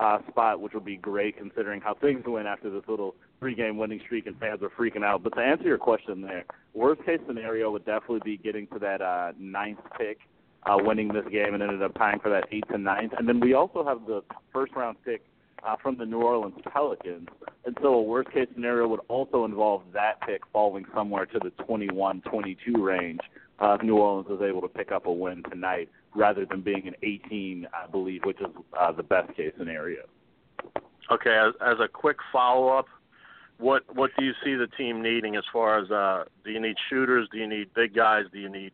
[0.01, 4.01] uh, spot, which would be great considering how things went after this little three-game winning
[4.03, 5.23] streak and fans were freaking out.
[5.23, 9.01] But to answer your question there, worst case scenario would definitely be getting to that
[9.01, 10.17] uh, ninth pick,
[10.65, 13.13] uh, winning this game, and ended up tying for that eighth and ninth.
[13.17, 15.23] And then we also have the first-round pick
[15.63, 17.27] uh, from the New Orleans Pelicans.
[17.65, 21.51] And so a worst case scenario would also involve that pick falling somewhere to the
[21.63, 23.19] 21-22 range
[23.61, 26.95] uh, New Orleans was able to pick up a win tonight rather than being an
[27.03, 28.47] 18, I believe, which is
[28.77, 30.01] uh, the best case scenario.
[31.11, 32.87] Okay, as, as a quick follow up,
[33.57, 36.75] what what do you see the team needing as far as uh, do you need
[36.89, 37.29] shooters?
[37.31, 38.25] Do you need big guys?
[38.33, 38.71] Do you need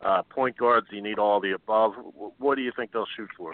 [0.00, 0.86] uh, point guards?
[0.88, 1.92] Do you need all the above?
[2.38, 3.52] What do you think they'll shoot for?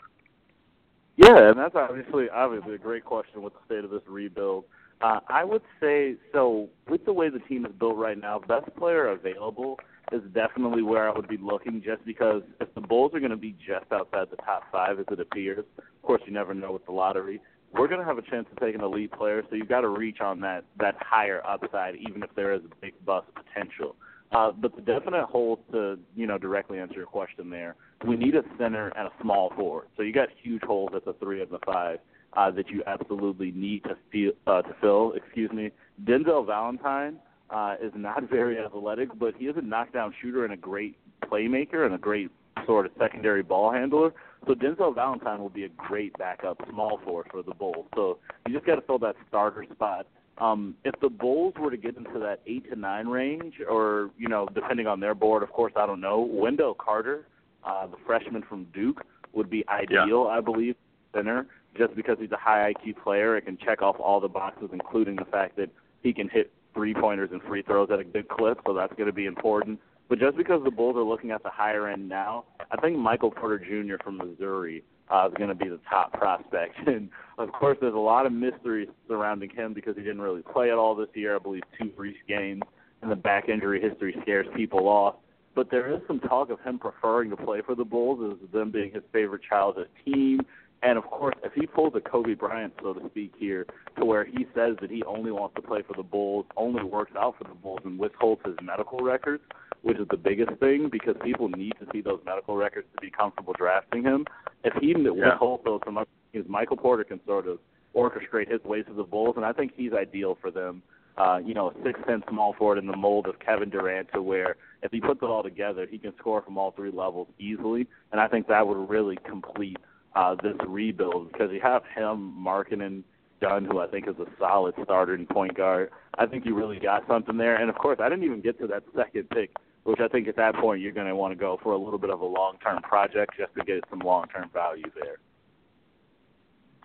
[1.16, 4.64] Yeah, and that's obviously obviously a great question with the state of this rebuild.
[5.00, 6.68] Uh, I would say so.
[6.88, 9.80] With the way the team is built right now, best player available
[10.12, 11.82] is definitely where I would be looking.
[11.82, 15.06] Just because if the Bulls are going to be just outside the top five, as
[15.10, 17.40] it appears, of course you never know with the lottery.
[17.72, 19.88] We're going to have a chance to take an elite player, so you've got to
[19.88, 23.96] reach on that that higher upside, even if there is a big bust potential.
[24.32, 27.74] Uh, but the definite holes to you know directly answer your question there,
[28.06, 29.88] we need a center and a small forward.
[29.96, 31.98] So you got huge holes at the three and the five
[32.36, 35.12] uh, that you absolutely need to feel, uh, to fill.
[35.12, 35.70] Excuse me.
[36.04, 37.18] Denzel Valentine
[37.50, 41.84] uh, is not very athletic, but he is a knockdown shooter and a great playmaker
[41.86, 42.30] and a great
[42.64, 44.12] sort of secondary ball handler.
[44.46, 47.86] So Denzel Valentine will be a great backup small forward for the Bulls.
[47.94, 50.06] So you just got to fill that starter spot.
[50.38, 54.28] Um, if the Bulls were to get into that eight to nine range, or you
[54.28, 56.20] know, depending on their board, of course, I don't know.
[56.20, 57.26] Wendell Carter,
[57.64, 59.02] uh, the freshman from Duke,
[59.32, 60.76] would be ideal, I believe,
[61.14, 61.46] center,
[61.76, 65.16] just because he's a high IQ player and can check off all the boxes, including
[65.16, 65.70] the fact that
[66.02, 68.60] he can hit three pointers and free throws at a good clip.
[68.64, 69.80] So that's going to be important.
[70.08, 73.32] But just because the Bulls are looking at the higher end now, I think Michael
[73.32, 73.96] Porter Jr.
[74.04, 76.76] from Missouri uh, is going to be the top prospect.
[76.86, 77.08] And
[77.38, 80.78] of course, there's a lot of mystery surrounding him because he didn't really play at
[80.78, 81.36] all this year.
[81.36, 82.62] I believe two brief games,
[83.02, 85.16] and the back injury history scares people off.
[85.54, 88.70] But there is some talk of him preferring to play for the Bulls, as them
[88.70, 90.40] being his favorite childhood team.
[90.86, 93.66] And of course, if he pulls a Kobe Bryant, so to speak, here,
[93.98, 97.10] to where he says that he only wants to play for the Bulls, only works
[97.18, 99.42] out for the Bulls, and withholds his medical records,
[99.82, 103.10] which is the biggest thing because people need to see those medical records to be
[103.10, 104.26] comfortable drafting him.
[104.62, 107.58] If he withholds those from other teams, Michael Porter can sort of
[107.96, 110.84] orchestrate his ways to the Bulls, and I think he's ideal for them.
[111.18, 114.54] Uh, you know, six ten small forward in the mold of Kevin Durant, to where
[114.82, 118.20] if he puts it all together, he can score from all three levels easily, and
[118.20, 119.78] I think that would really complete
[120.16, 123.02] uh, this rebuild because you have him, Markkanen,
[123.40, 125.90] Dunn, who I think is a solid starter and point guard.
[126.18, 128.66] I think you really got something there, and of course, I didn't even get to
[128.68, 131.60] that second pick, which I think at that point you're going to want to go
[131.62, 135.16] for a little bit of a long-term project just to get some long-term value there.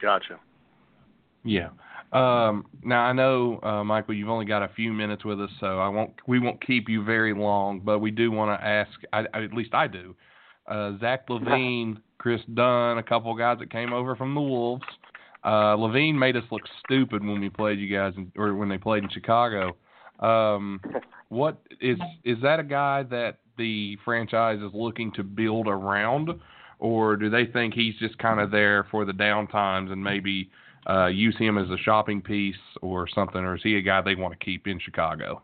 [0.02, 0.40] Gotcha.
[1.44, 1.70] Yeah.
[2.12, 5.80] Um, now I know, uh, Michael, you've only got a few minutes with us, so
[5.80, 6.12] I won't.
[6.28, 8.92] We won't keep you very long, but we do want to ask.
[9.14, 10.14] I, I, at least I do.
[10.72, 14.86] Uh, Zach LaVine, Kris Dunn, a couple of guys that came over from the Wolves.
[15.44, 18.78] Uh, LaVine made us look stupid when we played you guys, in, or when they
[18.78, 19.76] played in Chicago.
[20.22, 20.80] Um,
[21.30, 26.30] what is is that a guy that the franchise is looking to build around,
[26.80, 30.50] or do they think he's just kind of there for the down times and maybe
[30.90, 34.16] uh, use him as a shopping piece or something, or is he a guy they
[34.16, 35.42] want to keep in Chicago?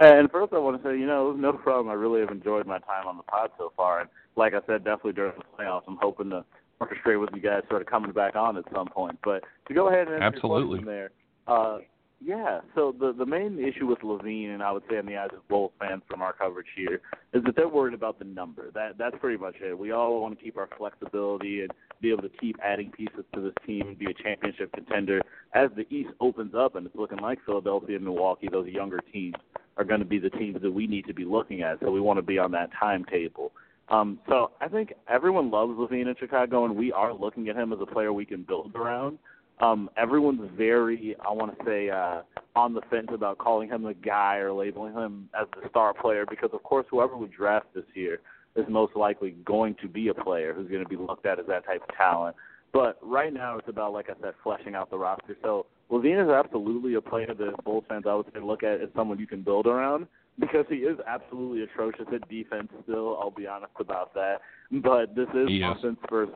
[0.00, 1.88] And first, I want to say, you know, no problem.
[1.88, 4.84] I really have enjoyed my time on the pod so far, and like I said,
[4.84, 6.44] definitely during the playoffs, I'm hoping to
[6.80, 9.18] orchestrate with you guys, sort of coming back on at some point.
[9.24, 10.58] But to go ahead and answer Absolutely.
[10.58, 11.10] your question there,
[11.48, 11.78] uh,
[12.20, 12.60] yeah.
[12.74, 15.46] So the the main issue with LaVine, and I would say in the eyes of
[15.48, 17.00] both fans from our coverage here,
[17.32, 18.70] is that they're worried about the number.
[18.74, 19.78] That that's pretty much it.
[19.78, 23.40] We all want to keep our flexibility and be able to keep adding pieces to
[23.40, 25.20] this team and be a championship contender.
[25.54, 29.36] As the East opens up and it's looking like Philadelphia and Milwaukee, those younger teams
[29.76, 31.80] are going to be the teams that we need to be looking at.
[31.80, 33.52] So we want to be on that timetable.
[33.88, 37.72] Um, so I think everyone loves LaVine in Chicago, and we are looking at him
[37.72, 39.18] as a player we can build around
[39.60, 42.22] um, everyone's very, I want to say, uh,
[42.54, 46.24] on the fence about calling him the guy or labeling him as the star player
[46.28, 48.20] because, of course, whoever we draft this year
[48.58, 51.46] is most likely going to be a player who's going to be looked at as
[51.46, 52.36] that type of talent.
[52.72, 55.36] But right now, it's about, like I said, fleshing out the roster.
[55.42, 58.88] So LaVine is absolutely a player that Bulls fans, I would say, look at as
[58.94, 60.06] someone you can build around
[60.38, 63.18] because he is absolutely atrocious at defense still.
[63.20, 64.40] I'll be honest about that.
[64.70, 65.76] But this is He is.
[65.78, 66.32] offense first.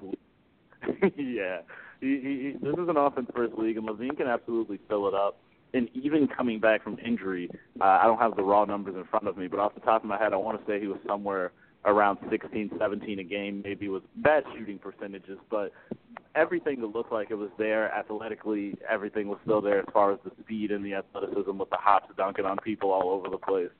[1.17, 1.59] yeah
[2.03, 5.39] he, he, this is an offense first league, and LaVine can absolutely fill it up.
[5.73, 7.49] And even coming back from injury,
[7.81, 10.03] uh, I don't have the raw numbers in front of me, but off the top
[10.03, 11.53] of my head, I want to say he was somewhere
[11.85, 15.73] around 16, 17 a game, maybe with bad shooting percentages, but
[16.35, 20.19] everything that looked like it was there athletically, everything was still there as far as
[20.25, 23.71] the speed and the athleticism with the hops dunking on people all over the place.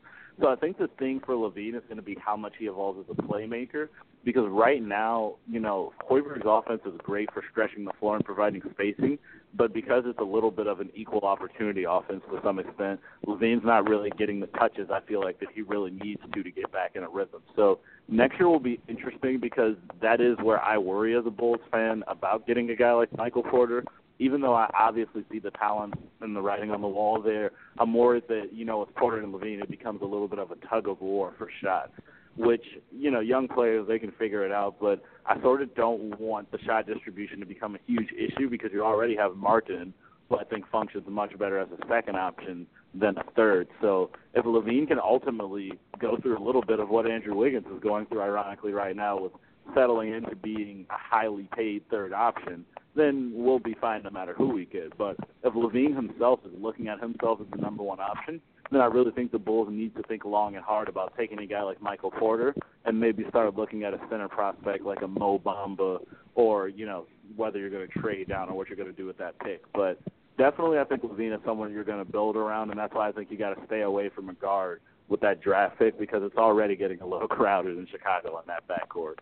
[0.41, 2.99] So I think the thing for LaVine is going to be how much he evolves
[3.01, 3.89] as a playmaker.
[4.25, 8.63] Because right now, you know, Hoiberg's offense is great for stretching the floor and providing
[8.71, 9.19] spacing,
[9.55, 13.65] but because it's a little bit of an equal opportunity offense to some extent, LaVine's
[13.65, 16.71] not really getting the touches I feel like that he really needs to to get
[16.71, 17.43] back in a rhythm.
[17.57, 21.61] So next year will be interesting because that is where I worry as a Bulls
[21.73, 23.85] fan about getting a guy like Michael Porter
[24.23, 27.93] even though I obviously see the talent and the writing on the wall there, I'm
[27.93, 30.57] worried that, you know, with Porter and LaVine, it becomes a little bit of a
[30.69, 31.91] tug of war for shots,
[32.37, 32.65] which,
[32.97, 34.77] you know, young players, they can figure it out.
[34.81, 38.71] But I sort of don't want the shot distribution to become a huge issue because
[38.73, 39.93] you already have Martin,
[40.29, 43.67] who I think functions much better as a second option than a third.
[43.81, 47.83] So if LaVine can ultimately go through a little bit of what Andrew Wiggins is
[47.83, 49.33] going through, ironically, right now with
[49.75, 52.65] settling into being a highly paid third option,
[52.95, 54.97] then we'll be fine no matter who we get.
[54.99, 58.41] But if LaVine himself is looking at himself as the number one option,
[58.71, 61.47] then I really think the Bulls need to think long and hard about taking a
[61.47, 65.39] guy like Michael Porter and maybe start looking at a center prospect like a Mo
[65.39, 65.99] Bamba
[66.35, 67.07] or, you know,
[67.37, 69.63] whether you're going to trade down or what you're going to do with that pick.
[69.75, 69.99] But
[70.39, 73.13] definitely I think LaVine is someone you're going to build around, and that's why I
[73.13, 76.37] think you got to stay away from a guard with that draft pick because it's
[76.37, 79.17] already getting a little crowded in Chicago in that backcourt.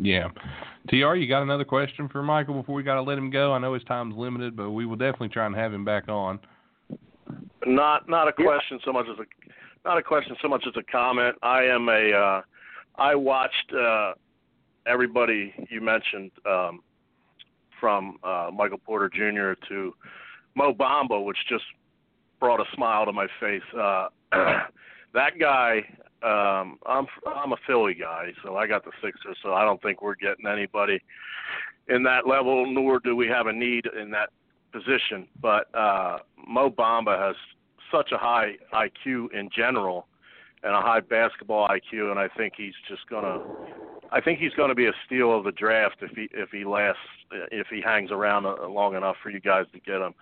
[0.00, 0.28] Yeah.
[0.88, 3.52] TR, you got another question for Michael before we got to let him go?
[3.52, 6.40] I know his time's limited, but we will definitely try and have him back on.
[7.66, 9.24] Not not a question so much as a
[9.86, 11.36] not a question so much as a comment.
[11.42, 12.42] I am a uh,
[12.96, 14.12] I watched uh,
[14.86, 16.80] everybody you mentioned um,
[17.78, 19.52] from uh, Michael Porter Jr.
[19.68, 19.94] to
[20.54, 21.64] Mo Bamba, which just
[22.40, 23.62] brought a smile to my face.
[23.78, 24.08] Uh,
[25.14, 25.80] that guy,
[26.22, 30.02] um, I'm I'm a Philly guy, so I got the Sixers, so I don't think
[30.02, 31.00] we're getting anybody
[31.88, 34.30] in that level, nor do we have a need in that
[34.72, 35.26] position.
[35.40, 37.36] But uh, Mo Bamba has
[37.90, 40.06] such a high IQ in general
[40.62, 43.40] and a high basketball IQ, and I think he's just gonna.
[44.12, 46.64] I think he's going to be a steal of the draft if he if he
[46.64, 47.00] lasts
[47.50, 50.14] if he hangs around uh, long enough for you guys to get him.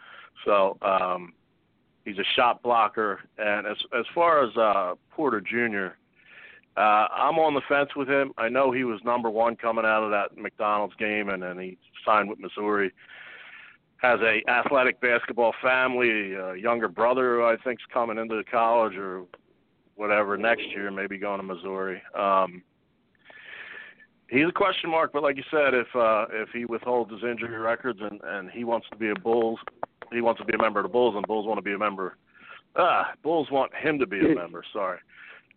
[0.44, 1.32] So um,
[2.04, 5.96] he's a shot blocker, and as as far as uh, Porter Jr.,
[6.80, 8.32] uh, I'm on the fence with him.
[8.38, 11.78] I know he was number one coming out of that McDonald's game, and then he
[12.04, 12.92] signed with Missouri
[13.98, 19.24] has a athletic basketball family, a younger brother who I think's coming into college or
[19.96, 22.00] whatever next year, maybe going to Missouri.
[22.16, 22.62] Um,
[24.28, 27.58] he's a question mark, but like you said, if uh, if he withholds his injury
[27.58, 29.58] records and and he wants to be a Bulls,
[30.12, 31.78] he wants to be a member of the Bulls, and Bulls want to be a
[31.78, 32.16] member.
[32.76, 34.62] Ah, Bulls want him to be a member.
[34.72, 34.98] Sorry.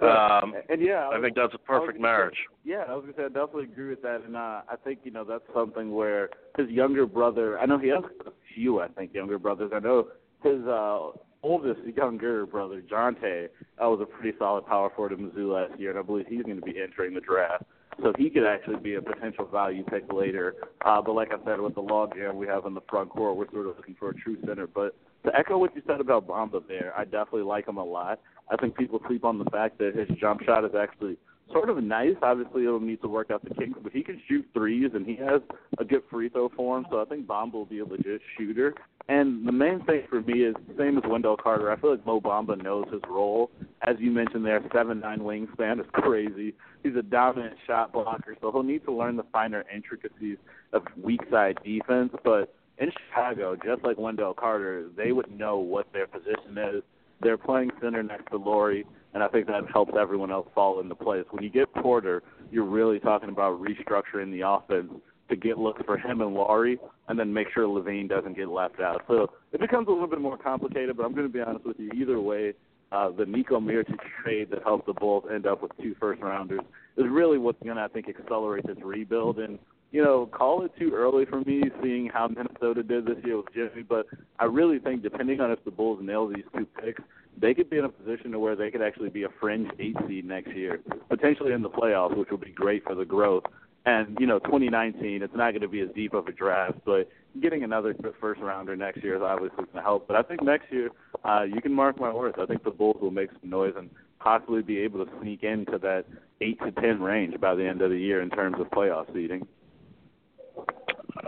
[0.02, 2.34] Um, and yeah, I think that's a perfect marriage.
[2.34, 4.99] Say, yeah, I was gonna say I definitely agree with that, and uh, I think
[5.03, 7.60] you know that's something where his younger brother.
[7.60, 8.81] I know he has a few.
[8.81, 9.72] I think younger brothers.
[9.76, 10.07] I know
[10.43, 11.10] his uh,
[11.43, 15.91] oldest younger brother, Jontay, uh, was a pretty solid power forward at Mizzou last year,
[15.91, 17.64] and I believe he's going to be entering the draft.
[18.01, 20.55] So he could actually be a potential value pick later.
[20.85, 23.49] Uh, but like I said, with the logjam we have in the front court, we're
[23.51, 24.68] sort of looking for a true center.
[24.68, 24.95] But
[25.26, 28.19] to echo what you said about Bamba there, I definitely like him a lot.
[28.49, 31.18] I think people sleep on the fact that his jump shot is actually
[31.52, 32.15] sort of nice.
[32.22, 35.15] Obviously, he'll need to work out the kinks, but he can shoot threes and he
[35.15, 35.41] has
[35.80, 36.86] a good free throw form.
[36.90, 38.73] So I think Bamba will be a legit shooter.
[39.10, 41.72] And the main thing for me is same as Wendell Carter.
[41.72, 43.52] I feel like Mo Bamba knows his role.
[43.82, 46.53] As you mentioned there, seven nine wingspan is crazy.
[46.84, 50.38] He's a dominant shot blocker, so he'll need to learn the finer intricacies
[50.73, 52.11] of weak side defense.
[52.23, 56.84] But in Chicago, just like Wendell Carter, they would know what their position is.
[57.22, 60.95] They're playing center next to Lauri, and I think that helps everyone else fall into
[60.95, 61.26] place.
[61.31, 64.91] When you get Porter, you're really talking about restructuring the offense
[65.30, 66.77] to get looks for him and Lauri,
[67.07, 69.02] and then make sure LaVine doesn't get left out.
[69.07, 71.80] So it becomes a little bit more complicated, but I'm going to be honest with
[71.80, 71.89] you.
[71.95, 72.53] Either way,
[72.91, 76.60] uh, the Nico Mirotic trade that helped the Bulls end up with two first rounders
[76.98, 79.39] is really what's going to, I think, accelerate this rebuild.
[79.39, 79.57] And
[79.91, 83.53] you know, call it too early for me, seeing how Minnesota did this year with
[83.53, 83.84] Jimmy.
[83.84, 84.07] But
[84.39, 87.01] I really think, depending on if the Bulls nail these two picks,
[87.38, 89.95] they could be in a position to where they could actually be a fringe eight
[90.07, 93.43] seed next year, potentially in the playoffs, which would be great for the growth.
[93.85, 97.09] And you know, 2019, it's not going to be as deep of a draft, but
[97.41, 100.07] getting another first rounder next year is obviously going to help.
[100.07, 100.89] But I think next year,
[101.26, 102.38] uh, you can mark my words.
[102.39, 103.89] I think the Bulls will make some noise and
[104.19, 106.05] possibly be able to sneak into that
[106.41, 109.47] eight to ten range by the end of the year in terms of playoff seeding.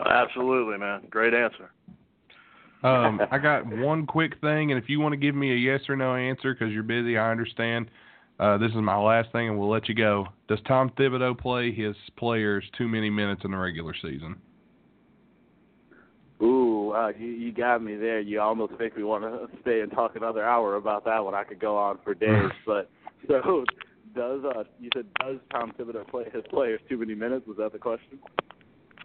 [0.05, 1.03] Absolutely, man.
[1.09, 1.71] Great answer.
[2.83, 5.81] Um, I got one quick thing, and if you want to give me a yes
[5.87, 7.89] or no answer because you're busy, I understand.
[8.39, 10.27] Uh, this is my last thing, and we'll let you go.
[10.49, 14.35] Does Tom Thibodeau play his players too many minutes in the regular season?
[16.41, 18.19] Ooh, uh, you, you got me there.
[18.19, 21.33] You almost make me want to stay and talk another hour about that one.
[21.33, 22.51] I could go on for days.
[22.65, 22.89] but
[23.29, 23.63] so,
[24.13, 27.47] does uh, you said does Tom Thibodeau play his players too many minutes?
[27.47, 28.19] Was that the question?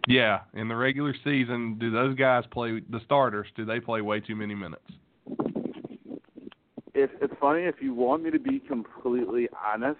[0.07, 3.47] Yeah, in the regular season, do those guys play the starters?
[3.55, 4.83] Do they play way too many minutes?
[6.93, 9.99] If it's funny, if you want me to be completely honest,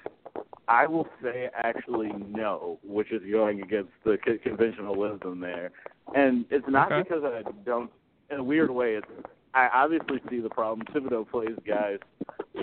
[0.67, 5.71] I will say actually no, which is going against the conventional wisdom there.
[6.15, 7.07] And it's not okay.
[7.07, 7.89] because I don't.
[8.31, 9.07] In a weird way, it's
[9.53, 10.85] I obviously see the problem.
[10.93, 11.97] Thibodeau plays guys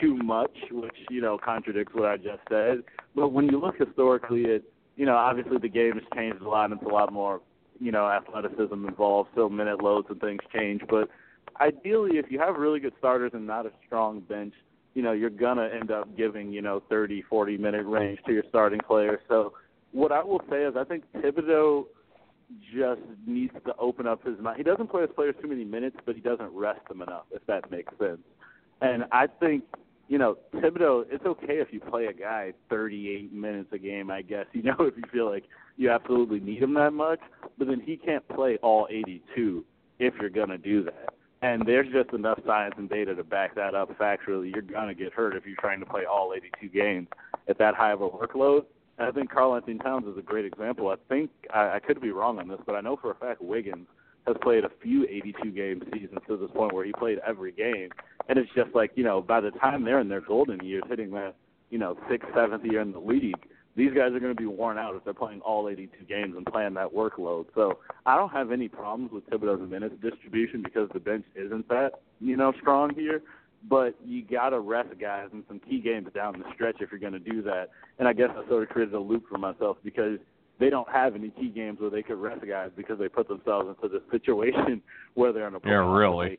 [0.01, 2.83] too much, which you know contradicts what I just said.
[3.15, 4.63] But when you look historically at
[4.97, 7.41] you know, obviously the game has changed a lot and it's a lot more,
[7.79, 10.83] you know, athleticism involved, still minute loads and things change.
[10.89, 11.09] But
[11.61, 14.55] ideally, if you have really good starters and not a strong bench,
[14.95, 18.45] you know, you're to end up giving, you know, 30, 40 minute range to your
[18.49, 19.21] starting players.
[19.29, 19.53] So
[19.93, 21.85] what I will say is I think Thibodeau
[22.75, 24.57] just needs to open up his mind.
[24.57, 27.45] He doesn't play his players too many minutes, but he doesn't rest them enough, if
[27.47, 28.21] that makes sense.
[28.81, 29.65] And I think
[30.09, 34.23] you know, Thibodeau, it's okay if you play a guy 38 minutes a game, I
[34.23, 35.45] guess, you know, if you feel like
[35.77, 37.21] you absolutely need him that much,
[37.59, 39.65] but then he can't play all 82
[39.99, 41.11] if you're going to do that.
[41.43, 44.53] And there's just enough science and data to back that up factually.
[44.53, 47.09] You're going to get hurt if you're trying to play all 82 games
[47.49, 48.65] at that high of a workload.
[48.99, 50.89] And I think Karl-Anthony Towns is a great example.
[50.89, 53.43] I think, I, I could be wrong on this, but I know for a fact
[53.43, 53.87] Wiggins
[54.27, 57.91] has played a few 82 game seasons to this point where he played every game,
[58.29, 61.11] and it's just like you know by the time they're in their golden years, hitting
[61.13, 61.37] that
[61.71, 63.47] you know sixth, seventh year in the league,
[63.77, 66.47] these guys are going to be worn out if they're playing all 82 games and
[66.47, 67.47] playing that workload.
[67.55, 71.93] So I don't have any problems with Thibodeau's minutes distribution because the bench isn't that
[72.21, 73.23] you know strong here.
[73.69, 77.01] But you got to rest guys in some key games down the stretch if you're
[77.01, 77.71] going to do that.
[77.99, 80.19] And I guess I sort of created a loop for myself because
[80.59, 83.69] they don't have any key games where they could rest guys because they put themselves
[83.69, 84.83] into this situation
[85.15, 86.39] where they're in a yeah, really.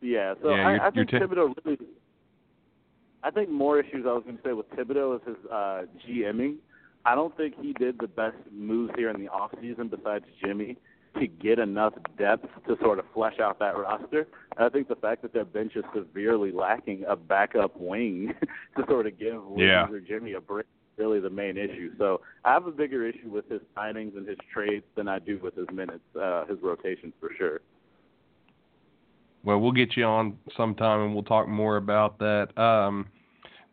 [0.00, 1.78] Yeah, so yeah, I, I think t- Thibodeau really.
[3.24, 6.56] I think more issues I was going to say with Thibodeau is his uh, GMing.
[7.04, 10.76] I don't think he did the best moves here in the off season besides Jimmy
[11.18, 14.26] to get enough depth to sort of flesh out that roster.
[14.56, 18.34] And I think the fact that their bench is severely lacking a backup wing
[18.76, 19.88] to sort of give yeah.
[19.88, 20.66] or Jimmy a break
[20.96, 21.92] really the main issue.
[21.98, 25.38] So I have a bigger issue with his signings and his trades than I do
[25.42, 27.60] with his minutes, uh, his rotations for sure.
[29.44, 32.56] Well, we'll get you on sometime and we'll talk more about that.
[32.56, 33.06] Um,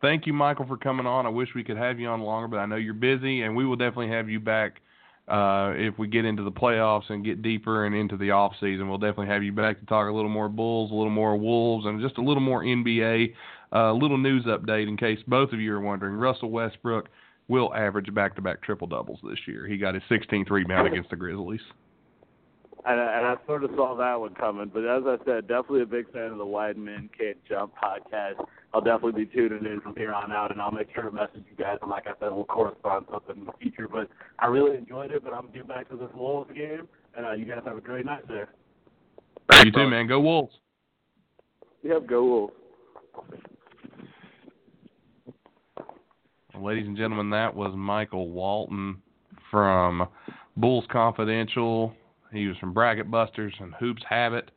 [0.00, 1.26] thank you, Michael, for coming on.
[1.26, 3.64] I wish we could have you on longer, but I know you're busy, and we
[3.64, 4.80] will definitely have you back
[5.28, 8.88] uh, if we get into the playoffs and get deeper and into the off season.
[8.88, 11.86] We'll definitely have you back to talk a little more Bulls, a little more Wolves,
[11.86, 13.32] and just a little more NBA.
[13.72, 16.14] A uh, little news update in case both of you are wondering.
[16.14, 17.08] Russell Westbrook
[17.48, 19.66] will average back-to-back triple doubles this year.
[19.66, 21.60] He got his 16th rebound against the Grizzlies.
[22.86, 25.86] And, and I sort of saw that one coming, but as I said, definitely a
[25.86, 28.42] big fan of the Wide Men Can't Jump podcast.
[28.72, 31.44] I'll definitely be tuning in from here on out, and I'll make sure to message
[31.50, 31.76] you guys.
[31.82, 33.86] And like I said, we'll correspond something in the future.
[33.86, 35.22] But I really enjoyed it.
[35.22, 37.82] But I'm gonna get back to this Wolves game, and uh, you guys have a
[37.82, 38.48] great night there.
[39.64, 40.06] You too, man.
[40.06, 40.54] Go Wolves.
[41.82, 42.54] Yep, go Wolves.
[46.58, 49.00] Ladies and gentlemen, that was Michael Walton
[49.50, 50.08] from
[50.56, 51.94] Bulls Confidential.
[52.32, 54.50] He was from Bracket Busters and Hoops Habit.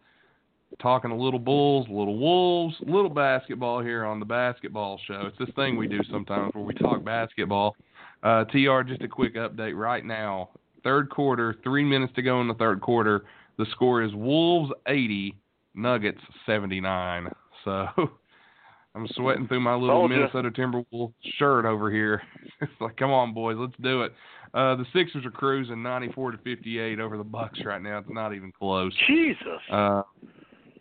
[0.82, 5.28] Talking a little Bulls, little Wolves, little basketball here on the basketball show.
[5.28, 7.76] It's this thing we do sometimes where we talk basketball.
[8.24, 10.50] Uh, TR, just a quick update right now.
[10.84, 13.26] Third quarter, three minutes to go in the third quarter.
[13.58, 15.36] The score is Wolves 80,
[15.76, 17.30] Nuggets 79.
[17.64, 17.88] So
[18.96, 20.12] I'm sweating through my little Told.
[20.12, 22.22] Minnesota Timberwolves shirt over here.
[22.62, 24.14] it's like, come on, boys, let's do it.
[24.54, 27.98] Uh, the Sixers are cruising 94 to 58 over the Bucks right now.
[27.98, 28.94] It's not even close.
[29.08, 29.60] Jesus.
[29.72, 30.04] Uh,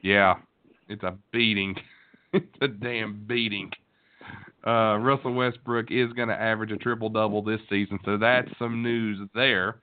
[0.02, 0.34] yeah,
[0.88, 1.74] it's a beating.
[2.34, 3.70] it's a damn beating.
[4.66, 8.82] Uh, Russell Westbrook is going to average a triple double this season, so that's some
[8.82, 9.80] news there.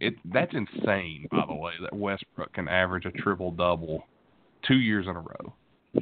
[0.00, 4.04] It that's insane, by the way, that Westbrook can average a triple double
[4.66, 5.54] two years in a row.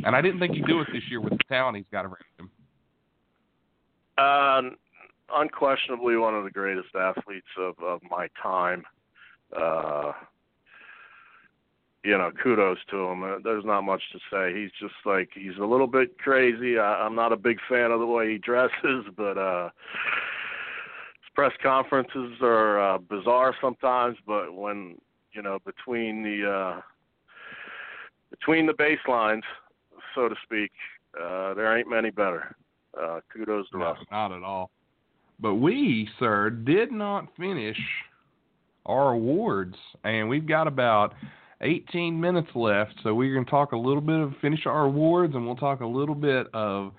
[0.04, 2.16] And I didn't think he'd do it this year with the talent he's got around
[2.38, 2.50] him.
[4.18, 4.76] Um,
[5.34, 8.84] unquestionably one of the greatest athletes of, of my time.
[9.56, 10.12] Uh,
[12.04, 13.22] you know, kudos to him.
[13.22, 14.58] Uh, There's not much to say.
[14.58, 16.78] He's just like he's a little bit crazy.
[16.78, 19.70] I, I'm not a big fan of the way he dresses, but uh
[21.20, 24.16] his press conferences are uh, bizarre sometimes.
[24.26, 24.96] But when
[25.32, 26.80] you know between the uh
[28.30, 29.42] between the baselines,
[30.14, 30.70] so to speak,
[31.20, 32.54] uh there ain't many better.
[33.00, 34.06] Uh kudos to No, Russell.
[34.10, 34.70] not at all.
[35.38, 37.78] But we, sir, did not finish
[38.86, 41.14] our awards, and we've got about
[41.62, 42.92] 18 minutes left.
[43.02, 45.80] So we're going to talk a little bit of finish our awards, and we'll talk
[45.80, 46.92] a little bit of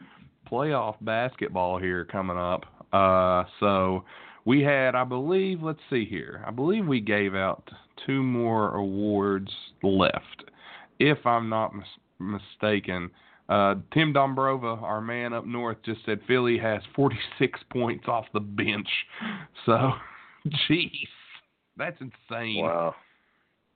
[0.52, 2.64] playoff basketball here coming up.
[2.94, 4.04] Uh, so
[4.46, 6.44] we had, I believe, let's see here.
[6.48, 7.68] I believe we gave out
[8.06, 9.52] two more awards
[9.84, 10.44] left,
[11.00, 11.86] if I'm not mis-
[12.22, 13.10] mistaken.
[13.49, 18.39] Uh, Tim Dombrova, our man up north, just said Philly has 46 points off the
[18.39, 18.88] bench.
[19.65, 19.91] So,
[20.69, 21.07] jeez,
[21.76, 22.64] that's insane.
[22.64, 22.95] Wow.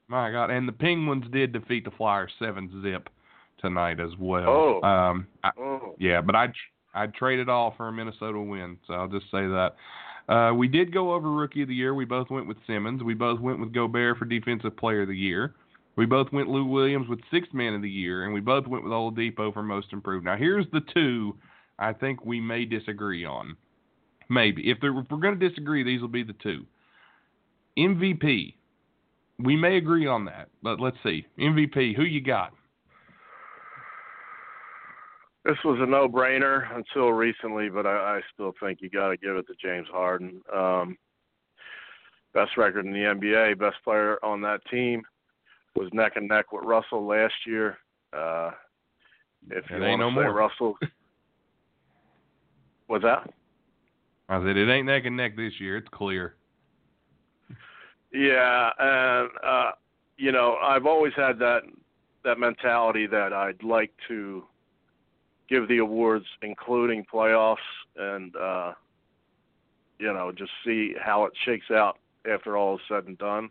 [0.07, 3.09] My God, and the Penguins did defeat the Flyers seven zip
[3.59, 4.79] tonight as well.
[4.83, 4.87] Oh.
[4.87, 5.95] um, I, Oh.
[5.99, 6.53] yeah, but I'd
[6.93, 8.77] I'd trade it all for a Minnesota win.
[8.87, 9.75] So I'll just say that.
[10.29, 11.93] Uh, we did go over Rookie of the Year.
[11.93, 13.03] We both went with Simmons.
[13.03, 15.53] We both went with Gobert for Defensive Player of the Year.
[15.95, 18.83] We both went Lou Williams with Sixth Man of the Year, and we both went
[18.83, 20.25] with Oladipo for Most Improved.
[20.25, 21.35] Now here's the two
[21.79, 23.55] I think we may disagree on.
[24.29, 26.65] Maybe if, if we're going to disagree, these will be the two.
[27.77, 28.55] MVP.
[29.37, 31.25] We may agree on that, but let's see.
[31.37, 31.95] MVP.
[31.95, 32.53] Who you got?
[35.43, 39.35] This was a no-brainer until recently, but I, I still think you got to give
[39.35, 40.41] it to James Harden.
[40.51, 40.97] Um,
[42.33, 45.03] best record in the NBA, best player on that team,
[45.75, 47.77] was neck and neck with Russell last year.
[48.13, 48.51] Uh,
[49.49, 50.33] if you ain't no more.
[50.33, 50.77] Russell,
[52.87, 53.29] what's that?
[54.27, 55.77] I said it ain't neck and neck this year.
[55.77, 56.35] It's clear.
[58.11, 59.71] Yeah, and uh,
[60.17, 61.61] you know, I've always had that
[62.23, 64.43] that mentality that I'd like to
[65.47, 67.57] give the awards including playoffs
[67.97, 68.73] and uh
[69.99, 71.97] you know, just see how it shakes out
[72.29, 73.49] after all is said and done.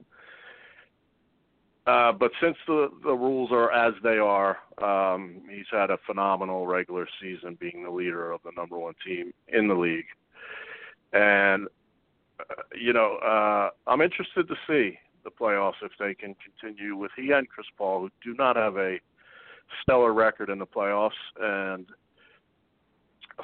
[1.87, 6.67] Uh, but since the the rules are as they are, um, he's had a phenomenal
[6.67, 10.07] regular season, being the leader of the number one team in the league,
[11.13, 11.69] and
[12.41, 17.11] uh, you know, uh, I'm interested to see the playoffs if they can continue with
[17.17, 18.99] he and Chris Paul, who do not have a
[19.83, 21.87] stellar record in the playoffs, and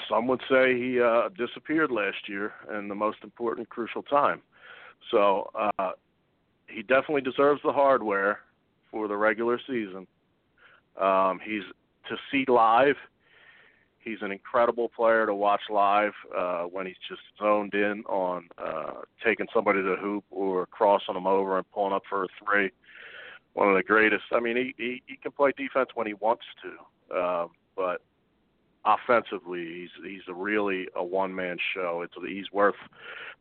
[0.09, 4.41] some would say he uh, disappeared last year in the most important, crucial time.
[5.11, 5.93] So uh,
[6.73, 8.41] he definitely deserves the hardware
[8.91, 10.07] for the regular season.
[11.01, 11.63] Um, he's
[12.09, 12.97] to see live.
[13.99, 19.03] He's an incredible player to watch live uh, when he's just zoned in on uh,
[19.25, 22.71] taking somebody to the hoop or crossing them over and pulling up for a three.
[23.53, 24.25] One of the greatest.
[24.33, 28.01] I mean, he he, he can play defense when he wants to, uh, but
[28.85, 32.03] offensively, he's he's a really a one man show.
[32.05, 32.75] It's he's worth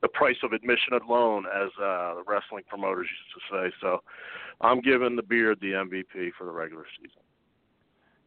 [0.02, 3.76] the price of admission alone, as uh, the wrestling promoters used to say.
[3.82, 3.99] So,
[4.61, 7.22] I'm giving the beard the MVP for the regular season.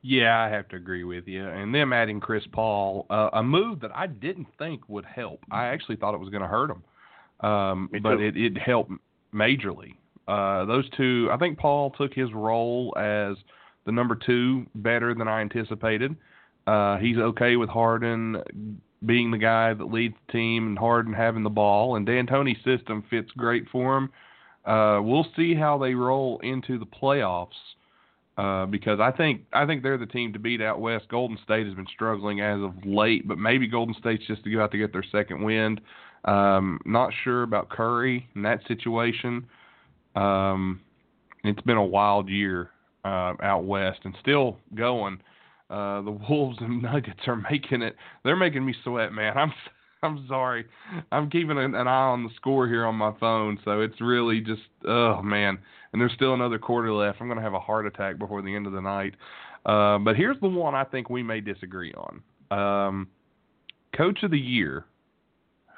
[0.02, 1.46] Yeah, I have to agree with you.
[1.46, 5.40] And them adding Chris Paul, uh, a move that I didn't think would help.
[5.50, 8.90] I actually thought it was going to hurt him, um, but it, it helped
[9.32, 9.94] majorly.
[10.26, 13.36] Uh, those two, I think Paul took his role as
[13.86, 16.16] the number two better than I anticipated.
[16.66, 18.42] Uh, he's okay with Harden
[19.04, 23.02] being the guy that leads the team and Harden having the ball, and D'Antoni's system
[23.10, 24.10] fits great for him.
[24.64, 27.48] Uh, we'll see how they roll into the playoffs.
[28.38, 31.08] uh, because I think I think they're the team to beat out west.
[31.08, 34.78] Golden State has been struggling as of late, but maybe Golden State's just about to
[34.78, 35.80] get their second wind.
[36.24, 39.46] Um, not sure about Curry in that situation.
[40.14, 40.80] Um,
[41.44, 42.70] it's been a wild year
[43.04, 45.20] uh, out west and still going.
[45.72, 47.96] Uh, the Wolves and Nuggets are making it.
[48.24, 49.36] They're making me sweat, man.
[49.36, 49.52] I'm
[50.04, 50.66] I'm sorry.
[51.12, 54.40] I'm keeping an, an eye on the score here on my phone, so it's really
[54.40, 55.58] just oh man.
[55.92, 57.18] And there's still another quarter left.
[57.20, 59.14] I'm to have a heart attack before the end of the night.
[59.64, 62.22] Uh, but here's the one I think we may disagree on.
[62.50, 63.08] Um,
[63.96, 64.86] coach of the year.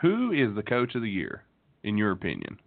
[0.01, 1.45] Who is the coach of the year,
[1.83, 2.59] in your opinion?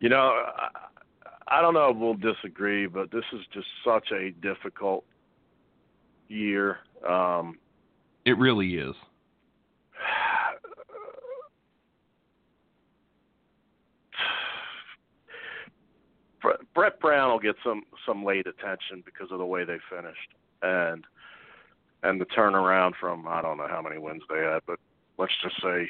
[0.00, 0.44] You know,
[1.50, 5.04] I don't know if we'll disagree, but this is just such a difficult
[6.28, 6.78] year.
[7.08, 7.58] Um,
[8.24, 8.94] it really is.
[16.74, 20.30] Brett Brown will get some some late attention because of the way they finished
[20.62, 21.04] and
[22.02, 24.78] and the turnaround from I don't know how many wins they had, but
[25.18, 25.88] let's just say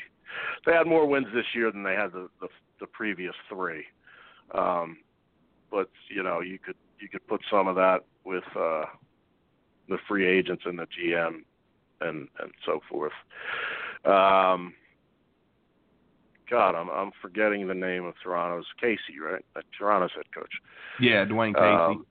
[0.67, 2.49] they had more wins this year than they had the the,
[2.81, 3.85] the previous three.
[4.55, 4.99] Um,
[5.71, 8.85] but you know, you could you could put some of that with uh,
[9.89, 11.43] the free agents and the GM
[12.01, 13.13] and and so forth.
[14.05, 14.75] Um,
[16.51, 19.45] God, I'm I'm forgetting the name of Toronto's Casey, right?
[19.55, 20.53] Uh, Toronto's head coach.
[20.99, 21.67] Yeah, Dwane Casey.
[21.67, 22.07] Um,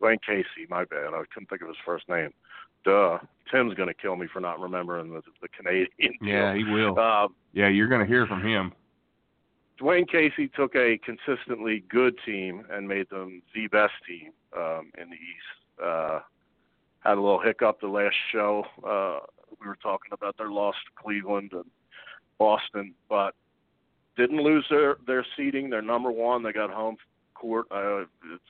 [0.00, 1.08] Dwane Casey, my bad.
[1.14, 2.30] I couldn't think of his first name.
[2.84, 3.18] Duh.
[3.50, 6.14] Tim's gonna kill me for not remembering the the Canadian.
[6.20, 6.98] Yeah, he will.
[6.98, 8.72] Um, yeah, you're gonna hear from him.
[9.80, 15.10] Dwane Casey took a consistently good team and made them the best team um, in
[15.10, 15.82] the East.
[15.82, 16.20] Uh,
[17.00, 18.64] had a little hiccup the last show.
[18.86, 19.18] Uh,
[19.60, 21.64] we were talking about their loss to Cleveland and
[22.38, 23.34] Boston, but
[24.16, 25.70] didn't lose their their seeding.
[25.70, 26.42] They're number one.
[26.42, 26.96] They got home
[27.34, 27.66] court.
[27.70, 28.02] Uh,
[28.32, 28.42] it's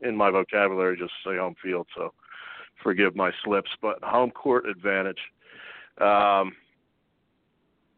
[0.00, 2.12] in my vocabulary just say home field, so
[2.82, 5.20] forgive my slips, but home court advantage.
[6.00, 6.54] Um,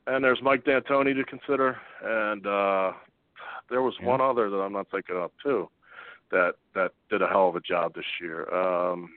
[0.06, 2.92] and there's Mike D'Antoni to consider, and uh,
[3.68, 4.06] there was yeah.
[4.06, 5.68] one other that I'm not thinking of too,
[6.30, 8.52] that that did a hell of a job this year.
[8.54, 9.10] Um,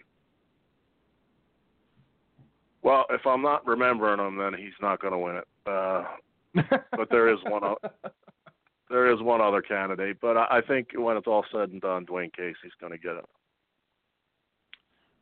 [2.82, 5.48] well, if I'm not remembering him, then he's not going to win it.
[5.66, 6.04] Uh,
[6.96, 7.76] but there is one.
[8.90, 12.06] there is one other candidate, but I, I think when it's all said and done,
[12.06, 13.26] Dwane Casey's going to get it.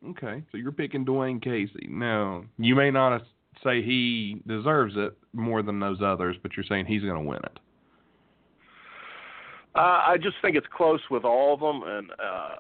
[0.10, 1.88] Okay, so you're picking Dwayne Casey.
[1.90, 3.24] Now, you may not
[3.64, 7.40] say he deserves it more than those others, but you're saying he's going to win
[7.44, 7.60] it.
[9.76, 12.56] Uh, I just think it's close with all of them, and uh,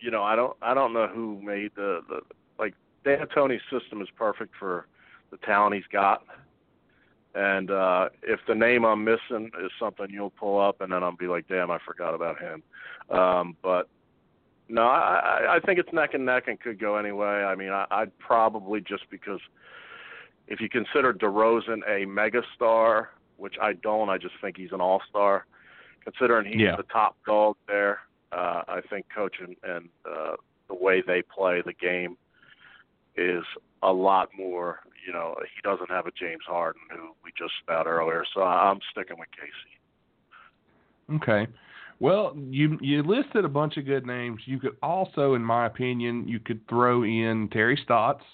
[0.00, 2.20] you know, I don't, I don't know who made the, the
[2.58, 4.86] like D'Antoni's system is perfect for
[5.30, 6.24] the talent he's got,
[7.34, 11.14] and uh, if the name I'm missing is something you'll pull up, and then I'll
[11.14, 12.62] be like, damn, I forgot about him.
[13.16, 13.88] Um, but
[14.70, 17.26] no, I, I think it's neck and neck and could go anyway.
[17.26, 19.40] I mean, I, I'd probably just because
[20.46, 25.46] if you consider DeRozan a megastar, which I don't, I just think he's an all-star.
[26.04, 26.76] Considering he's yeah.
[26.76, 28.00] the top dog there,
[28.32, 30.36] uh, I think coaching and uh,
[30.68, 32.16] the way they play the game
[33.16, 33.44] is
[33.82, 34.80] a lot more.
[35.06, 38.78] You know, he doesn't have a James Harden who we just about earlier, so I'm
[38.92, 41.16] sticking with Casey.
[41.16, 41.50] Okay.
[42.00, 44.40] Well, you you listed a bunch of good names.
[44.46, 48.24] You could also, in my opinion, you could throw in Terry Stotts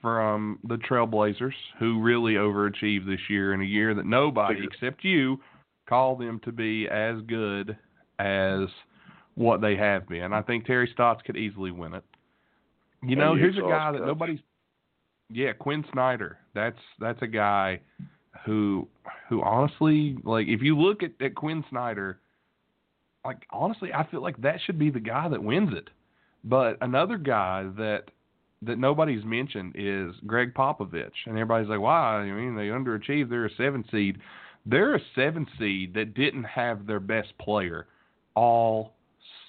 [0.00, 5.38] from the Trailblazers, who really overachieved this year in a year that nobody except you
[5.86, 7.76] called them to be as good
[8.18, 8.68] as
[9.34, 10.32] what they have been.
[10.32, 12.04] I think Terry Stotts could easily win it.
[13.02, 14.40] You know, here's a guy that nobody's.
[15.30, 16.38] Yeah, Quin Snyder.
[16.54, 17.80] That's that's a guy
[18.46, 18.88] who
[19.28, 22.20] who honestly like if you look at, at Quin Snyder,
[23.24, 25.88] like honestly, I feel like that should be the guy that wins it.
[26.44, 28.04] But another guy that
[28.62, 32.18] that nobody's mentioned is Gregg Popovich, and everybody's like, "Why?
[32.18, 33.30] I mean, they underachieved.
[33.30, 34.18] They're a seven seed.
[34.66, 37.86] They're a seven seed that didn't have their best player
[38.34, 38.94] all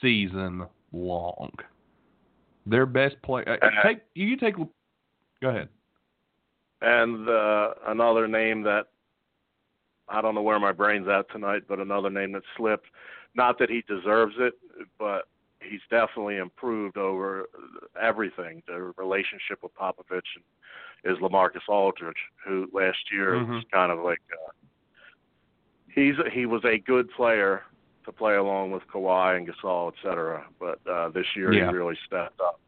[0.02, 1.52] season long.
[2.66, 3.58] Their best player.
[3.62, 4.56] Uh, take you take.
[4.56, 5.70] Go ahead.
[6.82, 8.88] And uh, another name that
[10.08, 12.88] I don't know where my brain's at tonight, but another name that slipped.
[13.36, 14.54] Not that he deserves it,
[14.98, 15.28] but
[15.62, 17.46] he's definitely improved over
[18.02, 18.64] everything.
[18.68, 20.22] The relationship with Popovich
[21.04, 23.56] is LaMarcus Aldridge, who last year mm-hmm.
[23.56, 24.52] was kind of like uh,
[25.94, 27.64] he's he was a good player
[28.06, 30.46] to play along with Kawhi and Gasol, et cetera.
[30.60, 31.70] But uh, this year yeah.
[31.70, 32.60] he really stepped up.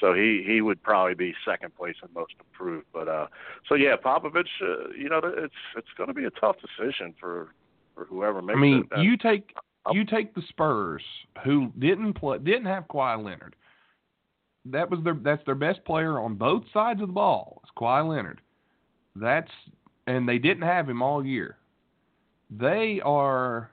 [0.00, 2.86] So he he would probably be second place in most improved.
[2.92, 3.26] But uh,
[3.68, 7.54] so yeah, Popovich, uh, you know, it's it's going to be a tough decision for
[7.94, 9.02] for whoever makes I mean, it.
[9.02, 9.54] you take
[9.92, 11.02] you take the Spurs,
[11.44, 13.56] who didn't play, didn't have Kawhi Leonard.
[14.66, 17.60] That was their that's their best player on both sides of the ball.
[17.62, 18.40] It's Kawhi Leonard.
[19.14, 19.50] That's
[20.06, 21.56] and they didn't have him all year.
[22.50, 23.70] They are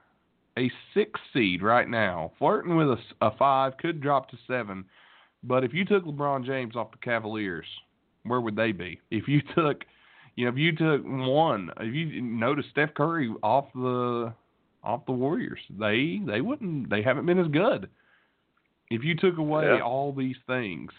[0.58, 4.86] a six seed right now, flirting with a, a five, could drop to seven.
[5.44, 7.66] But if you took LeBron James off the Cavaliers,
[8.24, 9.00] where would they be?
[9.10, 9.84] If you took,
[10.36, 14.34] you know, if you took one, if you noticed Steph Curry off the
[14.84, 17.90] off the Warriors, they they wouldn't, they haven't been as good.
[18.90, 19.82] If you took away Yeah.
[19.82, 20.92] all these things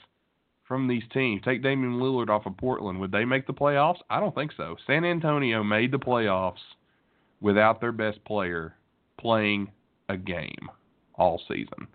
[0.65, 3.99] from these teams, take Damian Lillard off of Portland, would they make the playoffs?
[4.09, 4.77] I don't think so.
[4.87, 6.63] San Antonio made the playoffs
[7.41, 8.75] without their best player
[9.19, 9.71] playing
[10.09, 10.71] a game
[11.17, 11.87] all season.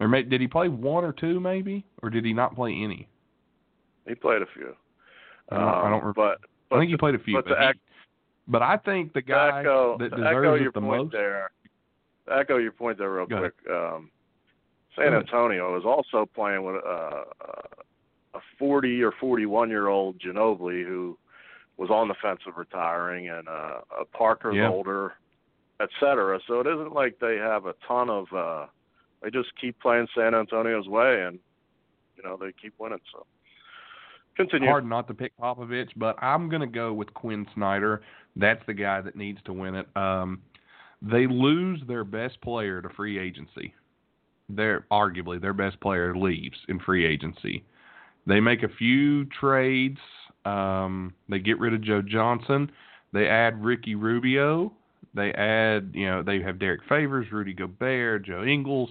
[0.00, 3.08] Or may, did he play one or two, maybe, or did he not play any?
[4.06, 4.76] He played a few.
[5.50, 6.12] I don't, I Um, don't remember.
[6.12, 6.38] But,
[6.68, 7.64] but I think he played a few, but but, he-
[8.48, 11.12] but I think the guy echo, that deserves echo it your the point most.
[11.12, 11.50] there.
[12.30, 13.54] Echo your point there, real Go quick.
[13.70, 14.10] Um,
[14.96, 17.24] San Antonio is also playing with uh,
[18.34, 21.18] a 40 or 41 year old Ginobili who
[21.76, 24.70] was on the fence of retiring, and uh, uh, Parker's Yeah.
[24.70, 25.12] older,
[25.80, 26.40] et cetera.
[26.46, 28.32] So it isn't like they have a ton of.
[28.32, 28.66] uh
[29.22, 31.38] They just keep playing San Antonio's way, and
[32.16, 33.00] you know they keep winning.
[33.12, 33.26] So
[34.36, 34.68] continue.
[34.68, 38.02] hard not to pick Popovich, but I'm going to go with Quin Snyder.
[38.36, 39.86] That's the guy that needs to win it.
[39.96, 40.40] Um,
[41.02, 43.74] they lose their best player to free agency.
[44.48, 47.64] Their arguably their best player leaves in free agency.
[48.26, 49.98] They make a few trades.
[50.44, 52.70] Um, they get rid of Joe Johnson.
[53.12, 54.72] They add Ricky Rubio.
[55.14, 58.90] They add, you know, they have Derrick Favors, Rudy Gobert, Joe Ingles.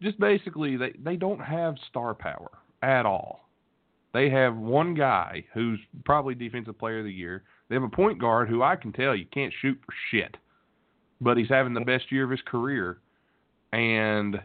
[0.00, 2.50] Just basically, they they don't have star power
[2.82, 3.48] at all.
[4.12, 7.42] They have one guy who's probably defensive player of the year.
[7.68, 10.36] They have a point guard who I can tell you can't shoot for shit,
[11.20, 12.98] but he's having the best year of his career,
[13.72, 14.40] and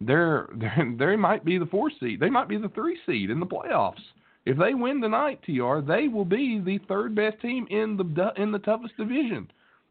[0.00, 2.20] they're, they're they might be the four seed.
[2.20, 4.02] They might be the three seed in the playoffs.
[4.46, 8.50] If they win tonight, Tr, they will be the third best team in the in
[8.50, 9.50] the toughest division,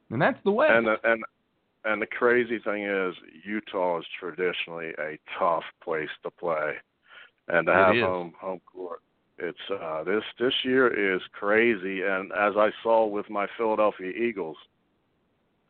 [0.09, 0.71] and that's the West.
[0.73, 1.23] And and
[1.85, 3.13] and the crazy thing is,
[3.45, 6.73] Utah is traditionally a tough place to play,
[7.49, 8.03] and to It have is.
[8.03, 9.01] home home court.
[9.39, 14.57] It's uh, this this year is crazy, and as I saw with my Philadelphia Eagles,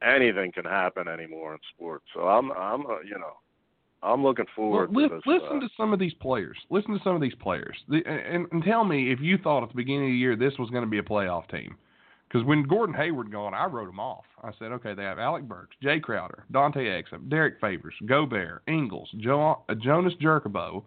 [0.02, 2.06] anything can happen anymore in sports.
[2.14, 3.34] So I'm I'm uh, you know
[4.04, 5.24] I'm looking forward Well, to this.
[5.26, 6.58] listen uh, to some of these players.
[6.70, 9.70] Listen to some of these players, the, and, and tell me if you thought at
[9.70, 11.76] the beginning of the year this was going to be a playoff team.
[12.28, 14.26] Because when Gordon Hayward gone, I wrote them off.
[14.44, 19.10] I said, okay, they have Alec Burks, Jae Crowder, Dante Exum, Derrick Favors, Gobert, Ingles,
[19.20, 20.84] jo- uh, Jonas Jerebko,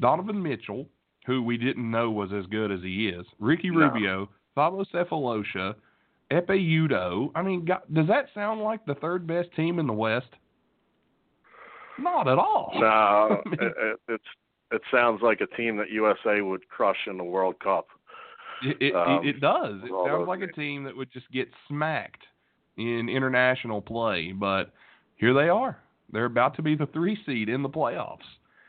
[0.00, 0.86] Donovan Mitchell,
[1.26, 3.78] who we didn't know was as good as he is, Ricky No.
[3.80, 5.74] Rubio, Thabo Sefolosha,
[6.30, 6.50] Ekpe
[6.88, 7.30] Udoh.
[7.34, 10.26] I mean, God, does that sound like the third best team in the West?
[11.98, 12.72] Not at all.
[12.74, 12.86] no,
[13.46, 14.20] I mean- it, it,
[14.72, 17.88] it sounds like a team that USA would crush in the World Cup.
[18.64, 19.80] It it, Um, it, does.
[19.84, 22.22] It sounds like a team that would just get smacked
[22.78, 24.72] in international play, but
[25.16, 25.76] here they are.
[26.12, 28.18] They're about to be the three seed in the playoffs.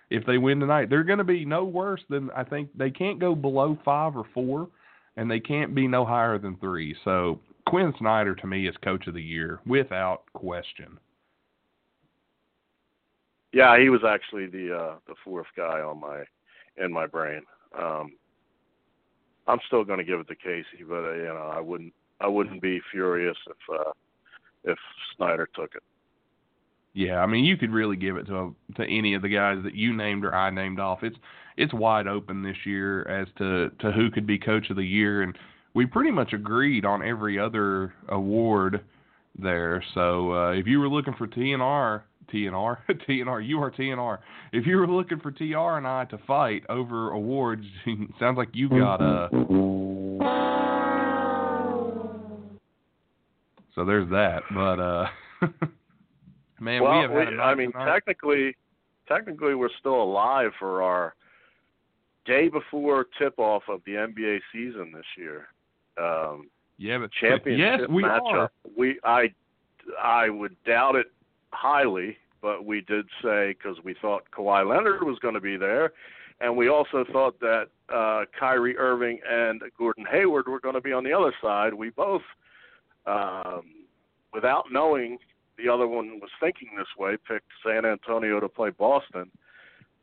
[0.09, 3.19] If they win tonight, they're going to be no worse than I think they can't
[3.19, 4.67] go below five or four,
[5.17, 6.95] and they can't be no higher than three.
[7.03, 10.97] So Quin Snyder to me is coach of the year without question.
[13.53, 16.23] Yeah, he was actually the uh the fourth guy on my
[16.83, 17.41] in my brain.
[17.79, 18.13] Um
[19.47, 22.27] I'm still going to give it to Casey, but uh, you know, I wouldn't I
[22.27, 23.91] wouldn't be furious if uh
[24.63, 24.77] if
[25.15, 25.83] Snyder took it.
[26.93, 29.73] Yeah, I mean, you could really give it to to any of the guys that
[29.73, 30.99] you named or I named off.
[31.01, 31.17] It's
[31.57, 35.23] it's wide open this year as to to who could be coach of the year,
[35.23, 35.35] and
[35.73, 38.83] we pretty much agreed on every other award
[39.37, 39.83] there.
[39.95, 42.77] So uh, if you were looking for TNR, TNR,
[43.09, 44.19] TNR, you are TNR.
[44.51, 47.65] If you were looking for TR and I to fight over awards,
[48.19, 49.29] sounds like you got a.
[53.73, 55.07] So there's that, but uh.
[56.63, 57.93] Man, well, we have had night I mean, tonight.
[57.93, 58.55] technically
[59.07, 61.13] technically we're still alive for our
[62.25, 65.47] day before tip off of the NBA season this year.
[66.01, 68.33] Um yeah, but championship yes, we matchup.
[68.33, 68.51] are.
[68.77, 69.33] We I
[70.01, 71.07] I would doubt it
[71.51, 75.91] highly, but we did say because we thought Kawhi Leonard was going to be there,
[76.41, 80.93] and we also thought that uh, Kyrie Irving and Gordon Hayward were going to be
[80.93, 81.73] on the other side.
[81.73, 82.23] We both,
[83.05, 83.63] um,
[84.33, 85.17] without knowing
[85.63, 89.31] the other one was thinking this way, picked San Antonio to play Boston.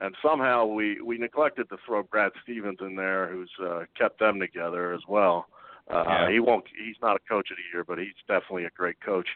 [0.01, 4.41] And somehow we, we neglected to throw Brad Stevens in there, who's uh, kept them
[4.41, 5.47] together as well.
[5.93, 6.31] Uh, Yeah.
[6.31, 6.65] He won't.
[6.83, 9.29] He's not a coach of the year, but he's definitely a great coach.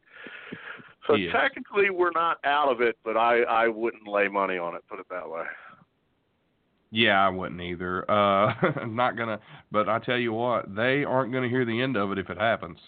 [1.07, 1.33] So is.
[1.33, 4.83] technically, we're not out of it, but I I wouldn't lay money on it.
[4.89, 5.43] Put it that way.
[6.91, 8.09] Yeah, I wouldn't either.
[8.09, 8.55] Uh,
[8.87, 9.41] not gonna.
[9.73, 12.39] But I tell you what, they aren't gonna hear the end of it if it
[12.39, 12.79] happens.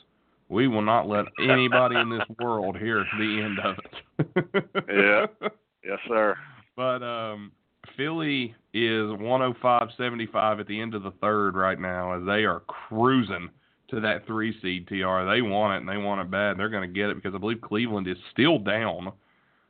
[0.49, 4.65] We will not let anybody in this world hear the end of it.
[4.89, 5.49] Yeah.
[5.89, 6.37] Yes, sir.
[6.75, 7.53] But um,
[7.97, 13.49] Philly is 105.75 at the end of the third right now, as they are cruising
[13.91, 15.25] to that three seed TR.
[15.25, 16.59] They want it and they want it bad.
[16.59, 19.13] They're going to get it because I believe Cleveland is still down.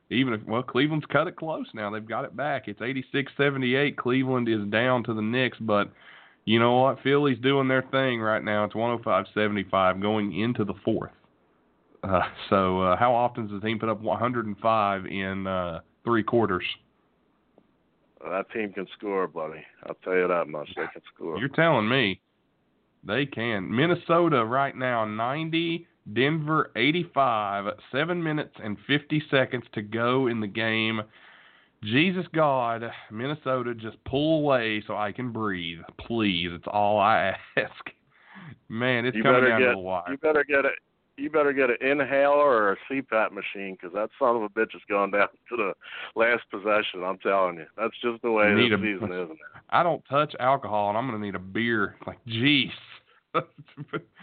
[0.09, 1.90] Even if well, Cleveland's cut it close now.
[1.90, 2.69] They've got it back.
[2.69, 3.97] It's 86-78.
[3.97, 5.93] Cleveland is down to the Knicks, but
[6.47, 7.02] you know what?
[7.02, 8.64] Philly's doing their thing right now.
[8.64, 11.10] It's 105-75 going into the fourth.
[12.02, 16.64] Uh, so uh, how often does the team put up 105 in uh, three quarters?
[18.23, 19.62] That team can score, buddy.
[19.85, 20.68] I'll tell you that much.
[20.77, 21.39] They can score.
[21.39, 22.20] You're telling me
[23.05, 23.74] they can.
[23.74, 30.47] Minnesota right now 90, Denver 85, 7 minutes and 50 seconds to go in the
[30.47, 31.02] game.
[31.86, 32.82] Jesus God,
[33.12, 35.78] Minnesota just pull away so I can breathe.
[36.00, 37.72] Please, it's all I ask.
[38.68, 40.02] Man, it's you coming down get to the wire.
[40.10, 40.72] you better get it.
[41.16, 44.74] You better get an inhaler or a CPAP machine because that son of a bitch
[44.74, 45.72] is going down to the
[46.14, 47.04] last possession.
[47.04, 49.38] I'm telling you, that's just the way a- season is.
[49.70, 51.96] I don't touch alcohol, and I'm going to need a beer.
[52.06, 52.70] Like, jeez.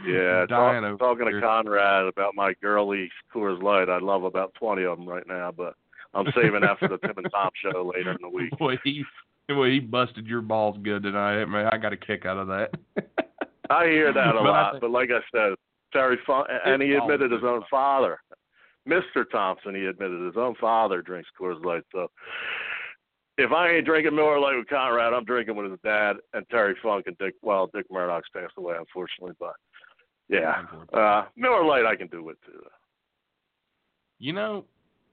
[0.05, 1.39] Yeah, talk, talking here.
[1.39, 3.87] to Conrad about my girly Coors Light.
[3.87, 5.75] I love about 20 of them right now, but
[6.13, 8.51] I'm saving for the Tim and Tom show later in the week.
[8.59, 9.03] Boy, he,
[9.49, 11.45] boy, he busted your balls good tonight.
[11.45, 12.71] Man, I got a kick out of that.
[13.69, 15.55] I hear that a But lot, think- but like I said,
[15.91, 18.19] Terry Funk, and he admitted his own father,
[18.87, 19.29] Mr.
[19.31, 19.75] Thompson.
[19.75, 21.83] He admitted his own father drinks Coors Light.
[21.91, 22.09] So
[23.37, 26.75] if I ain't drinking Miller Lite with Conrad, I'm drinking with his dad and Terry
[26.81, 27.35] Funk and Dick.
[27.41, 29.53] Well, Dick Murdoch's passed away, unfortunately, but
[30.29, 30.63] yeah,
[30.93, 32.61] uh, Miller Lite I can do with too.
[34.19, 34.65] You know,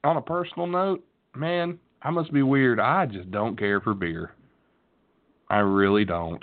[0.05, 1.05] on a personal note,
[1.35, 2.81] man, I must be weird.
[2.81, 4.32] I just don't care for beer.
[5.48, 6.43] I really don't.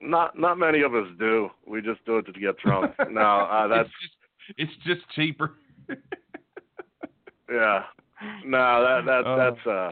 [0.00, 1.50] Not not many of us do.
[1.66, 2.94] We just do it to get drunk.
[3.10, 5.52] no, uh, that's it's just, it's just cheaper.
[7.52, 7.82] yeah.
[8.44, 9.36] No, that that Uh.
[9.36, 9.90] that's uh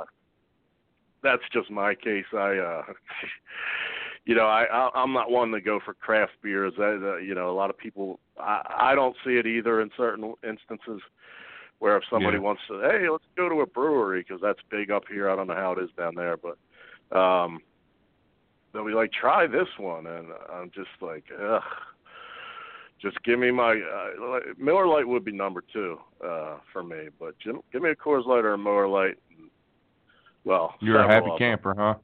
[1.23, 2.25] that's just my case.
[2.33, 2.83] I uh
[4.25, 6.73] you know, I, I I'm not one to go for craft beers.
[6.79, 9.91] I, uh, you know, a lot of people I I don't see it either in
[9.97, 11.03] certain instances
[11.79, 12.43] where if somebody Yeah.
[12.43, 15.31] wants to, hey, let's go to a brewery because that's big up here.
[15.31, 16.59] I don't know how it is down there, but
[17.17, 17.61] um
[18.73, 21.63] they'll be like, try this one, and I'm just like, ugh.
[23.01, 27.35] Just give me my uh, Miller Lite would be number two uh, for me, but
[27.45, 29.19] give, give me a Coors Light or a Miller Lite.
[30.45, 31.95] Well, You're a happy camper, huh?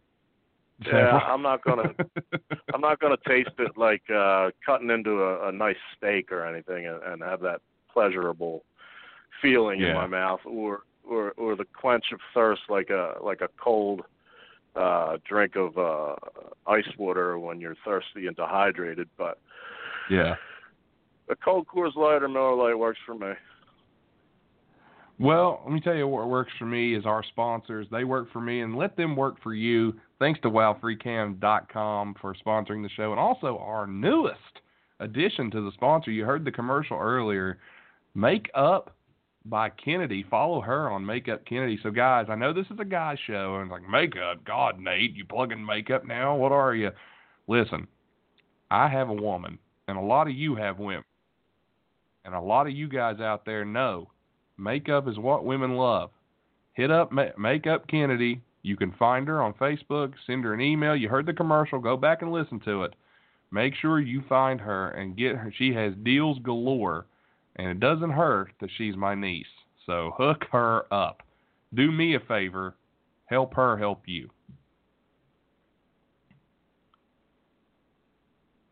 [0.87, 1.95] Yeah, I'm not gonna
[2.75, 6.87] I'm not gonna taste it like uh, cutting into a, a nice steak or anything,
[6.87, 7.61] and, and have that
[7.93, 8.65] pleasurable
[9.41, 13.49] feeling in my mouth, or or or the quench of thirst like a like a
[13.63, 14.03] cold
[14.77, 16.15] uh drink of uh
[16.67, 19.09] ice water when you're thirsty and dehydrated.
[19.17, 19.39] But
[20.11, 20.35] yeah.
[21.29, 23.33] a cold Coors Light or Miller Lite works for me.
[25.19, 27.87] Well, let me tell you what works for me is our sponsors.
[27.91, 29.95] They work for me, and let them work for you.
[30.19, 34.39] Thanks to WowFreeCam.com for sponsoring the show, and also our newest
[34.99, 36.11] addition to the sponsor.
[36.11, 37.59] You heard the commercial earlier.
[38.17, 38.97] Makeup
[39.45, 40.25] by Kennedy.
[40.31, 41.79] Follow her on Makeup Kennedy.
[41.83, 44.45] So, guys, I know this is a guy show, and it's like makeup.
[44.45, 46.37] God, Nate, you plugging makeup now?
[46.37, 46.91] What are you?
[47.47, 47.87] Listen,
[48.71, 49.59] I have a woman,
[49.89, 51.05] and a lot of you have women,
[52.25, 54.09] and a lot of you guys out there know
[54.57, 56.11] Makeup is what women love.
[56.75, 58.41] Hit up Ma- Makeup Kennedy.
[58.63, 60.15] You can find her on Facebook.
[60.27, 60.97] Send her an email.
[60.97, 61.81] You heard the commercial.
[61.81, 62.95] Go back and listen to it.
[63.51, 65.53] Make sure you find her and get her.
[65.57, 67.07] She has deals galore,
[67.57, 69.47] and it doesn't hurt that she's my niece.
[69.87, 71.23] So hook her up.
[71.75, 72.75] Do me a favor.
[73.27, 74.31] Help her help you.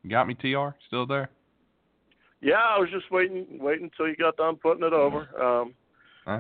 [0.09, 0.75] Got me, TR?
[0.89, 1.31] Still there?
[2.41, 5.29] Yeah, I was just waiting waiting until you got done putting it over.
[5.41, 5.75] Um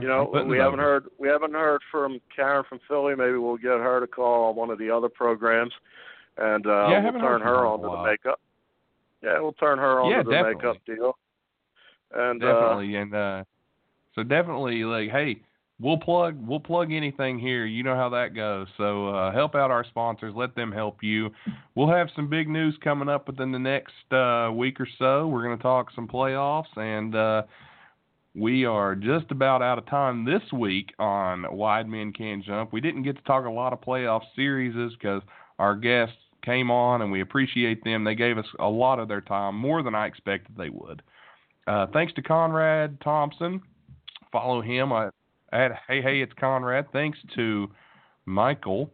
[0.01, 0.82] You know, we haven't over.
[0.82, 3.14] heard we haven't heard from Karen from Philly.
[3.14, 5.73] Maybe we'll get her to call on one of the other programs,
[6.39, 8.40] and uh, Yeah, we'll turn her her in a on to the makeup.
[9.23, 10.55] Yeah, we'll turn her on Yeah, to the definitely.
[10.56, 11.16] makeup deal.
[12.14, 13.44] And uh, definitely and uh
[14.14, 15.40] so definitely like hey
[15.80, 19.70] we'll plug we'll plug anything here you know how that goes so uh help out
[19.70, 21.30] our sponsors let them help you
[21.74, 25.43] we'll have some big news coming up within the next uh week or so we're
[25.43, 27.43] going to talk some playoffs and uh
[28.34, 32.72] we are just about out of time this week on Wide Men Can Jump.
[32.72, 35.20] We didn't get to talk a lot of playoff series because
[35.59, 38.05] our guests came on and we appreciate them.
[38.05, 41.02] They gave us a lot of their time, more than I expected they would.
[41.66, 43.60] Uh, thanks to Conrad Thompson
[44.32, 45.12] follow him at,
[45.52, 46.86] at Hey Hey It's Conrad.
[46.93, 47.70] Thanks to
[48.24, 48.90] Michael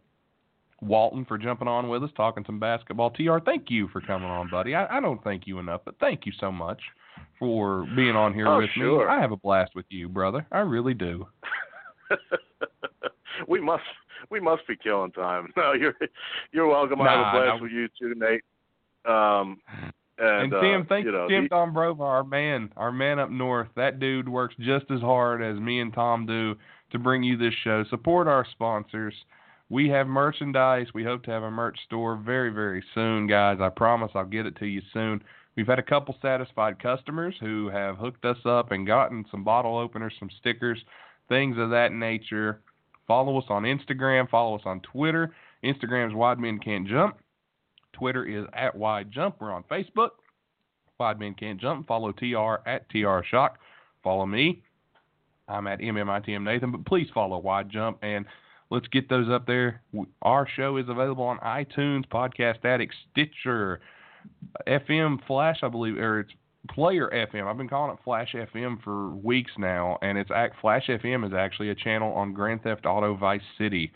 [0.81, 3.09] Walton for jumping on with us, talking some basketball.
[3.11, 4.75] TR, thank you for coming on, buddy.
[4.75, 6.81] I, I don't thank you enough, but thank you so much
[7.37, 9.07] for being on here Oh, with sure.
[9.07, 9.13] me.
[9.13, 10.45] I have a blast with you, brother.
[10.51, 11.25] I really do.
[13.47, 13.83] we must
[14.29, 15.51] we must be killing time.
[15.57, 15.95] No, you're
[16.51, 17.01] you're welcome.
[17.01, 17.63] I have a blast no.
[17.63, 18.43] with you too, Nate.
[19.09, 19.59] Um,
[20.19, 23.29] and, And, Tim, uh, thank you know, Tim the- Dombrova, our man, our man up
[23.29, 23.69] north.
[23.75, 26.55] That dude works just as hard as me and Tom do
[26.91, 27.83] to bring you this show.
[27.89, 29.13] Support our sponsors.
[29.69, 30.87] We have merchandise.
[30.93, 33.59] We hope to have a merch store very, very soon, guys.
[33.61, 35.21] I promise I'll get it to you soon.
[35.55, 39.77] We've had a couple satisfied customers who have hooked us up and gotten some bottle
[39.77, 40.79] openers, some stickers,
[41.27, 42.61] things of that nature.
[43.07, 44.29] Follow us on Instagram.
[44.29, 45.35] Follow us on Twitter.
[45.63, 47.17] Instagram's Wide Men Can't Jump.
[47.99, 49.35] Twitter is at Wide Jump.
[49.39, 50.09] We're on Facebook.
[50.99, 51.87] Wide Men Can't Jump.
[51.87, 53.59] Follow TR at TR Shock.
[54.03, 54.63] Follow me.
[55.47, 58.25] I'm at MMITM Nathan, but please follow Wide Jump and
[58.69, 59.81] let's get those up there.
[60.21, 63.81] Our show is available on iTunes, Podcast Addict, Stitcher,
[64.67, 66.31] FM Flash, I believe, or it's
[66.69, 67.47] Player FM.
[67.47, 71.33] I've been calling it Flash FM for weeks now, and it's act Flash FM is
[71.33, 73.91] actually a channel on Grand Theft Auto Vice City.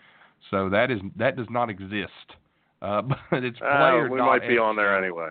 [0.50, 2.38] So that is that does not exist.
[2.84, 3.02] Uh,
[3.32, 4.10] but it's uh, player.
[4.10, 5.30] we might be on there anyway.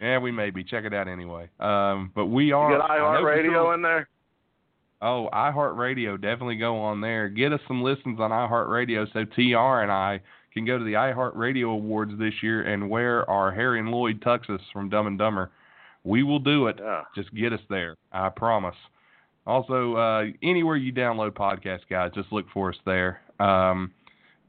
[0.00, 0.62] Yeah, we may be.
[0.62, 1.48] Check it out anyway.
[1.58, 2.72] Um, but we are.
[2.72, 4.08] You got I iHeartRadio in there.
[5.00, 7.28] Oh, iHeartRadio, definitely go on there.
[7.28, 10.20] Get us some listens on iHeartRadio so TR and I
[10.54, 14.60] can go to the iHeartRadio Awards this year and wear our Harry and Lloyd tuxes
[14.72, 15.50] from Dumb and Dumber.
[16.04, 16.76] We will do it.
[16.80, 17.02] Yeah.
[17.16, 17.96] Just get us there.
[18.12, 18.76] I promise.
[19.44, 23.20] Also, uh, anywhere you download podcasts, guys, just look for us there.
[23.40, 23.92] Um,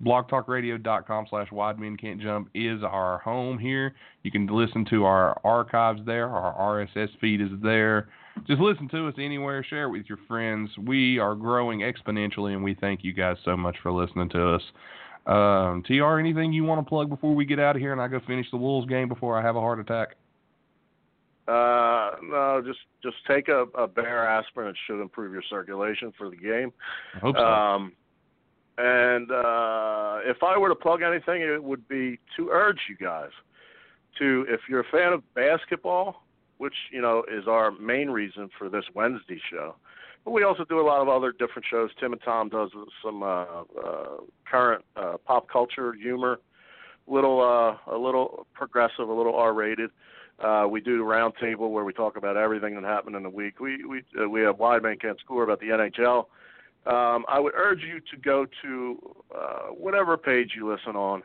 [0.03, 3.95] blogtalkradio.com slash wide men can't jump is our home here.
[4.23, 6.29] You can listen to our archives there.
[6.29, 8.09] Our RSS feed is there.
[8.47, 9.63] Just listen to us anywhere.
[9.63, 10.69] Share it with your friends.
[10.77, 14.61] We are growing exponentially, and we thank you guys so much for listening to us.
[15.25, 18.07] Um, TR, anything you want to plug before we get out of here and I
[18.07, 20.15] go finish the Wolves game before I have a heart attack?
[21.47, 24.69] Uh, no, just just take a, a Bayer aspirin.
[24.69, 26.71] It should improve your circulation for the game.
[27.15, 27.43] I hope so.
[27.43, 27.91] Um,
[28.77, 33.29] and uh, if I were to plug anything, it would be to urge you guys
[34.19, 36.23] to, if you're a fan of basketball,
[36.57, 39.75] which you know is our main reason for this Wednesday show,
[40.25, 41.89] but we also do a lot of other different shows.
[41.99, 42.69] Tim and Tom does
[43.03, 44.17] some uh, uh,
[44.49, 46.39] current uh, pop culture humor,
[47.07, 49.91] little uh, a little progressive, a little R-rated.
[50.39, 53.29] Uh, we do the round table where we talk about everything that happened in the
[53.29, 53.59] week.
[53.59, 56.25] We we uh, we have wide man can't score about the NHL.
[56.85, 61.23] Um, I would urge you to go to uh, whatever page you listen on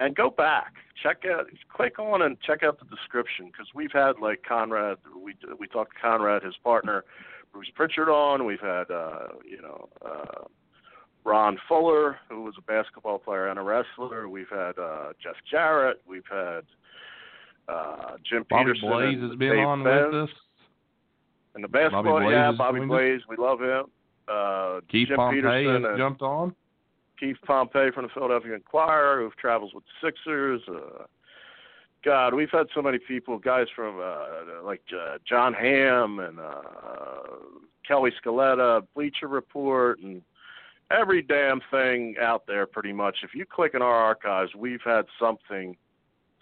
[0.00, 4.12] and go back, check out, click on and check out the description because we've had
[4.20, 4.96] like Conrad.
[5.14, 7.04] We we talked to Conrad, his partner
[7.52, 8.46] Bruce Pritchard on.
[8.46, 9.88] We've had uh, you know.
[10.04, 10.44] Uh,
[11.26, 14.28] Ron Fuller, who was a basketball player and a wrestler.
[14.28, 16.02] We've had uh, Jeff Jarrett.
[16.06, 16.64] We've had
[17.66, 18.88] uh, Jim Bobby Petersen.
[18.90, 20.12] Blaze and has been Dave on Benz.
[20.12, 20.36] with us.
[21.54, 22.80] And the basketball, Blaze yeah, Bobby.
[22.84, 23.86] Blaze, we love him.
[24.28, 26.54] Uh, Keith Jim Pompey Petersen has jumped on.
[27.18, 30.62] Keith Pompey from the Philadelphia Inquirer, who travels with the Sixers.
[30.68, 31.04] Uh,
[32.04, 36.62] God, we've had so many people, guys from uh, like uh, John Hamm and uh,
[37.86, 40.22] Kelly Scaletta, Bleacher Report, and
[40.90, 43.18] every damn thing out there, pretty much.
[43.22, 45.76] If you click in our archives, we've had something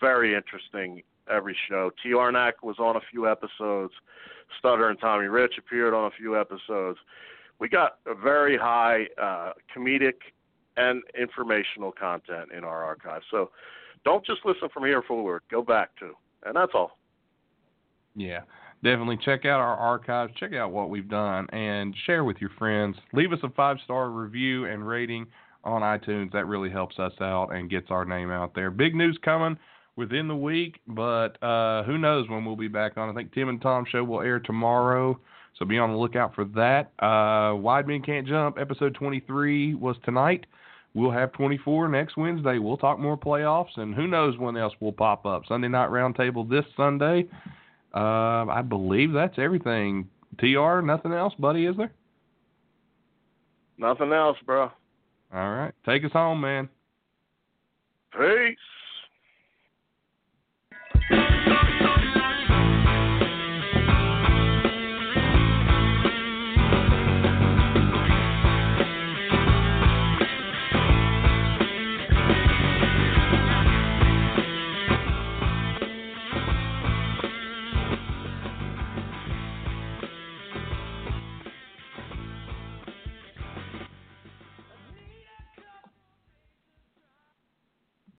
[0.00, 1.90] very interesting every show.
[2.02, 2.12] T.
[2.12, 3.92] Arnack was on a few episodes.
[4.58, 6.98] Stutter and Tommy Rich appeared on a few episodes.
[7.62, 10.14] We got a very high uh, comedic
[10.76, 13.22] and informational content in our archive.
[13.30, 13.50] So
[14.04, 15.42] don't just listen from here forward.
[15.48, 16.10] Go back to.
[16.44, 16.98] And that's all.
[18.16, 18.40] Yeah,
[18.82, 22.96] definitely check out our archives, check out what we've done, and share with your friends.
[23.12, 25.24] Leave us a five star review and rating
[25.62, 26.32] on iTunes.
[26.32, 28.72] That really helps us out and gets our name out there.
[28.72, 29.56] Big news coming
[29.94, 33.08] within the week, but uh, who knows when we'll be back on.
[33.08, 35.20] I think Tim and Tom show will air tomorrow,
[35.58, 36.92] so be on the lookout for that.
[37.04, 40.46] Uh, Wide Men Can't Jump episode 23 was tonight.
[40.94, 42.58] We'll have 24 next Wednesday.
[42.58, 45.42] We'll talk more playoffs, and who knows when else will pop up.
[45.48, 47.26] Sunday Night Roundtable this Sunday.
[47.94, 50.08] Uh, I believe that's everything.
[50.38, 51.92] TR, nothing else, buddy, is there?
[53.78, 54.70] Nothing else, bro.
[55.34, 55.72] All right.
[55.86, 56.68] Take us home, man.
[58.12, 58.56] Peace.